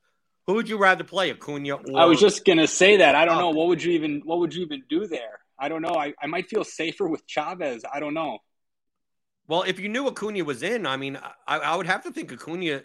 who 0.48 0.56
would 0.56 0.68
you 0.68 0.78
rather 0.78 1.06
play, 1.06 1.32
Acuna? 1.32 1.76
Or... 1.76 2.00
I 2.00 2.06
was 2.06 2.20
just 2.20 2.44
gonna 2.44 2.68
say 2.68 2.98
that. 2.98 3.16
I 3.16 3.24
don't 3.24 3.38
know. 3.38 3.52
What 3.52 3.68
would 3.68 3.82
you 3.82 3.94
even 3.94 4.22
What 4.26 4.40
would 4.40 4.54
you 4.54 4.66
even 4.66 4.84
do 4.90 5.08
there? 5.08 5.40
I 5.58 5.70
don't 5.70 5.84
know. 5.84 5.96
I, 5.96 6.14
I 6.22 6.26
might 6.26 6.50
feel 6.50 6.64
safer 6.64 7.08
with 7.08 7.26
Chavez. 7.28 7.86
I 7.92 8.00
don't 8.00 8.16
know. 8.16 8.40
Well, 9.48 9.64
if 9.64 9.80
you 9.80 9.90
knew 9.90 10.08
Acuna 10.08 10.44
was 10.44 10.64
in, 10.64 10.88
I 10.88 10.98
mean, 10.98 11.20
I, 11.48 11.60
I 11.60 11.76
would 11.76 11.86
have 11.86 12.04
to 12.04 12.12
think 12.12 12.32
Acuna 12.32 12.82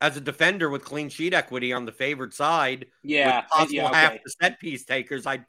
as 0.00 0.16
a 0.16 0.20
defender 0.20 0.68
with 0.68 0.84
clean 0.84 1.08
sheet 1.08 1.32
equity 1.32 1.72
on 1.72 1.86
the 1.86 1.92
favored 1.92 2.34
side. 2.34 2.86
Yeah, 3.04 3.42
possible 3.42 3.74
yeah, 3.74 3.88
okay. 3.88 3.96
half 3.96 4.12
the 4.24 4.30
set 4.42 4.58
piece 4.58 4.84
takers. 4.84 5.26
I'd 5.26 5.44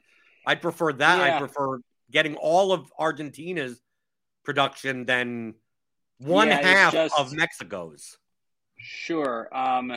I'd 0.45 0.61
prefer 0.61 0.93
that. 0.93 1.19
Yeah. 1.19 1.35
I 1.35 1.39
prefer 1.39 1.79
getting 2.11 2.35
all 2.35 2.71
of 2.71 2.91
Argentina's 2.97 3.81
production 4.43 5.05
than 5.05 5.55
one 6.19 6.47
yeah, 6.47 6.61
half 6.61 6.93
just, 6.93 7.19
of 7.19 7.33
Mexico's. 7.33 8.17
Sure. 8.77 9.49
Um, 9.55 9.93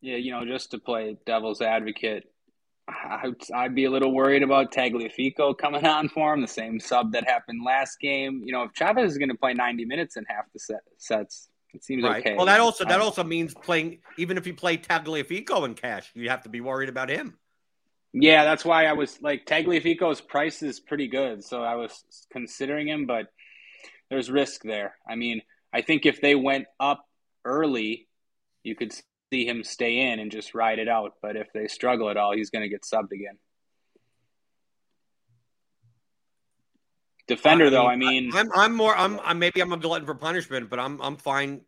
yeah, 0.00 0.16
you 0.16 0.30
know, 0.30 0.44
just 0.44 0.72
to 0.72 0.78
play 0.78 1.16
devil's 1.26 1.60
advocate, 1.60 2.24
I'd, 2.88 3.34
I'd 3.54 3.74
be 3.74 3.84
a 3.84 3.90
little 3.90 4.12
worried 4.12 4.42
about 4.42 4.72
Tagliafico 4.72 5.56
coming 5.56 5.86
on 5.86 6.08
for 6.08 6.34
him, 6.34 6.40
the 6.40 6.48
same 6.48 6.78
sub 6.78 7.12
that 7.12 7.24
happened 7.24 7.64
last 7.64 7.98
game. 8.00 8.42
You 8.44 8.52
know, 8.52 8.62
if 8.64 8.72
Chavez 8.72 9.12
is 9.12 9.18
going 9.18 9.30
to 9.30 9.36
play 9.36 9.54
90 9.54 9.84
minutes 9.84 10.16
in 10.16 10.24
half 10.28 10.44
the 10.52 10.58
set, 10.58 10.80
sets, 10.98 11.48
it 11.74 11.84
seems 11.84 12.04
right. 12.04 12.20
okay. 12.20 12.36
Well, 12.36 12.46
that 12.46 12.60
also 12.60 12.84
that 12.84 13.00
also 13.00 13.22
means 13.22 13.52
playing 13.52 13.98
even 14.16 14.38
if 14.38 14.46
you 14.46 14.54
play 14.54 14.78
Tagliafico 14.78 15.64
in 15.66 15.74
cash, 15.74 16.10
you 16.14 16.30
have 16.30 16.42
to 16.42 16.48
be 16.48 16.60
worried 16.60 16.88
about 16.88 17.10
him. 17.10 17.36
Yeah, 18.12 18.44
that's 18.44 18.64
why 18.64 18.86
I 18.86 18.94
was 18.94 19.20
like 19.20 19.44
Tagliafico's 19.46 20.20
price 20.20 20.62
is 20.62 20.80
pretty 20.80 21.08
good, 21.08 21.44
so 21.44 21.62
I 21.62 21.74
was 21.74 22.04
considering 22.32 22.88
him, 22.88 23.06
but 23.06 23.26
there's 24.10 24.30
risk 24.30 24.62
there. 24.62 24.94
I 25.08 25.16
mean, 25.16 25.42
I 25.72 25.82
think 25.82 26.06
if 26.06 26.20
they 26.20 26.34
went 26.34 26.66
up 26.80 27.04
early, 27.44 28.08
you 28.62 28.74
could 28.74 28.92
see 28.92 29.46
him 29.46 29.64
stay 29.64 29.98
in 30.10 30.18
and 30.20 30.30
just 30.30 30.54
ride 30.54 30.78
it 30.78 30.88
out. 30.88 31.14
But 31.20 31.36
if 31.36 31.48
they 31.52 31.66
struggle 31.68 32.10
at 32.10 32.16
all, 32.16 32.34
he's 32.34 32.50
going 32.50 32.62
to 32.62 32.68
get 32.68 32.82
subbed 32.82 33.12
again. 33.12 33.38
Defender, 37.26 37.66
I 37.66 37.70
though, 37.70 37.86
I 37.86 37.96
mean, 37.96 38.30
I'm, 38.34 38.50
I'm 38.54 38.74
more, 38.74 38.96
I'm, 38.96 39.18
I'm, 39.24 39.40
maybe 39.40 39.60
I'm 39.60 39.72
a 39.72 39.76
glutton 39.76 40.06
for 40.06 40.14
punishment, 40.14 40.70
but 40.70 40.78
I'm, 40.78 41.00
I'm 41.02 41.16
fine 41.16 41.62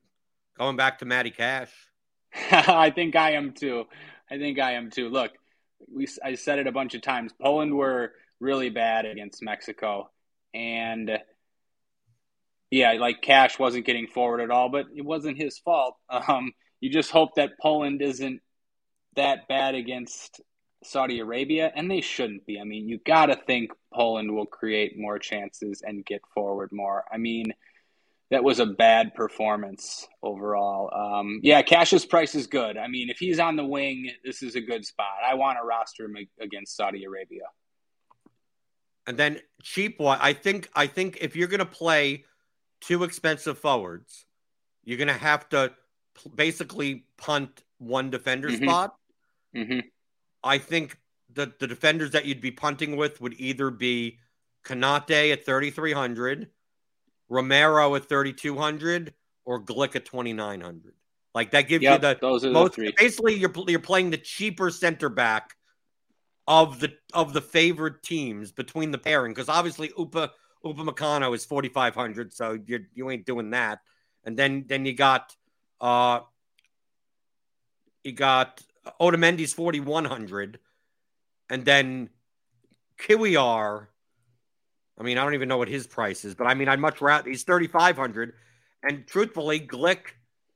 going 0.57 0.77
back 0.77 0.98
to 0.98 1.05
Matty 1.05 1.31
Cash. 1.31 1.72
I 2.51 2.90
think 2.90 3.16
I 3.16 3.33
am 3.33 3.53
too. 3.53 3.85
I 4.31 4.38
think 4.38 4.61
I 4.61 4.72
am 4.72 4.90
too. 4.90 5.09
Look, 5.09 5.33
we, 5.87 6.07
I 6.25 6.35
said 6.35 6.59
it 6.59 6.67
a 6.67 6.73
bunch 6.73 6.95
of 6.95 7.03
times. 7.03 7.33
Poland 7.41 7.75
were 7.75 8.12
really 8.41 8.71
bad 8.71 9.07
against 9.07 9.43
Mexico, 9.43 10.11
and 10.55 11.19
yeah, 12.71 12.93
like 12.93 13.23
Cash 13.23 13.59
wasn't 13.59 13.87
getting 13.87 14.07
forward 14.07 14.41
at 14.41 14.51
all, 14.51 14.69
but 14.69 14.87
it 14.95 15.05
wasn't 15.05 15.38
his 15.38 15.59
fault. 15.59 15.97
Um, 16.29 16.53
you 16.81 16.91
just 16.91 17.11
hope 17.11 17.35
that 17.37 17.59
Poland 17.61 18.03
isn't 18.03 18.41
that 19.17 19.49
bad 19.49 19.75
against 19.75 20.41
Saudi 20.85 21.19
Arabia, 21.19 21.73
and 21.75 21.91
they 21.91 22.01
shouldn't 22.01 22.47
be. 22.47 22.61
I 22.61 22.64
mean, 22.64 22.88
you 22.88 22.99
got 23.05 23.27
to 23.27 23.37
think 23.37 23.73
Poland 23.93 24.33
will 24.33 24.47
create 24.47 24.99
more 24.99 25.19
chances 25.19 25.83
and 25.85 26.05
get 26.05 26.23
forward 26.35 26.71
more. 26.73 27.05
I 27.12 27.17
mean, 27.17 27.53
that 28.31 28.45
was 28.45 28.61
a 28.61 28.67
bad 28.67 29.14
performance 29.14 30.07
overall. 30.23 30.91
Um, 30.95 31.41
yeah, 31.43 31.62
Cash's 31.62 32.05
price 32.05 32.35
is 32.35 32.47
good. 32.47 32.77
I 32.77 32.87
mean, 32.87 33.09
if 33.09 33.19
he's 33.19 33.38
on 33.38 33.57
the 33.57 33.64
wing, 33.64 34.11
this 34.25 34.43
is 34.43 34.55
a 34.55 34.61
good 34.61 34.85
spot. 34.85 35.07
I 35.27 35.35
want 35.35 35.59
to 35.59 35.67
roster 35.67 36.05
him 36.05 36.17
against 36.41 36.77
Saudi 36.77 37.05
Arabia. 37.05 37.45
And 39.07 39.17
then 39.17 39.41
cheap 39.62 39.99
one, 39.99 40.19
I 40.21 40.35
think. 40.35 40.69
I 40.75 40.87
think 40.87 41.19
if 41.23 41.35
you're 41.35 41.49
going 41.49 41.61
to 41.61 41.67
play 41.67 42.25
two 42.83 43.05
expensive 43.05 43.59
forwards, 43.59 44.27
you're 44.85 44.99
going 44.99 45.09
to 45.09 45.14
have 45.14 45.49
to 45.51 45.73
basically 46.35 47.07
punt 47.17 47.62
one 47.79 48.11
defender 48.11 48.49
mm-hmm. 48.49 48.64
spot. 48.64 48.97
Mm-hmm. 49.57 49.81
I 50.45 50.59
think 50.59 50.99
the 51.33 51.53
the 51.59 51.67
defenders 51.67 52.11
that 52.11 52.27
you'd 52.27 52.43
be 52.43 52.51
punting 52.51 52.97
with 52.97 53.21
would 53.23 53.35
either 53.38 53.71
be 53.71 54.19
Konate 54.64 55.33
at 55.33 55.47
3,300, 55.47 56.51
Romero 57.29 57.95
at 57.95 58.09
3,200, 58.09 59.14
or 59.45 59.62
Glik 59.62 59.97
at 59.97 60.05
2,900. 60.05 60.95
Like 61.35 61.51
that 61.53 61.62
gives 61.69 61.83
yep, 61.83 62.03
you 62.03 62.09
the 62.09 62.19
those 62.21 62.45
are 62.45 62.51
most. 62.51 62.77
The 62.77 62.93
basically, 62.97 63.35
you're 63.35 63.53
you're 63.69 63.79
playing 63.81 64.11
the 64.11 64.19
cheaper 64.19 64.71
center 64.71 65.09
back 65.09 65.55
of 66.47 66.81
the 66.81 66.95
of 67.12 67.33
the 67.33 67.41
favored 67.41 68.03
teams 68.03 68.51
between 68.51 68.91
the 68.91 68.99
pairing 68.99 69.33
because 69.33 69.49
obviously 69.49 69.93
Upa 69.99 70.33
Upamecano 70.64 71.35
is 71.35 71.45
4,500, 71.45 72.33
so 72.33 72.59
you 72.67 72.87
you 72.95 73.11
ain't 73.11 73.27
doing 73.27 73.51
that. 73.51 73.81
And 74.25 74.37
then 74.37 74.64
then 74.67 74.85
you 74.85 74.95
got 74.95 75.37
uh, 75.81 76.21
he 78.03 78.12
got 78.12 78.62
Otamendi's 79.01 79.53
4,100. 79.53 80.59
And 81.51 81.64
then 81.64 82.11
Kiwior, 82.99 83.88
I 84.99 85.03
mean, 85.03 85.19
I 85.19 85.25
don't 85.25 85.35
even 85.35 85.49
know 85.49 85.59
what 85.59 85.69
his 85.69 85.87
price 85.87 86.25
is, 86.25 86.35
but 86.35 86.47
I 86.47 86.55
mean, 86.55 86.69
I'd 86.69 86.81
much 86.81 87.01
rather, 87.01 87.29
he's 87.29 87.45
3,500. 87.45 88.35
And 88.83 89.07
truthfully, 89.07 89.61
Glik 89.61 90.15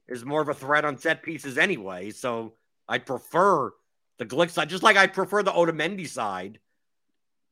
is 0.08 0.24
more 0.24 0.42
of 0.42 0.48
a 0.48 0.54
threat 0.54 0.84
on 0.84 0.98
set 0.98 1.22
pieces 1.22 1.58
anyway. 1.58 2.10
So 2.10 2.54
I 2.88 2.98
prefer 2.98 3.70
the 4.18 4.26
Glik 4.26 4.50
side, 4.50 4.68
just 4.68 4.82
like 4.82 4.96
I 4.96 5.06
prefer 5.06 5.42
the 5.42 5.52
Otamendi 5.52 6.08
side 6.08 6.58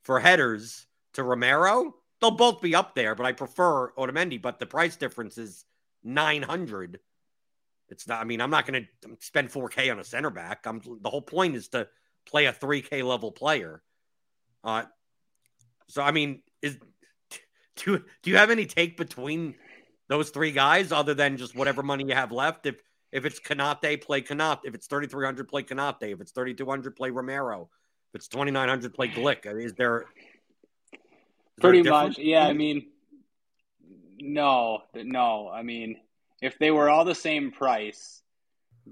for 0.03 0.18
headers 0.18 0.87
to 1.14 1.22
Romero. 1.22 1.94
They'll 2.20 2.31
both 2.33 2.61
be 2.61 2.74
up 2.74 2.94
there, 2.94 3.14
but 3.14 3.24
I 3.24 3.33
prefer 3.33 3.92
Otamendi. 3.92 4.42
But 4.42 4.59
the 4.59 4.66
price 4.66 4.96
difference 4.96 5.38
is 5.38 5.64
900 6.03 7.00
it's 7.90 8.07
not. 8.07 8.20
I 8.20 8.24
mean, 8.24 8.40
I'm 8.40 8.50
not 8.50 8.66
going 8.66 8.87
to 9.03 9.11
spend 9.18 9.50
4K 9.50 9.90
on 9.90 9.98
a 9.98 10.05
center 10.05 10.31
back. 10.31 10.64
I'm 10.64 10.81
the 11.03 11.11
whole 11.11 11.22
point 11.22 11.57
is 11.57 11.68
to 11.68 11.88
play 12.26 12.46
a 12.46 12.53
3K 12.53 13.05
level 13.05 13.33
player. 13.33 13.83
Uh, 14.62 14.85
so 15.88 16.03
I 16.03 16.12
mean, 16.12 16.42
is 16.62 16.78
do 17.76 17.98
do 18.22 18.30
you 18.30 18.36
have 18.36 18.50
any 18.50 18.66
take 18.66 18.96
between 18.96 19.54
those 20.08 20.30
three 20.30 20.52
guys 20.52 20.92
other 20.92 21.14
than 21.14 21.36
just 21.36 21.54
whatever 21.54 21.82
money 21.82 22.04
you 22.06 22.14
have 22.14 22.32
left? 22.32 22.66
If 22.66 22.76
if 23.12 23.24
it's 23.24 23.40
Konate, 23.40 24.02
play 24.02 24.22
Konate. 24.22 24.60
If 24.64 24.74
it's 24.74 24.86
3,300, 24.86 25.48
play 25.48 25.62
Konate. 25.62 26.12
If 26.12 26.20
it's 26.20 26.32
3,200, 26.32 26.94
play 26.94 27.10
Romero. 27.10 27.68
If 28.12 28.20
it's 28.20 28.28
2,900, 28.28 28.94
play 28.94 29.08
Glik. 29.08 29.46
Is 29.46 29.74
there? 29.74 30.02
Is 30.92 30.98
Pretty 31.60 31.82
there 31.82 31.92
much, 31.92 32.18
yeah. 32.18 32.46
I 32.46 32.52
mean, 32.52 32.86
no, 34.20 34.82
no. 34.94 35.48
I 35.48 35.62
mean, 35.62 35.96
if 36.40 36.58
they 36.58 36.70
were 36.70 36.88
all 36.88 37.04
the 37.04 37.14
same 37.14 37.50
price, 37.50 38.22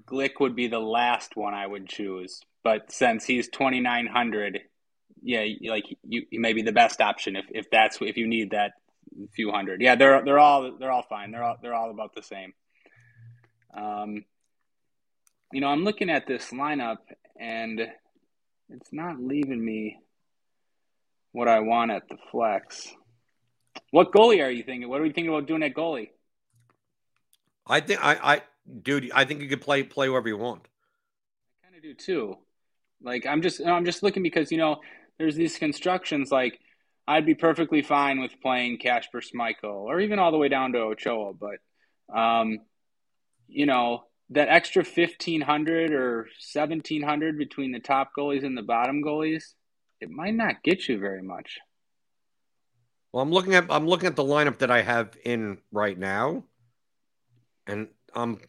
Glik 0.04 0.40
would 0.40 0.54
be 0.54 0.68
the 0.68 0.80
last 0.80 1.36
one 1.36 1.54
I 1.54 1.66
would 1.66 1.88
choose. 1.88 2.40
But 2.64 2.92
since 2.92 3.24
he's 3.24 3.48
twenty 3.48 3.80
nine 3.80 4.06
hundred, 4.06 4.60
yeah, 5.22 5.44
like 5.70 5.84
you, 6.02 6.26
he 6.30 6.38
may 6.38 6.52
be 6.52 6.62
the 6.62 6.72
best 6.72 7.00
option 7.00 7.36
if, 7.36 7.46
if 7.50 7.70
that's 7.70 7.98
if 8.00 8.16
you 8.16 8.26
need 8.26 8.50
that 8.50 8.72
few 9.32 9.50
hundred. 9.50 9.80
Yeah, 9.80 9.96
they're 9.96 10.24
they're 10.24 10.38
all 10.38 10.76
they're 10.78 10.92
all 10.92 11.06
fine. 11.08 11.30
They're 11.30 11.42
all 11.42 11.56
they're 11.60 11.74
all 11.74 11.90
about 11.90 12.14
the 12.14 12.22
same. 12.22 12.52
Um, 13.74 14.24
you 15.52 15.60
know, 15.60 15.68
I'm 15.68 15.84
looking 15.84 16.10
at 16.10 16.26
this 16.26 16.50
lineup 16.50 16.98
and 17.38 17.80
it's 18.68 18.92
not 18.92 19.20
leaving 19.20 19.64
me 19.64 19.98
what 21.32 21.48
I 21.48 21.60
want 21.60 21.90
at 21.90 22.08
the 22.08 22.16
flex. 22.30 22.88
What 23.90 24.12
goalie 24.12 24.44
are 24.44 24.50
you 24.50 24.62
thinking? 24.62 24.88
What 24.88 25.00
are 25.00 25.06
you 25.06 25.12
thinking 25.12 25.32
about 25.32 25.46
doing 25.46 25.62
at 25.62 25.74
goalie? 25.74 26.10
I 27.66 27.80
think 27.80 28.04
I, 28.04 28.34
I, 28.34 28.42
dude, 28.82 29.10
I 29.14 29.24
think 29.24 29.42
you 29.42 29.48
could 29.48 29.60
play 29.60 29.82
play 29.82 30.08
wherever 30.08 30.28
you 30.28 30.36
want. 30.36 30.66
I 31.62 31.66
kind 31.66 31.76
of 31.76 31.82
do 31.82 31.94
too. 31.94 32.38
Like 33.02 33.26
I'm 33.26 33.42
just 33.42 33.60
I'm 33.64 33.84
just 33.84 34.02
looking 34.02 34.22
because 34.22 34.50
you 34.50 34.58
know 34.58 34.80
there's 35.18 35.36
these 35.36 35.58
constructions 35.58 36.30
like 36.30 36.58
I'd 37.06 37.26
be 37.26 37.34
perfectly 37.34 37.82
fine 37.82 38.20
with 38.20 38.40
playing 38.40 38.78
Kasper 38.78 39.20
Schmeichel 39.20 39.72
or 39.72 40.00
even 40.00 40.18
all 40.18 40.30
the 40.30 40.36
way 40.36 40.48
down 40.48 40.72
to 40.72 40.78
Ochoa, 40.78 41.32
but 41.32 42.16
um, 42.16 42.58
you 43.46 43.66
know 43.66 44.04
that 44.30 44.48
extra 44.48 44.84
fifteen 44.84 45.40
hundred 45.40 45.92
or 45.92 46.28
seventeen 46.38 47.02
hundred 47.02 47.38
between 47.38 47.72
the 47.72 47.80
top 47.80 48.10
goalies 48.16 48.44
and 48.44 48.56
the 48.56 48.62
bottom 48.62 49.02
goalies, 49.02 49.44
it 50.00 50.10
might 50.10 50.34
not 50.34 50.62
get 50.62 50.88
you 50.88 50.98
very 50.98 51.22
much. 51.22 51.58
Well, 53.12 53.22
I'm 53.22 53.32
looking 53.32 53.54
at 53.54 53.66
I'm 53.70 53.86
looking 53.86 54.06
at 54.06 54.16
the 54.16 54.24
lineup 54.24 54.58
that 54.58 54.70
I 54.70 54.82
have 54.82 55.16
in 55.24 55.58
right 55.72 55.98
now 55.98 56.44
and 57.68 57.88
I'm 58.14 58.40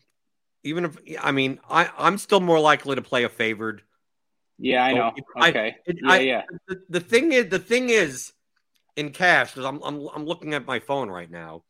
even 0.63 0.86
if 0.86 0.97
I 1.22 1.32
mean 1.32 1.59
I 1.70 1.89
I'm 1.97 2.17
still 2.17 2.39
more 2.39 2.59
likely 2.59 2.95
to 2.95 3.01
play 3.01 3.24
a 3.24 3.30
favored. 3.30 3.84
Yeah, 4.60 4.84
I 4.84 4.93
know. 4.93 5.14
I, 5.38 5.49
okay. 5.49 5.76
it- 5.86 5.97
yeah, 6.03 6.12
I- 6.12 6.20
yeah. 6.20 6.41
The, 6.68 6.82
the 6.89 6.99
thing 6.99 7.32
is, 7.32 7.47
the 7.49 7.60
thing 7.60 7.89
is, 7.89 8.34
in 8.95 9.12
cash 9.12 9.51
because 9.53 9.66
I'm 9.66 9.82
I'm 9.84 10.07
I'm 10.14 10.26
looking 10.26 10.53
at 10.53 10.66
my 10.66 10.80
phone 10.80 11.10
right 11.10 11.30
now, 11.32 11.64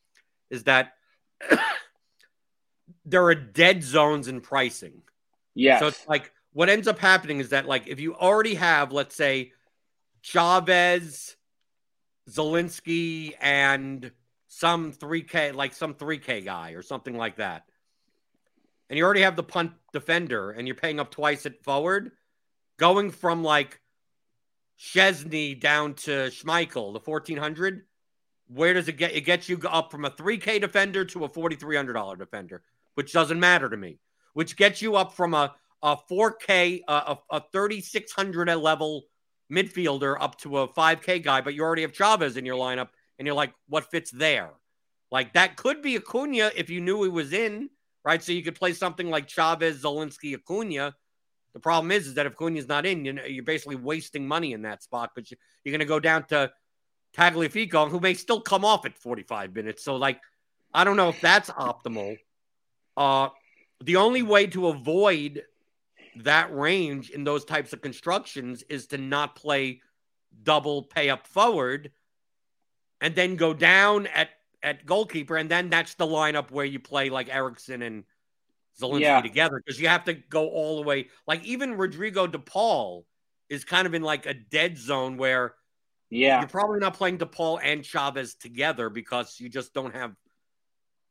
is 0.50 0.64
that 0.64 0.94
there 3.06 3.24
are 3.26 3.36
dead 3.36 3.84
zones 3.84 4.28
in 4.28 4.42
pricing. 4.42 5.02
Yeah. 5.56 5.80
So 5.80 5.88
it's 5.88 6.08
like 6.08 6.32
what 6.54 6.70
ends 6.70 6.88
up 6.88 7.00
happening 7.00 7.40
is 7.40 7.50
that 7.50 7.68
like 7.68 7.88
if 7.88 8.00
you 8.00 8.16
already 8.16 8.56
have, 8.56 8.92
let's 8.92 9.16
say, 9.16 9.52
Chavez, 10.22 11.36
Zielinski, 12.30 13.34
and 13.40 14.12
some 14.48 14.92
3K, 14.94 15.54
like 15.54 15.74
some 15.74 15.94
3K 15.94 16.44
guy 16.44 16.72
or 16.72 16.82
something 16.82 17.16
like 17.16 17.38
that. 17.38 17.64
And 18.90 18.98
you 18.98 19.06
already 19.06 19.22
have 19.22 19.36
the 19.36 19.44
punt 19.44 19.74
defender 19.94 20.50
and 20.52 20.68
you're 20.68 20.76
paying 20.76 21.00
up 21.00 21.12
twice 21.12 21.46
at 21.46 21.64
forward, 21.64 22.12
going 22.80 23.12
from 23.12 23.44
like 23.44 23.80
Szczesny 24.80 25.60
down 25.60 25.94
to 25.96 26.32
Schmeichel, 26.32 26.94
the 26.94 27.00
1400. 27.00 27.84
Where 28.48 28.74
does 28.74 28.88
it 28.88 28.94
get? 28.94 29.14
It 29.14 29.22
gets 29.22 29.48
you 29.48 29.60
up 29.70 29.92
from 29.92 30.06
a 30.06 30.10
3K 30.10 30.60
defender 30.62 31.06
to 31.06 31.26
a 31.26 31.30
$4,300 31.30 32.18
defender, 32.18 32.64
which 32.96 33.14
doesn't 33.14 33.40
matter 33.40 33.70
to 33.70 33.78
me, 33.78 34.00
which 34.34 34.56
gets 34.56 34.82
you 34.82 34.96
up 34.96 35.14
from 35.14 35.36
a, 35.36 35.54
a 35.84 35.98
4K, 36.10 36.82
uh, 36.88 37.16
a, 37.32 37.36
a 37.38 37.44
3,600 37.52 38.56
level 38.56 39.04
midfielder 39.52 40.16
up 40.20 40.40
to 40.40 40.60
a 40.60 40.68
5K 40.68 41.22
guy, 41.24 41.42
but 41.42 41.54
you 41.54 41.62
already 41.62 41.82
have 41.84 41.94
Chavez 41.94 42.38
in 42.38 42.46
your 42.46 42.58
lineup, 42.58 42.90
and 43.18 43.26
you're 43.26 43.36
like, 43.36 43.54
what 43.68 43.92
fits 43.92 44.10
there? 44.10 44.52
Like 45.12 45.34
that 45.34 45.56
could 45.56 45.82
be 45.82 45.98
Acuna 45.98 46.52
if 46.56 46.70
you 46.70 46.82
knew 46.82 47.04
he 47.04 47.10
was 47.10 47.34
in, 47.34 47.70
right? 48.06 48.24
So 48.24 48.32
you 48.32 48.44
could 48.44 48.56
play 48.56 48.74
something 48.74 49.10
like 49.10 49.28
Chavez, 49.28 49.84
Zielinski, 49.84 50.36
Acuna. 50.36 50.96
The 51.60 51.64
problem 51.64 51.92
is, 51.92 52.08
is 52.08 52.14
that 52.14 52.26
if 52.26 52.36
Acuna's 52.36 52.70
not 52.70 52.86
in, 52.86 53.04
you 53.04 53.12
know, 53.12 53.26
you're 53.26 53.44
basically 53.44 53.76
wasting 53.76 54.26
money 54.26 54.54
in 54.54 54.62
that 54.62 54.82
spot. 54.82 55.12
You, 55.18 55.36
you're 55.66 55.74
going 55.74 55.80
to 55.80 55.86
go 55.86 56.00
down 56.00 56.24
to 56.28 56.50
Tagliafico, 57.14 57.90
who 57.90 58.00
may 58.00 58.14
still 58.14 58.40
come 58.40 58.64
off 58.64 58.86
at 58.86 58.98
45 58.98 59.54
minutes. 59.54 59.84
So, 59.84 59.98
like, 59.98 60.22
I 60.74 60.86
don't 60.86 60.96
know 60.96 61.10
if 61.10 61.20
that's 61.20 61.50
optimal. 61.50 62.18
Uh, 62.96 63.28
the 63.82 63.98
only 63.98 64.24
way 64.24 64.48
to 64.48 64.70
avoid 64.70 65.44
that 66.16 66.56
range 66.56 67.10
in 67.10 67.26
those 67.26 67.44
types 67.44 67.74
of 67.74 67.82
constructions 67.82 68.64
is 68.70 68.88
to 68.88 68.98
not 68.98 69.36
play 69.36 69.82
double 70.44 70.84
pay 70.84 71.10
up 71.10 71.28
forward 71.28 71.92
and 73.02 73.16
then 73.16 73.36
go 73.36 73.54
down 73.54 74.08
at 74.08 74.30
at 74.64 74.86
goalkeeper 74.86 75.36
and 75.36 75.52
then 75.52 75.70
that's 75.70 75.96
the 75.96 76.06
lineup 76.06 76.52
where 76.52 76.66
you 76.66 76.80
play 76.80 77.10
like 77.10 77.34
Eriksen 77.34 77.82
and 77.82 78.04
Zielinski 78.82 79.02
Yeah. 79.02 79.22
together 79.22 79.62
because 79.64 79.80
you 79.80 79.88
have 79.88 80.06
to 80.06 80.14
go 80.14 80.50
all 80.50 80.78
the 80.78 80.84
way 80.84 81.08
like 81.28 81.44
even 81.46 81.76
Rodrigo 81.76 82.28
DePaul 82.28 83.04
is 83.50 83.66
kind 83.66 83.88
of 83.88 83.94
in 83.94 84.02
like 84.02 84.26
a 84.26 84.34
dead 84.34 84.78
zone 84.78 85.18
where 85.18 85.56
yeah. 86.10 86.40
you're 86.40 86.50
probably 86.50 86.80
not 86.80 86.94
playing 86.94 87.18
DePaul 87.18 87.60
and 87.64 87.86
Chavez 87.86 88.36
together 88.36 88.90
because 88.90 89.40
you 89.40 89.50
just 89.50 89.74
don't 89.74 89.96
have 89.96 90.14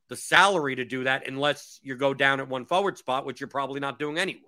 the 0.09 0.17
salary 0.17 0.77
to 0.77 0.85
do 0.85 1.05
that 1.05 1.29
unless 1.29 1.79
you 1.83 1.95
go 1.97 2.15
down 2.15 2.41
at 2.41 2.49
one 2.49 2.65
forward 2.65 2.97
spot, 2.99 3.27
which 3.27 3.41
you're 3.41 3.49
probably 3.49 3.81
not 3.81 3.99
doing 3.99 4.19
anyway. 4.19 4.41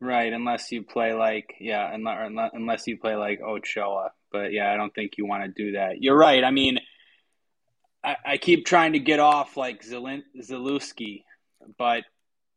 Right, 0.00 0.32
unless 0.32 0.72
you 0.72 0.82
play 0.82 1.14
like 1.14 1.54
yeah, 1.60 1.88
unless, 1.94 2.18
unless 2.20 2.50
unless 2.54 2.86
you 2.88 2.98
play 2.98 3.14
like 3.14 3.40
Ochoa. 3.40 4.10
But 4.32 4.52
yeah, 4.52 4.72
I 4.72 4.76
don't 4.76 4.92
think 4.92 5.12
you 5.16 5.26
want 5.26 5.44
to 5.44 5.48
do 5.48 5.72
that. 5.72 6.02
You're 6.02 6.16
right. 6.16 6.42
I 6.42 6.50
mean, 6.50 6.80
I, 8.04 8.16
I 8.24 8.36
keep 8.36 8.66
trying 8.66 8.94
to 8.94 8.98
get 8.98 9.20
off 9.20 9.56
like 9.56 9.82
Zelin, 9.84 10.22
but 11.78 12.04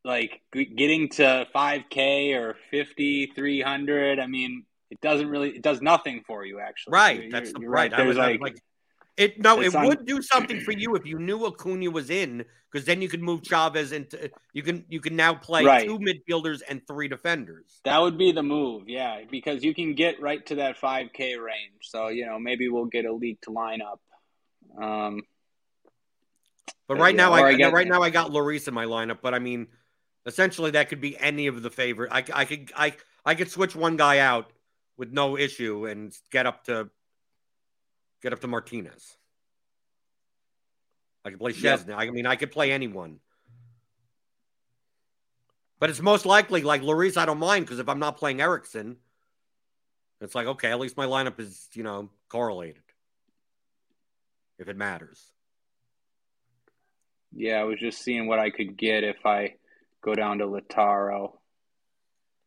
like 0.03 0.41
g- 0.53 0.65
getting 0.65 1.09
to 1.09 1.47
5K 1.53 2.35
or 2.35 2.55
50, 2.71 3.27
300, 3.35 4.19
I 4.19 4.27
mean, 4.27 4.65
it 4.91 5.01
doesn't 5.01 5.27
really 5.27 5.49
it 5.49 5.61
does 5.61 5.81
nothing 5.81 6.23
for 6.25 6.45
you 6.45 6.59
actually. 6.59 6.93
Right. 6.93 7.17
You're- 7.17 7.29
That's 7.31 7.53
the 7.53 7.59
you're 7.61 7.69
right. 7.69 7.91
Was 7.91 7.99
I 7.99 8.03
was 8.05 8.17
like, 8.17 8.41
like, 8.41 8.57
it. 9.17 9.41
No, 9.41 9.61
it 9.61 9.73
on- 9.75 9.87
would 9.87 10.05
do 10.05 10.21
something 10.21 10.61
for 10.61 10.71
you 10.71 10.95
if 10.95 11.05
you 11.05 11.19
knew 11.19 11.45
Acuna 11.45 11.89
was 11.89 12.09
in, 12.09 12.45
because 12.71 12.85
then 12.85 13.01
you 13.01 13.07
could 13.07 13.21
move 13.21 13.41
Chavez 13.43 13.91
into. 13.91 14.29
You 14.53 14.61
can 14.61 14.85
you 14.89 14.99
can 14.99 15.15
now 15.15 15.33
play 15.33 15.63
Right. 15.63 15.87
two 15.87 15.99
midfielders 15.99 16.61
and 16.67 16.85
three 16.87 17.07
defenders. 17.07 17.79
That 17.85 17.99
would 18.01 18.17
be 18.17 18.31
the 18.31 18.43
move, 18.43 18.87
yeah, 18.87 19.21
because 19.29 19.63
you 19.63 19.73
can 19.73 19.95
get 19.95 20.21
right 20.21 20.45
to 20.47 20.55
that 20.55 20.77
5K 20.79 21.35
range. 21.41 21.81
So, 21.81 22.09
you 22.09 22.25
know, 22.25 22.37
maybe 22.39 22.67
we'll 22.69 22.85
get 22.85 23.05
a 23.05 23.13
leaked 23.13 23.45
lineup. 23.47 23.99
Um, 24.79 25.23
But 26.87 26.97
right 26.99 27.15
yeah, 27.15 27.21
now, 27.23 27.33
I, 27.33 27.47
I 27.47 27.53
get- 27.55 27.73
right 27.73 27.87
now 27.87 28.01
I 28.01 28.09
got 28.09 28.31
Lloris 28.31 28.67
in 28.67 28.73
my 28.73 28.85
lineup. 28.85 29.19
But 29.21 29.33
I 29.33 29.39
mean, 29.39 29.67
essentially 30.25 30.71
that 30.71 30.89
could 30.89 31.01
be 31.01 31.17
any 31.17 31.47
of 31.47 31.61
the 31.63 31.69
favorite. 31.71 32.11
I, 32.11 32.23
I 32.33 32.45
could 32.45 32.71
I 32.75 32.93
I 33.25 33.35
could 33.35 33.49
switch 33.49 33.75
one 33.75 33.97
guy 33.97 34.19
out 34.19 34.51
with 34.97 35.11
no 35.11 35.37
issue 35.37 35.87
and 35.87 36.15
get 36.31 36.45
up 36.45 36.65
to 36.65 36.89
get 38.21 38.33
up 38.33 38.39
to 38.41 38.47
Martinez. 38.47 39.17
I 41.23 41.31
could 41.31 41.39
play 41.39 41.53
Yep. 41.53 41.79
Szczesny. 41.81 41.95
I 41.95 42.09
mean, 42.11 42.27
I 42.27 42.35
could 42.35 42.51
play 42.51 42.71
anyone. 42.71 43.19
But 45.79 45.89
it's 45.89 46.01
most 46.01 46.25
likely 46.25 46.61
like 46.61 46.81
Lloris. 46.83 47.17
I 47.17 47.25
don't 47.25 47.39
mind 47.39 47.65
because 47.65 47.79
if 47.79 47.89
I'm 47.89 47.99
not 47.99 48.17
playing 48.17 48.41
Eriksen, 48.41 48.97
it's 50.21 50.35
like 50.35 50.47
okay, 50.47 50.69
at 50.71 50.79
least 50.79 50.97
my 50.97 51.05
lineup 51.05 51.39
is 51.39 51.67
you 51.73 51.83
know 51.83 52.09
correlated. 52.29 52.83
If 54.57 54.69
it 54.69 54.77
matters. 54.77 55.31
Yeah, 57.35 57.59
I 57.59 57.63
was 57.63 57.79
just 57.79 58.01
seeing 58.01 58.27
what 58.27 58.39
I 58.39 58.49
could 58.49 58.77
get 58.77 59.03
if 59.03 59.25
I 59.25 59.55
go 60.01 60.15
down 60.15 60.39
to 60.39 60.45
Lautaro. 60.45 61.33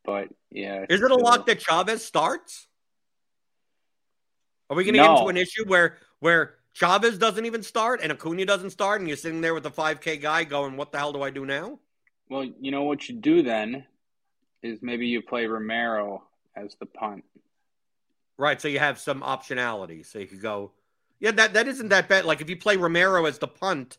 But 0.04 0.28
yeah. 0.50 0.86
Is 0.88 1.02
it 1.02 1.10
a 1.10 1.14
lock 1.14 1.46
that 1.46 1.60
Chavez 1.60 2.04
starts? 2.04 2.66
Are 4.70 4.76
we 4.76 4.84
going 4.84 4.94
to 4.94 5.00
get 5.00 5.06
No. 5.06 5.18
into 5.18 5.28
an 5.28 5.36
issue 5.36 5.66
where 5.66 5.98
where 6.20 6.56
Chavez 6.72 7.18
doesn't 7.18 7.44
even 7.44 7.62
start 7.62 8.00
and 8.02 8.10
Acuna 8.10 8.44
doesn't 8.44 8.70
start, 8.70 9.00
and 9.00 9.08
you're 9.08 9.16
sitting 9.16 9.40
there 9.40 9.54
with 9.54 9.62
the 9.62 9.70
5K 9.70 10.20
guy 10.20 10.44
going, 10.44 10.76
"What 10.76 10.92
the 10.92 10.98
hell 10.98 11.12
do 11.12 11.22
I 11.22 11.30
do 11.30 11.44
now?" 11.44 11.78
Well, 12.30 12.44
you 12.44 12.70
know 12.70 12.84
what 12.84 13.08
you 13.08 13.16
do 13.16 13.42
then 13.42 13.86
is 14.62 14.80
maybe 14.82 15.06
you 15.06 15.22
play 15.22 15.46
Romero 15.46 16.26
as 16.56 16.76
the 16.76 16.86
punt. 16.86 17.24
Right. 18.36 18.60
So 18.60 18.68
you 18.68 18.78
have 18.78 18.98
some 18.98 19.22
optionality. 19.22 20.04
So 20.04 20.18
you 20.18 20.26
could 20.26 20.42
go, 20.42 20.72
yeah, 21.20 21.32
that 21.32 21.54
that 21.54 21.66
isn't 21.68 21.88
that 21.88 22.08
bad. 22.08 22.24
Like 22.24 22.40
if 22.40 22.48
you 22.48 22.56
play 22.56 22.76
Romero 22.76 23.24
as 23.26 23.38
the 23.38 23.48
punt, 23.48 23.98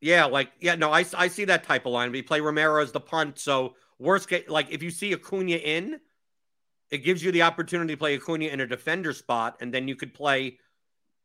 yeah, 0.00 0.26
like 0.26 0.50
yeah, 0.60 0.74
no, 0.74 0.92
I 0.92 1.04
I 1.16 1.28
see 1.28 1.44
that 1.46 1.64
type 1.64 1.86
of 1.86 1.92
line. 1.92 2.12
We 2.12 2.22
play 2.22 2.40
Romero 2.40 2.82
as 2.82 2.92
the 2.92 3.00
punt. 3.00 3.38
So 3.38 3.74
worst 3.98 4.28
case, 4.28 4.48
like 4.48 4.70
if 4.70 4.82
you 4.82 4.90
see 4.90 5.12
Acuna 5.12 5.56
in, 5.56 6.00
it 6.90 6.98
gives 6.98 7.22
you 7.22 7.32
the 7.32 7.42
opportunity 7.42 7.94
to 7.94 7.98
play 7.98 8.14
Acuna 8.16 8.46
in 8.46 8.60
a 8.60 8.66
defender 8.66 9.12
spot, 9.12 9.56
and 9.60 9.72
then 9.72 9.88
you 9.88 9.96
could 9.96 10.14
play. 10.14 10.58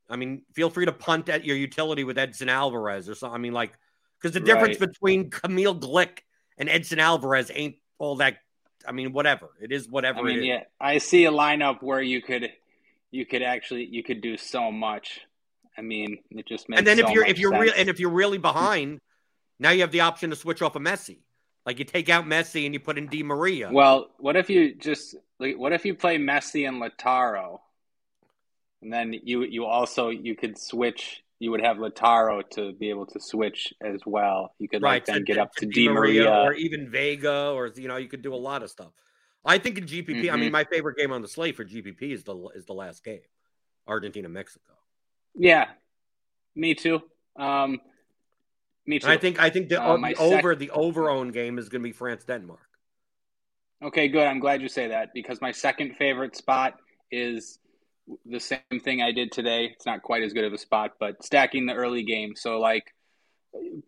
I 0.09 0.15
mean, 0.15 0.43
feel 0.53 0.69
free 0.69 0.85
to 0.85 0.91
punt 0.91 1.29
at 1.29 1.45
your 1.45 1.55
utility 1.55 2.03
with 2.03 2.17
Edson 2.17 2.49
Alvarez 2.49 3.07
or 3.07 3.15
something. 3.15 3.35
I 3.35 3.39
mean, 3.39 3.53
like 3.53 3.73
because 4.19 4.33
the 4.33 4.39
difference 4.39 4.79
Right. 4.79 4.89
between 4.89 5.29
Kamil 5.29 5.75
Glik 5.75 6.19
and 6.57 6.69
Edson 6.69 6.99
Alvarez 6.99 7.51
ain't 7.53 7.75
all 7.99 8.17
that. 8.17 8.37
I 8.87 8.91
mean, 8.91 9.13
whatever 9.13 9.51
it 9.61 9.71
is, 9.71 9.87
whatever 9.87 10.19
I 10.19 10.23
mean, 10.23 10.43
yeah, 10.43 10.63
I 10.79 10.97
see 10.97 11.25
a 11.25 11.31
lineup 11.31 11.81
where 11.81 12.01
you 12.01 12.21
could 12.21 12.51
you 13.11 13.25
could 13.25 13.43
actually 13.43 13.85
you 13.85 14.03
could 14.03 14.21
do 14.21 14.35
so 14.35 14.71
much. 14.71 15.21
I 15.77 15.81
mean, 15.81 16.19
it 16.31 16.47
just 16.47 16.69
makes 16.69 16.79
and 16.79 16.87
then 16.87 16.99
if 16.99 17.09
you're 17.11 17.25
if 17.25 17.39
you're 17.39 17.57
real 17.57 17.73
and 17.75 17.89
if 17.89 17.99
you're 17.99 18.09
really 18.09 18.37
behind, 18.37 18.99
now 19.59 19.71
you 19.71 19.81
have 19.81 19.91
the 19.91 20.01
option 20.01 20.29
to 20.29 20.35
switch 20.35 20.61
off 20.61 20.75
a 20.75 20.79
Messi. 20.79 21.19
Like 21.65 21.79
you 21.79 21.85
take 21.85 22.09
out 22.09 22.25
Messi 22.25 22.65
and 22.65 22.73
you 22.73 22.79
put 22.79 22.97
in 22.97 23.07
Di 23.07 23.23
Maria. 23.23 23.71
Well, 23.71 24.09
what 24.19 24.35
if 24.35 24.49
you 24.49 24.75
just 24.75 25.15
like 25.39 25.57
what 25.57 25.73
if 25.73 25.85
you 25.85 25.95
play 25.95 26.17
Messi 26.17 26.67
and 26.67 26.81
Lautaro, 26.81 27.59
and 28.81 28.91
then 28.91 29.13
you 29.23 29.43
you 29.43 29.65
also 29.65 30.09
you 30.09 30.35
could 30.35 30.57
switch. 30.57 31.21
You 31.39 31.51
would 31.51 31.61
have 31.61 31.77
Lautaro 31.77 32.47
to 32.51 32.71
be 32.71 32.89
able 32.89 33.05
to 33.07 33.19
switch 33.19 33.73
as 33.81 33.99
well. 34.05 34.53
You 34.59 34.69
could 34.69 34.81
like 34.81 34.91
right, 34.91 35.05
then 35.05 35.23
get 35.25 35.37
up 35.37 35.53
to 35.55 35.65
to 35.65 35.71
Di 35.71 35.89
Maria. 35.89 36.31
or 36.31 36.53
even 36.53 36.89
Vega, 36.89 37.51
or 37.51 37.67
you 37.75 37.87
know, 37.87 37.97
you 37.97 38.07
could 38.07 38.21
do 38.21 38.33
a 38.33 38.37
lot 38.37 38.63
of 38.63 38.69
stuff. 38.69 38.91
I 39.45 39.57
think 39.57 39.77
in 39.77 39.85
GPP, 39.85 40.29
I 40.29 40.35
Mhm. 40.35 40.39
mean, 40.39 40.51
my 40.51 40.63
favorite 40.63 40.97
game 40.97 41.11
on 41.11 41.21
the 41.21 41.27
slate 41.27 41.55
for 41.55 41.65
GPP 41.65 42.13
is 42.13 42.23
the 42.23 42.35
is 42.55 42.65
the 42.65 42.73
last 42.73 43.03
game, 43.03 43.21
Argentina 43.87 44.29
Mexico. 44.29 44.72
Yeah, 45.35 45.65
me 46.55 46.75
too. 46.75 47.01
Um, 47.37 47.79
me 48.85 48.99
too. 48.99 49.07
And 49.07 49.13
I 49.13 49.17
think 49.17 49.39
I 49.39 49.49
think 49.49 49.69
the, 49.69 49.81
Uh, 49.81 49.97
the 49.97 50.15
over 50.15 50.53
sec- 50.53 50.59
the 50.59 50.69
over 50.71 51.09
own 51.09 51.31
game 51.31 51.57
is 51.57 51.69
going 51.69 51.81
to 51.81 51.87
be 51.87 51.93
France 51.93 52.23
Denmark. 52.23 52.59
Okay, 53.81 54.07
good. 54.07 54.25
I'm 54.25 54.39
glad 54.39 54.61
you 54.61 54.69
say 54.69 54.87
that 54.87 55.13
because 55.13 55.41
my 55.41 55.51
second 55.51 55.95
favorite 55.97 56.35
spot 56.35 56.79
is 57.11 57.59
the 58.25 58.39
same 58.39 58.79
thing 58.81 59.01
I 59.01 59.11
did 59.11 59.31
today. 59.31 59.65
It's 59.73 59.85
not 59.85 60.01
quite 60.03 60.23
as 60.23 60.33
good 60.33 60.45
of 60.45 60.53
a 60.53 60.57
spot, 60.57 60.91
but 60.99 61.23
stacking 61.23 61.65
the 61.65 61.73
early 61.73 62.03
game. 62.03 62.35
So 62.35 62.59
like 62.59 62.93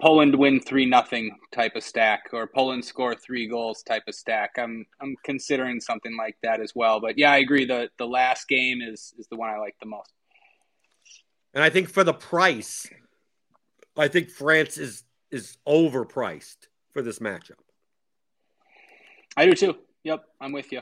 Poland 0.02 0.36
win 0.36 0.60
three 0.60 0.86
nothing 0.86 1.38
type 1.52 1.76
of 1.76 1.84
stack, 1.84 2.26
or 2.34 2.48
Poland 2.48 2.86
score 2.86 3.16
three 3.16 3.48
goals 3.48 3.84
type 3.84 4.04
of 4.08 4.16
stack. 4.16 4.52
I'm 4.58 4.86
I'm 5.02 5.16
considering 5.24 5.80
something 5.80 6.16
like 6.18 6.38
that 6.44 6.62
as 6.62 6.74
well. 6.76 7.00
But 7.00 7.18
yeah, 7.18 7.32
I 7.32 7.38
agree. 7.38 7.66
The 7.66 7.90
the 7.98 8.08
last 8.08 8.48
game 8.48 8.82
is 8.82 9.14
is 9.18 9.28
the 9.28 9.38
one 9.38 9.50
I 9.50 9.58
like 9.58 9.76
the 9.80 9.88
most. 9.88 10.14
And 11.56 11.64
I 11.64 11.70
think 11.70 11.90
for 11.90 12.04
the 12.04 12.14
price, 12.14 12.86
I 13.98 14.10
think 14.10 14.30
France 14.30 14.78
is 14.78 15.04
is 15.32 15.58
overpriced 15.68 16.68
for 16.94 17.02
this 17.02 17.20
matchup. 17.20 17.60
I 19.38 19.46
do 19.46 19.54
too. 19.54 19.76
Yep, 20.04 20.24
I'm 20.40 20.52
with 20.52 20.72
you. 20.72 20.82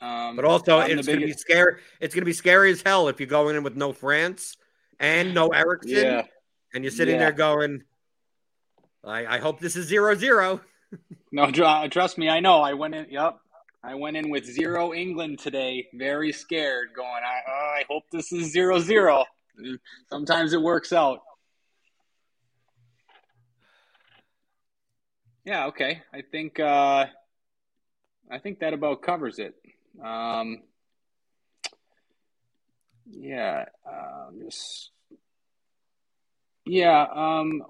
Um, 0.00 0.36
but 0.36 0.44
also, 0.44 0.80
it's 0.80 1.06
going 1.06 1.20
to 1.20 1.26
be 1.26 1.32
scary. 1.32 1.80
It's 2.00 2.14
going 2.14 2.22
to 2.22 2.26
be 2.26 2.32
scary 2.32 2.72
as 2.72 2.82
hell 2.82 3.08
if 3.08 3.20
you're 3.20 3.28
going 3.28 3.56
in 3.56 3.62
with 3.62 3.76
no 3.76 3.92
France 3.92 4.56
and 4.98 5.34
no 5.34 5.48
Eriksen, 5.48 5.96
yeah. 5.96 6.22
and 6.74 6.82
you're 6.82 6.90
sitting 6.90 7.14
yeah. 7.14 7.20
there 7.20 7.32
going, 7.32 7.82
I, 9.04 9.26
"I 9.26 9.38
hope 9.38 9.60
this 9.60 9.76
is 9.76 9.86
zero 9.86 10.14
zero. 10.14 10.60
no, 11.32 11.50
trust 11.50 12.18
me, 12.18 12.28
I 12.28 12.40
know. 12.40 12.62
I 12.62 12.72
went 12.74 12.94
in. 12.94 13.06
Yep, 13.10 13.38
I 13.82 13.94
went 13.96 14.16
in 14.16 14.30
with 14.30 14.44
zero 14.44 14.92
England 14.92 15.40
today. 15.40 15.88
Very 15.94 16.32
scared, 16.32 16.90
going. 16.96 17.08
I, 17.08 17.40
oh, 17.48 17.74
I 17.78 17.84
hope 17.88 18.04
this 18.10 18.32
is 18.32 18.52
zero 18.52 18.78
zero. 18.78 19.24
Sometimes 20.10 20.52
it 20.52 20.62
works 20.62 20.92
out. 20.92 21.20
Yeah. 25.44 25.66
Okay. 25.66 26.02
I 26.12 26.22
think. 26.22 26.60
uh 26.60 27.06
I 28.32 28.38
think 28.38 28.60
that 28.60 28.72
about 28.72 29.02
covers 29.02 29.38
it. 29.38 29.54
Um, 30.02 30.62
yeah, 33.10 33.66
uh, 33.86 34.30
just 34.42 34.90
yeah. 36.64 37.04
Um, 37.14 37.62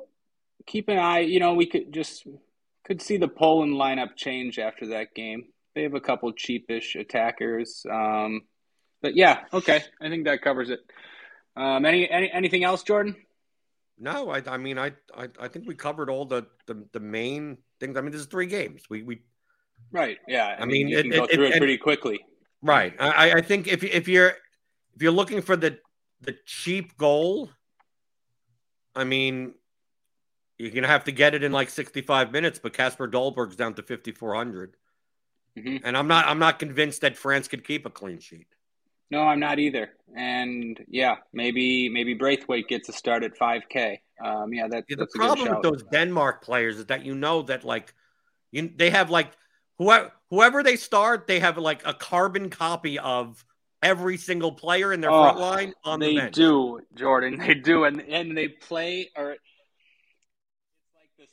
keep 0.66 0.89
an 0.89 0.99
eye. 0.99 1.20
You 1.20 1.41
know, 1.41 1.55
we 1.55 1.66
could 1.66 1.93
just 1.93 2.26
could 2.85 3.03
see 3.03 3.16
the 3.16 3.26
Poland 3.26 3.74
lineup 3.74 4.14
change 4.14 4.61
after 4.61 4.89
that 4.89 5.14
game. 5.14 5.47
They 5.74 5.83
have 5.83 5.95
a 5.95 6.01
couple 6.01 6.33
cheapish 6.33 6.95
attackers. 6.95 7.85
Um, 7.91 8.43
but 9.01 9.16
yeah, 9.16 9.41
okay. 9.53 9.83
I 10.01 10.09
think 10.09 10.26
that 10.26 10.43
covers 10.43 10.70
it. 10.70 10.80
Um, 11.57 11.84
any, 11.84 12.09
any 12.09 12.30
anything 12.30 12.64
else, 12.64 12.82
Jordan? 12.82 13.16
No, 13.98 14.30
I, 14.30 14.42
I 14.46 14.57
mean, 14.57 14.78
I, 14.78 14.92
I, 15.16 15.28
I 15.38 15.48
think 15.48 15.68
we 15.68 15.74
covered 15.74 16.11
all 16.11 16.24
the, 16.24 16.46
the, 16.66 16.84
the 16.92 16.98
main 16.98 17.59
things. 17.78 17.96
I 17.96 18.00
mean, 18.00 18.11
this 18.11 18.22
is 18.22 18.26
three 18.26 18.46
games. 18.46 18.82
We, 18.90 19.03
we 19.03 19.22
Right. 19.90 20.18
Yeah. 20.26 20.57
I, 20.59 20.62
I 20.62 20.66
mean, 20.66 20.86
mean, 20.86 20.88
you 20.88 20.98
it, 20.98 21.03
can 21.03 21.11
go 21.11 21.24
it, 21.24 21.32
through 21.32 21.46
it, 21.46 21.55
it 21.55 21.59
pretty 21.59 21.78
quickly. 21.78 22.20
Right. 22.62 22.94
I, 22.98 23.32
I 23.32 23.40
think 23.42 23.66
if 23.66 23.82
if 23.82 24.07
you're 24.07 24.34
if 24.94 25.03
you're 25.03 25.12
looking 25.12 25.42
for 25.42 25.57
the 25.57 25.78
the 26.20 26.36
cheap 26.46 26.96
goal, 26.96 27.50
I 28.94 29.05
mean, 29.05 29.55
you're 30.59 30.70
gonna 30.70 30.86
have 30.86 31.05
to 31.05 31.12
get 31.12 31.34
it 31.34 31.42
in 31.42 31.50
like 31.53 31.70
65 31.70 32.30
minutes. 32.30 32.61
But 32.62 32.72
Kasper 32.72 33.09
Dolberg's 33.09 33.57
down 33.57 33.74
to 33.74 33.82
5400, 33.82 34.76
mm-hmm. 35.59 35.84
and 35.84 35.96
I'm 35.96 36.07
not 36.07 36.26
I'm 36.26 36.38
not 36.38 36.61
convinced 36.61 37.00
that 37.00 37.16
France 37.16 37.48
could 37.48 37.64
keep 37.66 37.84
a 37.84 37.90
clean 37.90 38.20
sheet. 38.20 38.46
No, 39.12 39.24
I'm 39.24 39.40
not 39.40 39.58
either. 39.58 39.90
And 40.16 40.82
yeah, 40.88 41.16
maybe 41.34 41.90
maybe 41.90 42.14
Braithwaite 42.14 42.66
gets 42.66 42.88
a 42.88 42.94
start 42.94 43.22
at 43.22 43.38
5K. 43.38 43.98
Um, 44.24 44.54
yeah, 44.54 44.68
that, 44.68 44.84
yeah, 44.88 44.96
the 44.96 45.06
problem 45.14 45.50
with 45.50 45.62
those 45.62 45.82
Denmark 45.92 46.42
players 46.42 46.78
is 46.78 46.86
that 46.86 47.04
you 47.04 47.14
know 47.14 47.42
that 47.42 47.62
like 47.62 47.92
you 48.52 48.72
they 48.74 48.88
have 48.88 49.10
like 49.10 49.32
whoever 49.76 50.12
whoever 50.30 50.62
they 50.62 50.76
start, 50.76 51.26
they 51.26 51.40
have 51.40 51.58
like 51.58 51.82
a 51.86 51.92
carbon 51.92 52.48
copy 52.48 52.98
of 52.98 53.44
every 53.82 54.16
single 54.16 54.52
player 54.52 54.94
in 54.94 55.02
their 55.02 55.10
oh, 55.10 55.24
front 55.24 55.38
line 55.38 55.74
on 55.84 56.00
they 56.00 56.14
the 56.14 56.20
bench. 56.20 56.34
do, 56.34 56.80
Jordan. 56.94 57.38
They 57.46 57.54
do, 57.54 57.84
and 57.84 58.00
and 58.00 58.34
they 58.34 58.48
play 58.48 59.10
or 59.14 59.32
it's 59.32 59.34
like 59.34 59.42
the 59.42 59.51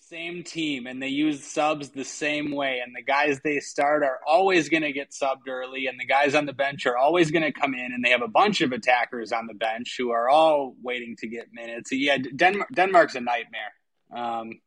same 0.09 0.43
team, 0.43 0.87
and 0.87 1.01
they 1.01 1.07
use 1.07 1.43
subs 1.43 1.89
the 1.89 2.03
same 2.03 2.51
way. 2.51 2.81
And 2.83 2.95
the 2.95 3.03
guys 3.03 3.39
they 3.43 3.59
start 3.59 4.03
are 4.03 4.19
always 4.27 4.67
going 4.67 4.83
to 4.83 4.91
get 4.91 5.11
subbed 5.11 5.47
early, 5.47 5.87
and 5.87 5.99
the 5.99 6.05
guys 6.05 6.35
on 6.35 6.45
the 6.45 6.53
bench 6.53 6.85
are 6.85 6.97
always 6.97 7.31
going 7.31 7.43
to 7.43 7.51
come 7.51 7.73
in, 7.73 7.93
and 7.93 8.03
they 8.03 8.09
have 8.09 8.21
a 8.21 8.27
bunch 8.27 8.61
of 8.61 8.71
attackers 8.71 9.31
on 9.31 9.47
the 9.47 9.53
bench 9.53 9.95
who 9.97 10.11
are 10.11 10.27
all 10.27 10.75
waiting 10.81 11.15
to 11.17 11.27
get 11.27 11.53
minutes. 11.53 11.91
Yeah, 11.91 12.17
Denmark, 12.17 12.69
Denmark's 12.73 13.15
a 13.15 13.21
nightmare. 13.21 13.73
Um, 14.11 14.59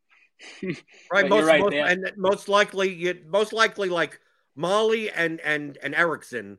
right, 1.11 1.27
most, 1.27 1.45
right 1.45 1.59
most, 1.59 1.73
and 1.75 2.11
most 2.17 2.49
likely, 2.49 2.93
you 2.93 3.19
most 3.27 3.53
likely, 3.53 3.89
like 3.89 4.19
Molly 4.55 5.11
and 5.11 5.39
and 5.41 5.77
and 5.83 5.93
Eriksen 5.93 6.57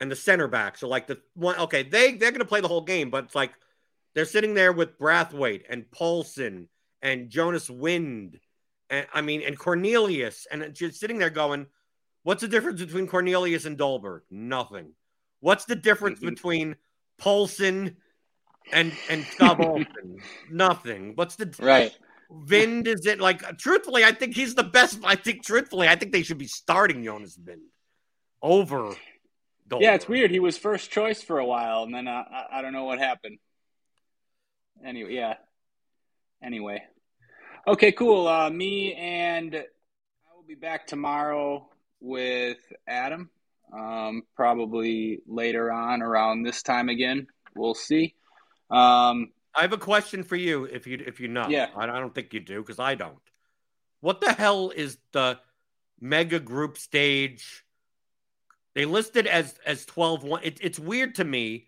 and 0.00 0.10
the 0.10 0.16
center 0.16 0.48
backs 0.48 0.82
are 0.82 0.88
like 0.88 1.06
the 1.06 1.18
one. 1.34 1.56
Okay, 1.58 1.82
they 1.82 2.12
they're 2.12 2.30
going 2.30 2.40
to 2.40 2.46
play 2.46 2.60
the 2.60 2.68
whole 2.68 2.82
game, 2.82 3.10
but 3.10 3.24
it's 3.24 3.34
like 3.34 3.52
they're 4.14 4.24
sitting 4.24 4.54
there 4.54 4.72
with 4.72 4.98
Braithwaite 4.98 5.66
and 5.68 5.90
Poulsen 5.90 6.68
and 7.02 7.30
Jonas 7.30 7.70
Wind, 7.70 8.38
and 8.90 9.06
I 9.12 9.20
mean, 9.20 9.42
and 9.42 9.58
Cornelius, 9.58 10.46
and 10.50 10.74
just 10.74 11.00
sitting 11.00 11.18
there 11.18 11.30
going, 11.30 11.66
"What's 12.22 12.42
the 12.42 12.48
difference 12.48 12.80
between 12.80 13.06
Cornelius 13.06 13.64
and 13.64 13.78
Dolberg? 13.78 14.20
Nothing. 14.30 14.92
What's 15.40 15.64
the 15.64 15.76
difference 15.76 16.18
mm-hmm. 16.18 16.30
between 16.30 16.76
Poulsen 17.18 17.96
and 18.72 18.92
and 19.08 19.24
Scott 19.24 19.60
Nothing. 20.50 21.12
What's 21.14 21.36
the 21.36 21.54
right? 21.60 21.96
Wind 22.30 22.86
is 22.86 23.06
it 23.06 23.20
like 23.20 23.58
truthfully, 23.58 24.04
I 24.04 24.12
think 24.12 24.34
he's 24.34 24.54
the 24.54 24.64
best. 24.64 24.98
I 25.04 25.16
think 25.16 25.44
truthfully, 25.44 25.88
I 25.88 25.96
think 25.96 26.12
they 26.12 26.22
should 26.22 26.38
be 26.38 26.46
starting 26.46 27.02
Jonas 27.04 27.38
Wind 27.44 27.62
over. 28.42 28.94
Dolberg. 29.68 29.82
Yeah, 29.82 29.94
it's 29.94 30.08
weird. 30.08 30.30
He 30.30 30.40
was 30.40 30.56
first 30.56 30.90
choice 30.90 31.22
for 31.22 31.38
a 31.38 31.44
while, 31.44 31.82
and 31.82 31.94
then 31.94 32.08
uh, 32.08 32.24
I, 32.30 32.58
I 32.58 32.62
don't 32.62 32.72
know 32.72 32.84
what 32.84 32.98
happened. 32.98 33.38
Anyway, 34.84 35.14
yeah. 35.14 35.34
Anyway, 36.42 36.82
okay, 37.66 37.92
cool. 37.92 38.28
Uh, 38.28 38.50
me 38.50 38.94
and 38.94 39.54
I 39.54 40.36
will 40.36 40.46
be 40.46 40.54
back 40.54 40.86
tomorrow 40.86 41.68
with 42.00 42.58
Adam. 42.86 43.30
Um, 43.72 44.22
probably 44.34 45.20
later 45.26 45.70
on 45.70 46.00
around 46.00 46.42
this 46.42 46.62
time 46.62 46.88
again. 46.88 47.26
We'll 47.54 47.74
see. 47.74 48.14
Um, 48.70 49.32
I 49.54 49.62
have 49.62 49.72
a 49.72 49.78
question 49.78 50.22
for 50.22 50.36
you. 50.36 50.64
If 50.64 50.86
you 50.86 51.02
if 51.06 51.20
you 51.20 51.28
know, 51.28 51.48
yeah, 51.48 51.68
I, 51.76 51.86
don't 51.86 52.14
think 52.14 52.32
you 52.32 52.40
do 52.40 52.60
because 52.60 52.78
I 52.78 52.94
don't. 52.94 53.18
What 54.00 54.20
the 54.20 54.32
hell 54.32 54.70
is 54.70 54.98
the 55.12 55.38
mega 56.00 56.38
group 56.38 56.78
stage? 56.78 57.64
They 58.74 58.84
listed 58.84 59.26
as 59.26 59.58
as 59.66 59.84
12 59.86 60.22
one. 60.22 60.40
It, 60.44 60.58
it's 60.60 60.78
weird 60.78 61.16
to 61.16 61.24
me 61.24 61.67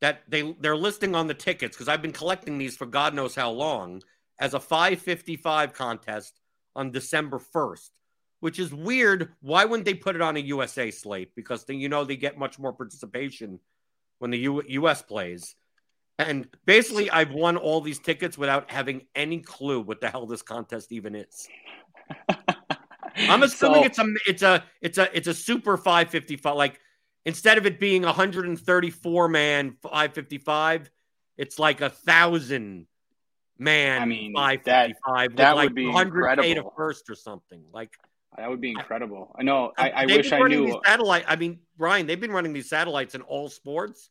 that 0.00 0.22
they 0.28 0.54
they're 0.60 0.76
listing 0.76 1.14
on 1.14 1.26
the 1.26 1.34
tickets 1.34 1.76
because 1.76 1.88
I've 1.88 2.02
been 2.02 2.12
collecting 2.12 2.58
these 2.58 2.76
for 2.76 2.86
God 2.86 3.14
knows 3.14 3.34
how 3.34 3.50
long 3.50 4.02
as 4.38 4.54
a 4.54 4.60
555 4.60 5.72
contest 5.72 6.40
on 6.76 6.92
December 6.92 7.40
1st, 7.54 7.90
which 8.40 8.58
is 8.58 8.72
weird. 8.72 9.32
Why 9.40 9.64
wouldn't 9.64 9.84
they 9.84 9.94
put 9.94 10.14
it 10.14 10.22
on 10.22 10.36
a 10.36 10.40
USA 10.40 10.90
slate? 10.90 11.34
Because 11.34 11.64
then 11.64 11.80
you 11.80 11.88
know 11.88 12.04
they 12.04 12.16
get 12.16 12.38
much 12.38 12.58
more 12.58 12.72
participation 12.72 13.58
when 14.18 14.30
the 14.30 14.38
U- 14.38 14.62
US 14.66 15.02
plays. 15.02 15.56
And 16.20 16.48
basically, 16.66 17.10
I've 17.10 17.30
won 17.30 17.56
all 17.56 17.80
these 17.80 18.00
tickets 18.00 18.36
without 18.36 18.70
having 18.70 19.02
any 19.14 19.38
clue 19.38 19.80
what 19.80 20.00
the 20.00 20.10
hell 20.10 20.26
this 20.26 20.42
contest 20.42 20.90
even 20.90 21.14
is. 21.14 21.48
I'm 23.16 23.42
assuming 23.42 23.82
so, 23.82 23.86
it's 23.86 23.98
a 23.98 24.14
it's 24.26 24.42
a 24.42 24.64
it's 24.80 24.98
a 24.98 25.16
it's 25.16 25.28
a 25.28 25.34
super 25.34 25.76
555. 25.76 26.56
Like 26.56 26.80
instead 27.24 27.58
of 27.58 27.66
it 27.66 27.80
being 27.80 28.02
134 28.02 29.28
man 29.28 29.76
555, 29.82 30.90
it's 31.36 31.58
like 31.58 31.80
a 31.80 31.90
thousand 31.90 32.86
man 33.58 34.02
I 34.02 34.04
mean, 34.04 34.34
555 34.34 35.30
that, 35.30 35.36
that 35.36 35.56
like 35.56 35.64
would 35.66 35.74
be 35.74 35.88
incredible. 35.88 36.70
a 36.72 36.76
first 36.76 37.10
or 37.10 37.14
something. 37.14 37.62
Like 37.72 37.90
that 38.36 38.48
would 38.48 38.60
be 38.60 38.70
incredible. 38.70 39.34
I 39.38 39.42
know. 39.42 39.72
I, 39.76 39.90
I 39.90 40.06
wish 40.06 40.30
I 40.32 40.40
knew. 40.40 40.80
Satellite. 40.84 41.24
I 41.26 41.36
mean, 41.36 41.60
Brian, 41.76 42.06
they've 42.06 42.20
been 42.20 42.32
running 42.32 42.52
these 42.52 42.68
satellites 42.68 43.14
in 43.14 43.22
all 43.22 43.48
sports 43.48 44.10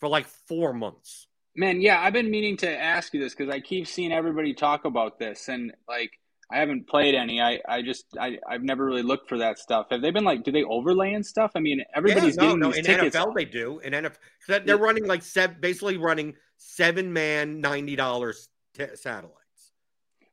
for 0.00 0.08
like 0.08 0.26
four 0.26 0.72
months. 0.72 1.26
Man, 1.56 1.80
yeah, 1.80 2.00
I've 2.00 2.12
been 2.12 2.30
meaning 2.30 2.56
to 2.58 2.70
ask 2.70 3.12
you 3.14 3.20
this 3.20 3.34
because 3.34 3.52
I 3.52 3.60
keep 3.60 3.86
seeing 3.86 4.12
everybody 4.12 4.54
talk 4.54 4.84
about 4.84 5.18
this, 5.18 5.48
and 5.48 5.72
like 5.88 6.12
I 6.50 6.58
haven't 6.58 6.88
played 6.88 7.14
any. 7.14 7.40
I, 7.40 7.60
I 7.68 7.82
just 7.82 8.06
I 8.18 8.38
I've 8.48 8.62
never 8.62 8.84
really 8.84 9.02
looked 9.02 9.28
for 9.28 9.38
that 9.38 9.58
stuff. 9.58 9.88
Have 9.90 10.00
they 10.00 10.10
been 10.10 10.24
like? 10.24 10.44
Do 10.44 10.52
they 10.52 10.64
overlay 10.64 11.12
and 11.12 11.24
stuff? 11.24 11.52
I 11.54 11.60
mean, 11.60 11.82
everybody's 11.94 12.36
yeah, 12.36 12.42
no, 12.42 12.48
getting 12.48 12.60
no. 12.60 12.66
these 12.68 12.78
in 12.78 12.84
tickets. 12.84 13.16
NFL 13.16 13.34
they 13.34 13.44
do. 13.44 13.78
In 13.80 13.92
NFL, 13.92 14.16
they're 14.46 14.62
yeah. 14.64 14.74
running 14.74 15.06
like 15.06 15.22
seven, 15.22 15.56
basically 15.60 15.98
running 15.98 16.34
seven 16.56 17.12
man 17.12 17.60
ninety 17.60 17.96
dollars 17.96 18.48
t- 18.74 18.84
satellites. 18.94 19.36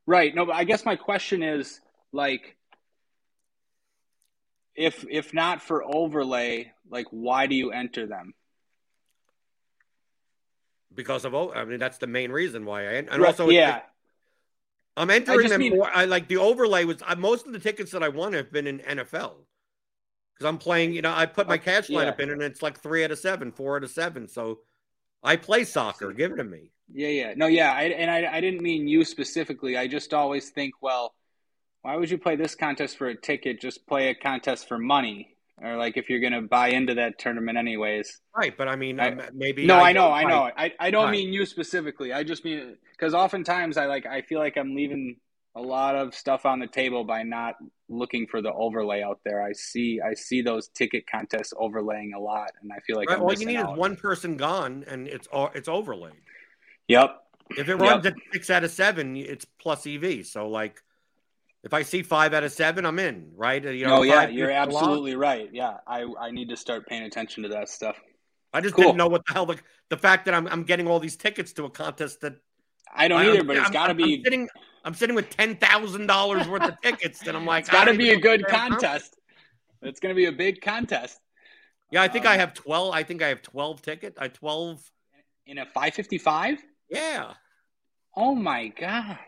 Right. 0.06 0.34
No, 0.34 0.46
but 0.46 0.54
I 0.54 0.64
guess 0.64 0.84
my 0.86 0.96
question 0.96 1.42
is 1.42 1.80
like, 2.12 2.56
if 4.74 5.04
if 5.10 5.34
not 5.34 5.60
for 5.60 5.84
overlay, 5.84 6.72
like 6.90 7.06
why 7.10 7.46
do 7.46 7.54
you 7.54 7.72
enter 7.72 8.06
them? 8.06 8.32
because 10.96 11.24
of 11.24 11.34
I 11.34 11.64
mean 11.64 11.78
that's 11.78 11.98
the 11.98 12.06
main 12.08 12.32
reason 12.32 12.64
why 12.64 12.88
I 12.88 12.92
and 12.94 13.24
also 13.24 13.50
yeah. 13.50 13.82
I'm 14.96 15.10
entering 15.10 15.48
them 15.48 15.60
mean, 15.60 15.76
more. 15.76 15.90
I 15.92 16.06
like 16.06 16.28
the 16.28 16.38
overlay 16.38 16.84
was 16.84 17.02
I, 17.06 17.14
most 17.14 17.46
of 17.46 17.52
the 17.52 17.58
tickets 17.58 17.90
that 17.92 18.02
I 18.02 18.08
won 18.08 18.32
have 18.32 18.50
been 18.50 18.66
in 18.66 18.78
NFL 18.78 19.34
because 20.34 20.46
I'm 20.46 20.58
playing. 20.58 20.94
You 20.94 21.02
know, 21.02 21.12
I 21.14 21.26
put 21.26 21.48
my 21.48 21.58
cash 21.58 21.88
lineup 21.88 22.18
yeah. 22.18 22.24
in 22.24 22.30
and 22.30 22.42
it's 22.42 22.62
like 22.62 22.80
three 22.80 23.04
out 23.04 23.10
of 23.10 23.18
seven, 23.18 23.52
four 23.52 23.76
out 23.76 23.84
of 23.84 23.90
seven. 23.90 24.26
So 24.26 24.60
I 25.22 25.36
play 25.36 25.64
soccer. 25.64 26.12
Give 26.12 26.32
it 26.32 26.36
to 26.36 26.44
me. 26.44 26.70
Yeah, 26.92 27.08
yeah, 27.08 27.34
no, 27.36 27.46
yeah, 27.48 27.72
I, 27.72 27.82
and 27.84 28.08
I, 28.08 28.36
I 28.36 28.40
didn't 28.40 28.62
mean 28.62 28.86
you 28.86 29.04
specifically. 29.04 29.76
I 29.76 29.88
just 29.88 30.14
always 30.14 30.50
think, 30.50 30.74
well, 30.80 31.14
why 31.82 31.96
would 31.96 32.10
you 32.10 32.18
play 32.18 32.36
this 32.36 32.54
contest 32.54 32.96
for 32.96 33.08
a 33.08 33.16
ticket? 33.16 33.60
Just 33.60 33.88
play 33.88 34.08
a 34.08 34.14
contest 34.14 34.68
for 34.68 34.78
money 34.78 35.35
or 35.62 35.76
like 35.76 35.96
if 35.96 36.10
you're 36.10 36.20
going 36.20 36.32
to 36.32 36.42
buy 36.42 36.68
into 36.68 36.94
that 36.94 37.18
tournament 37.18 37.56
anyways. 37.56 38.20
Right, 38.36 38.56
but 38.56 38.68
I 38.68 38.76
mean, 38.76 39.00
I, 39.00 39.12
um, 39.12 39.22
maybe. 39.34 39.66
No, 39.66 39.76
I, 39.76 39.90
I 39.90 39.92
know, 39.92 40.12
I 40.12 40.24
know. 40.24 40.50
I, 40.56 40.72
I 40.78 40.90
don't 40.90 41.06
right. 41.06 41.12
mean 41.12 41.32
you 41.32 41.46
specifically. 41.46 42.12
I 42.12 42.22
just 42.24 42.44
mean 42.44 42.76
because 42.92 43.14
oftentimes 43.14 43.76
I 43.76 43.86
like 43.86 44.06
I 44.06 44.22
feel 44.22 44.38
like 44.38 44.56
I'm 44.56 44.74
leaving 44.74 45.16
a 45.54 45.60
lot 45.60 45.96
of 45.96 46.14
stuff 46.14 46.44
on 46.44 46.58
the 46.58 46.66
table 46.66 47.04
by 47.04 47.22
not 47.22 47.54
looking 47.88 48.26
for 48.26 48.42
the 48.42 48.52
overlay 48.52 49.02
out 49.02 49.20
there. 49.24 49.42
I 49.42 49.52
see 49.52 50.00
I 50.06 50.14
see 50.14 50.42
those 50.42 50.68
ticket 50.68 51.04
contests 51.10 51.54
overlaying 51.58 52.12
a 52.14 52.20
lot, 52.20 52.50
and 52.62 52.70
I 52.70 52.80
feel 52.80 52.96
like 52.96 53.08
right, 53.08 53.18
all 53.18 53.32
you 53.32 53.46
need 53.46 53.56
out. 53.56 53.72
is 53.72 53.78
one 53.78 53.96
person 53.96 54.36
gone, 54.36 54.84
and 54.86 55.08
it's 55.08 55.26
all 55.28 55.50
it's 55.54 55.68
overlaid. 55.68 56.12
Yep. 56.88 57.22
If 57.50 57.68
it 57.68 57.76
runs 57.76 58.04
yep. 58.04 58.14
at 58.14 58.32
six 58.32 58.50
out 58.50 58.64
of 58.64 58.70
seven, 58.70 59.16
it's 59.16 59.44
plus 59.44 59.86
EV. 59.86 60.26
So 60.26 60.48
like 60.48 60.82
if 61.66 61.74
I 61.74 61.82
see 61.82 62.04
five 62.04 62.32
out 62.32 62.44
of 62.44 62.52
seven, 62.52 62.86
I'm 62.86 63.00
in, 63.00 63.32
right? 63.34 63.62
You 63.62 63.86
know, 63.86 63.96
oh 63.96 64.02
yeah, 64.02 64.28
you're 64.28 64.52
absolutely 64.52 65.16
right. 65.16 65.50
Yeah, 65.52 65.78
I 65.84 66.06
I 66.18 66.30
need 66.30 66.48
to 66.50 66.56
start 66.56 66.86
paying 66.86 67.02
attention 67.02 67.42
to 67.42 67.48
that 67.48 67.68
stuff. 67.68 68.00
I 68.52 68.60
just 68.60 68.76
cool. 68.76 68.84
didn't 68.84 68.98
know 68.98 69.08
what 69.08 69.26
the 69.26 69.32
hell 69.32 69.46
the, 69.46 69.58
the 69.88 69.96
fact 69.96 70.26
that 70.26 70.34
I'm 70.34 70.46
I'm 70.46 70.62
getting 70.62 70.86
all 70.86 71.00
these 71.00 71.16
tickets 71.16 71.52
to 71.54 71.64
a 71.64 71.70
contest 71.70 72.20
that 72.20 72.36
I 72.94 73.08
don't 73.08 73.20
I, 73.20 73.30
either, 73.32 73.42
but 73.42 73.56
it's 73.56 73.70
got 73.70 73.88
to 73.88 73.94
be. 73.94 74.14
I'm 74.14 74.22
sitting, 74.22 74.48
I'm 74.84 74.94
sitting 74.94 75.16
with 75.16 75.28
ten 75.28 75.56
thousand 75.56 76.06
dollars 76.06 76.46
worth 76.46 76.62
of 76.62 76.80
tickets, 76.80 77.26
and 77.26 77.36
I'm 77.36 77.44
like, 77.54 77.62
it's 77.62 77.70
got 77.70 77.86
to 77.86 77.94
be 77.94 78.10
a 78.10 78.20
good 78.20 78.46
contest. 78.46 79.16
It's 79.82 79.98
going 79.98 80.14
to 80.14 80.16
be 80.16 80.26
a 80.26 80.32
big 80.32 80.60
contest. 80.60 81.18
Yeah, 81.90 82.00
I 82.00 82.06
think 82.06 82.26
um, 82.26 82.32
I 82.32 82.36
have 82.36 82.54
twelve. 82.54 82.94
I 82.94 83.02
think 83.02 83.22
I 83.22 83.28
have 83.28 83.42
twelve 83.42 83.82
tickets. 83.82 84.16
I 84.20 84.28
twelve 84.28 84.88
in 85.46 85.58
a 85.58 85.66
five 85.66 85.94
fifty 85.94 86.18
five. 86.18 86.62
Yeah. 86.88 87.32
Oh 88.14 88.36
my 88.36 88.68
god. 88.68 89.18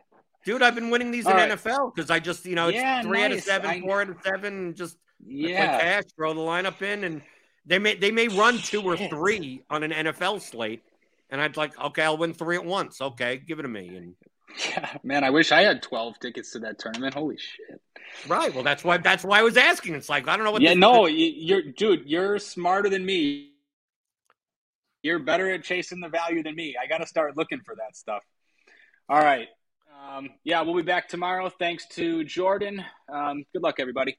Dude, 0.49 0.63
I've 0.63 0.75
been 0.75 0.89
winning 0.89 1.11
these 1.11 1.27
All 1.27 1.33
in 1.33 1.37
right. 1.37 1.51
NFL 1.51 1.95
because 1.95 2.11
I 2.11 2.21
just, 2.21 2.47
you 2.47 2.55
know, 2.55 2.69
it's 2.69 2.77
yeah, 2.77 3.03
three 3.03 3.19
nice. 3.19 3.33
out 3.33 3.37
of 3.37 3.45
seven, 3.45 3.71
I... 3.71 3.81
four 3.83 4.01
out 4.01 4.09
of 4.09 4.17
seven, 4.25 4.75
just 4.75 4.97
yeah, 5.23 5.79
cash, 5.79 6.05
throw 6.17 6.33
the 6.33 6.41
lineup 6.41 6.81
in, 6.81 7.05
and 7.05 7.21
they 7.67 7.79
may 7.79 7.97
they 7.97 8.11
may 8.11 8.29
run 8.29 8.57
two 8.57 8.81
or 8.81 8.97
three 8.97 9.61
on 9.69 9.83
an 9.83 9.91
NFL 9.91 10.41
slate, 10.41 10.83
and 11.29 11.39
I'd 11.39 11.59
like, 11.59 11.79
okay, 11.79 12.03
I'll 12.03 12.17
win 12.17 12.33
three 12.33 12.57
at 12.57 12.65
once. 12.65 12.99
Okay, 13.03 13.37
give 13.47 13.59
it 13.59 13.65
to 13.65 13.69
me. 13.69 13.89
And 13.89 14.15
yeah, 14.71 14.97
man, 15.03 15.23
I 15.23 15.29
wish 15.29 15.53
I 15.53 15.61
had 15.61 15.83
twelve 15.83 16.19
tickets 16.19 16.53
to 16.53 16.61
that 16.61 16.79
tournament. 16.79 17.13
Holy 17.13 17.37
shit! 17.37 17.79
Right. 18.27 18.55
Well, 18.55 18.65
that's 18.65 18.83
why 18.83 18.97
that's 18.97 19.25
why 19.25 19.41
I 19.41 19.43
was 19.43 19.59
asking. 19.59 19.97
It's 19.97 20.09
like 20.09 20.29
I 20.29 20.37
don't 20.39 20.47
know 20.47 20.53
what. 20.53 20.63
Yeah, 20.63 20.73
no, 20.73 21.05
you're 21.05 21.61
dude. 21.61 22.09
You're 22.09 22.39
smarter 22.39 22.89
than 22.89 23.05
me. 23.05 23.51
You're 25.03 25.19
better 25.19 25.51
at 25.51 25.63
chasing 25.63 26.01
the 26.01 26.09
value 26.09 26.43
than 26.43 26.55
me. 26.55 26.75
I 26.83 26.87
got 26.87 26.99
to 26.99 27.07
start 27.07 27.37
looking 27.37 27.61
for 27.67 27.75
that 27.75 27.99
stuff. 27.99 28.23
All 29.11 29.21
right. 29.21 29.49
Um, 29.99 30.31
yeah, 30.45 30.63
we'll 30.63 30.77
be 30.77 30.83
back 30.83 31.09
tomorrow. 31.09 31.49
Thanks 31.49 31.87
to 31.89 32.25
Jordan. 32.25 32.85
Um, 33.13 33.45
good 33.53 33.63
luck, 33.63 33.77
everybody. 33.79 34.19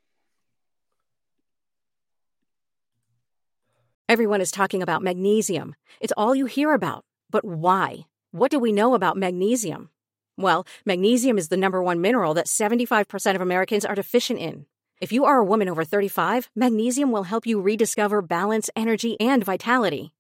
Everyone 4.08 4.42
is 4.42 4.52
talking 4.52 4.82
about 4.82 5.04
magnesium. 5.04 5.76
It's 6.02 6.14
all 6.18 6.36
you 6.36 6.48
hear 6.48 6.74
about. 6.74 7.06
But 7.30 7.46
why? 7.46 8.08
What 8.32 8.52
do 8.52 8.60
we 8.60 8.72
know 8.72 8.96
about 8.96 9.18
magnesium? 9.18 9.90
Well, 10.38 10.66
magnesium 10.86 11.38
is 11.38 11.50
the 11.50 11.58
number 11.58 11.82
one 11.84 12.02
mineral 12.02 12.34
that 12.34 12.48
75% 12.48 13.36
of 13.36 13.42
Americans 13.42 13.86
are 13.86 13.96
deficient 13.96 14.40
in. 14.40 14.66
If 15.00 15.12
you 15.12 15.26
are 15.26 15.38
a 15.38 15.46
woman 15.46 15.70
over 15.70 15.86
35, 15.86 16.50
magnesium 16.56 17.12
will 17.12 17.24
help 17.24 17.46
you 17.46 17.62
rediscover 17.62 18.22
balance, 18.22 18.70
energy, 18.76 19.20
and 19.20 19.44
vitality. 19.44 20.14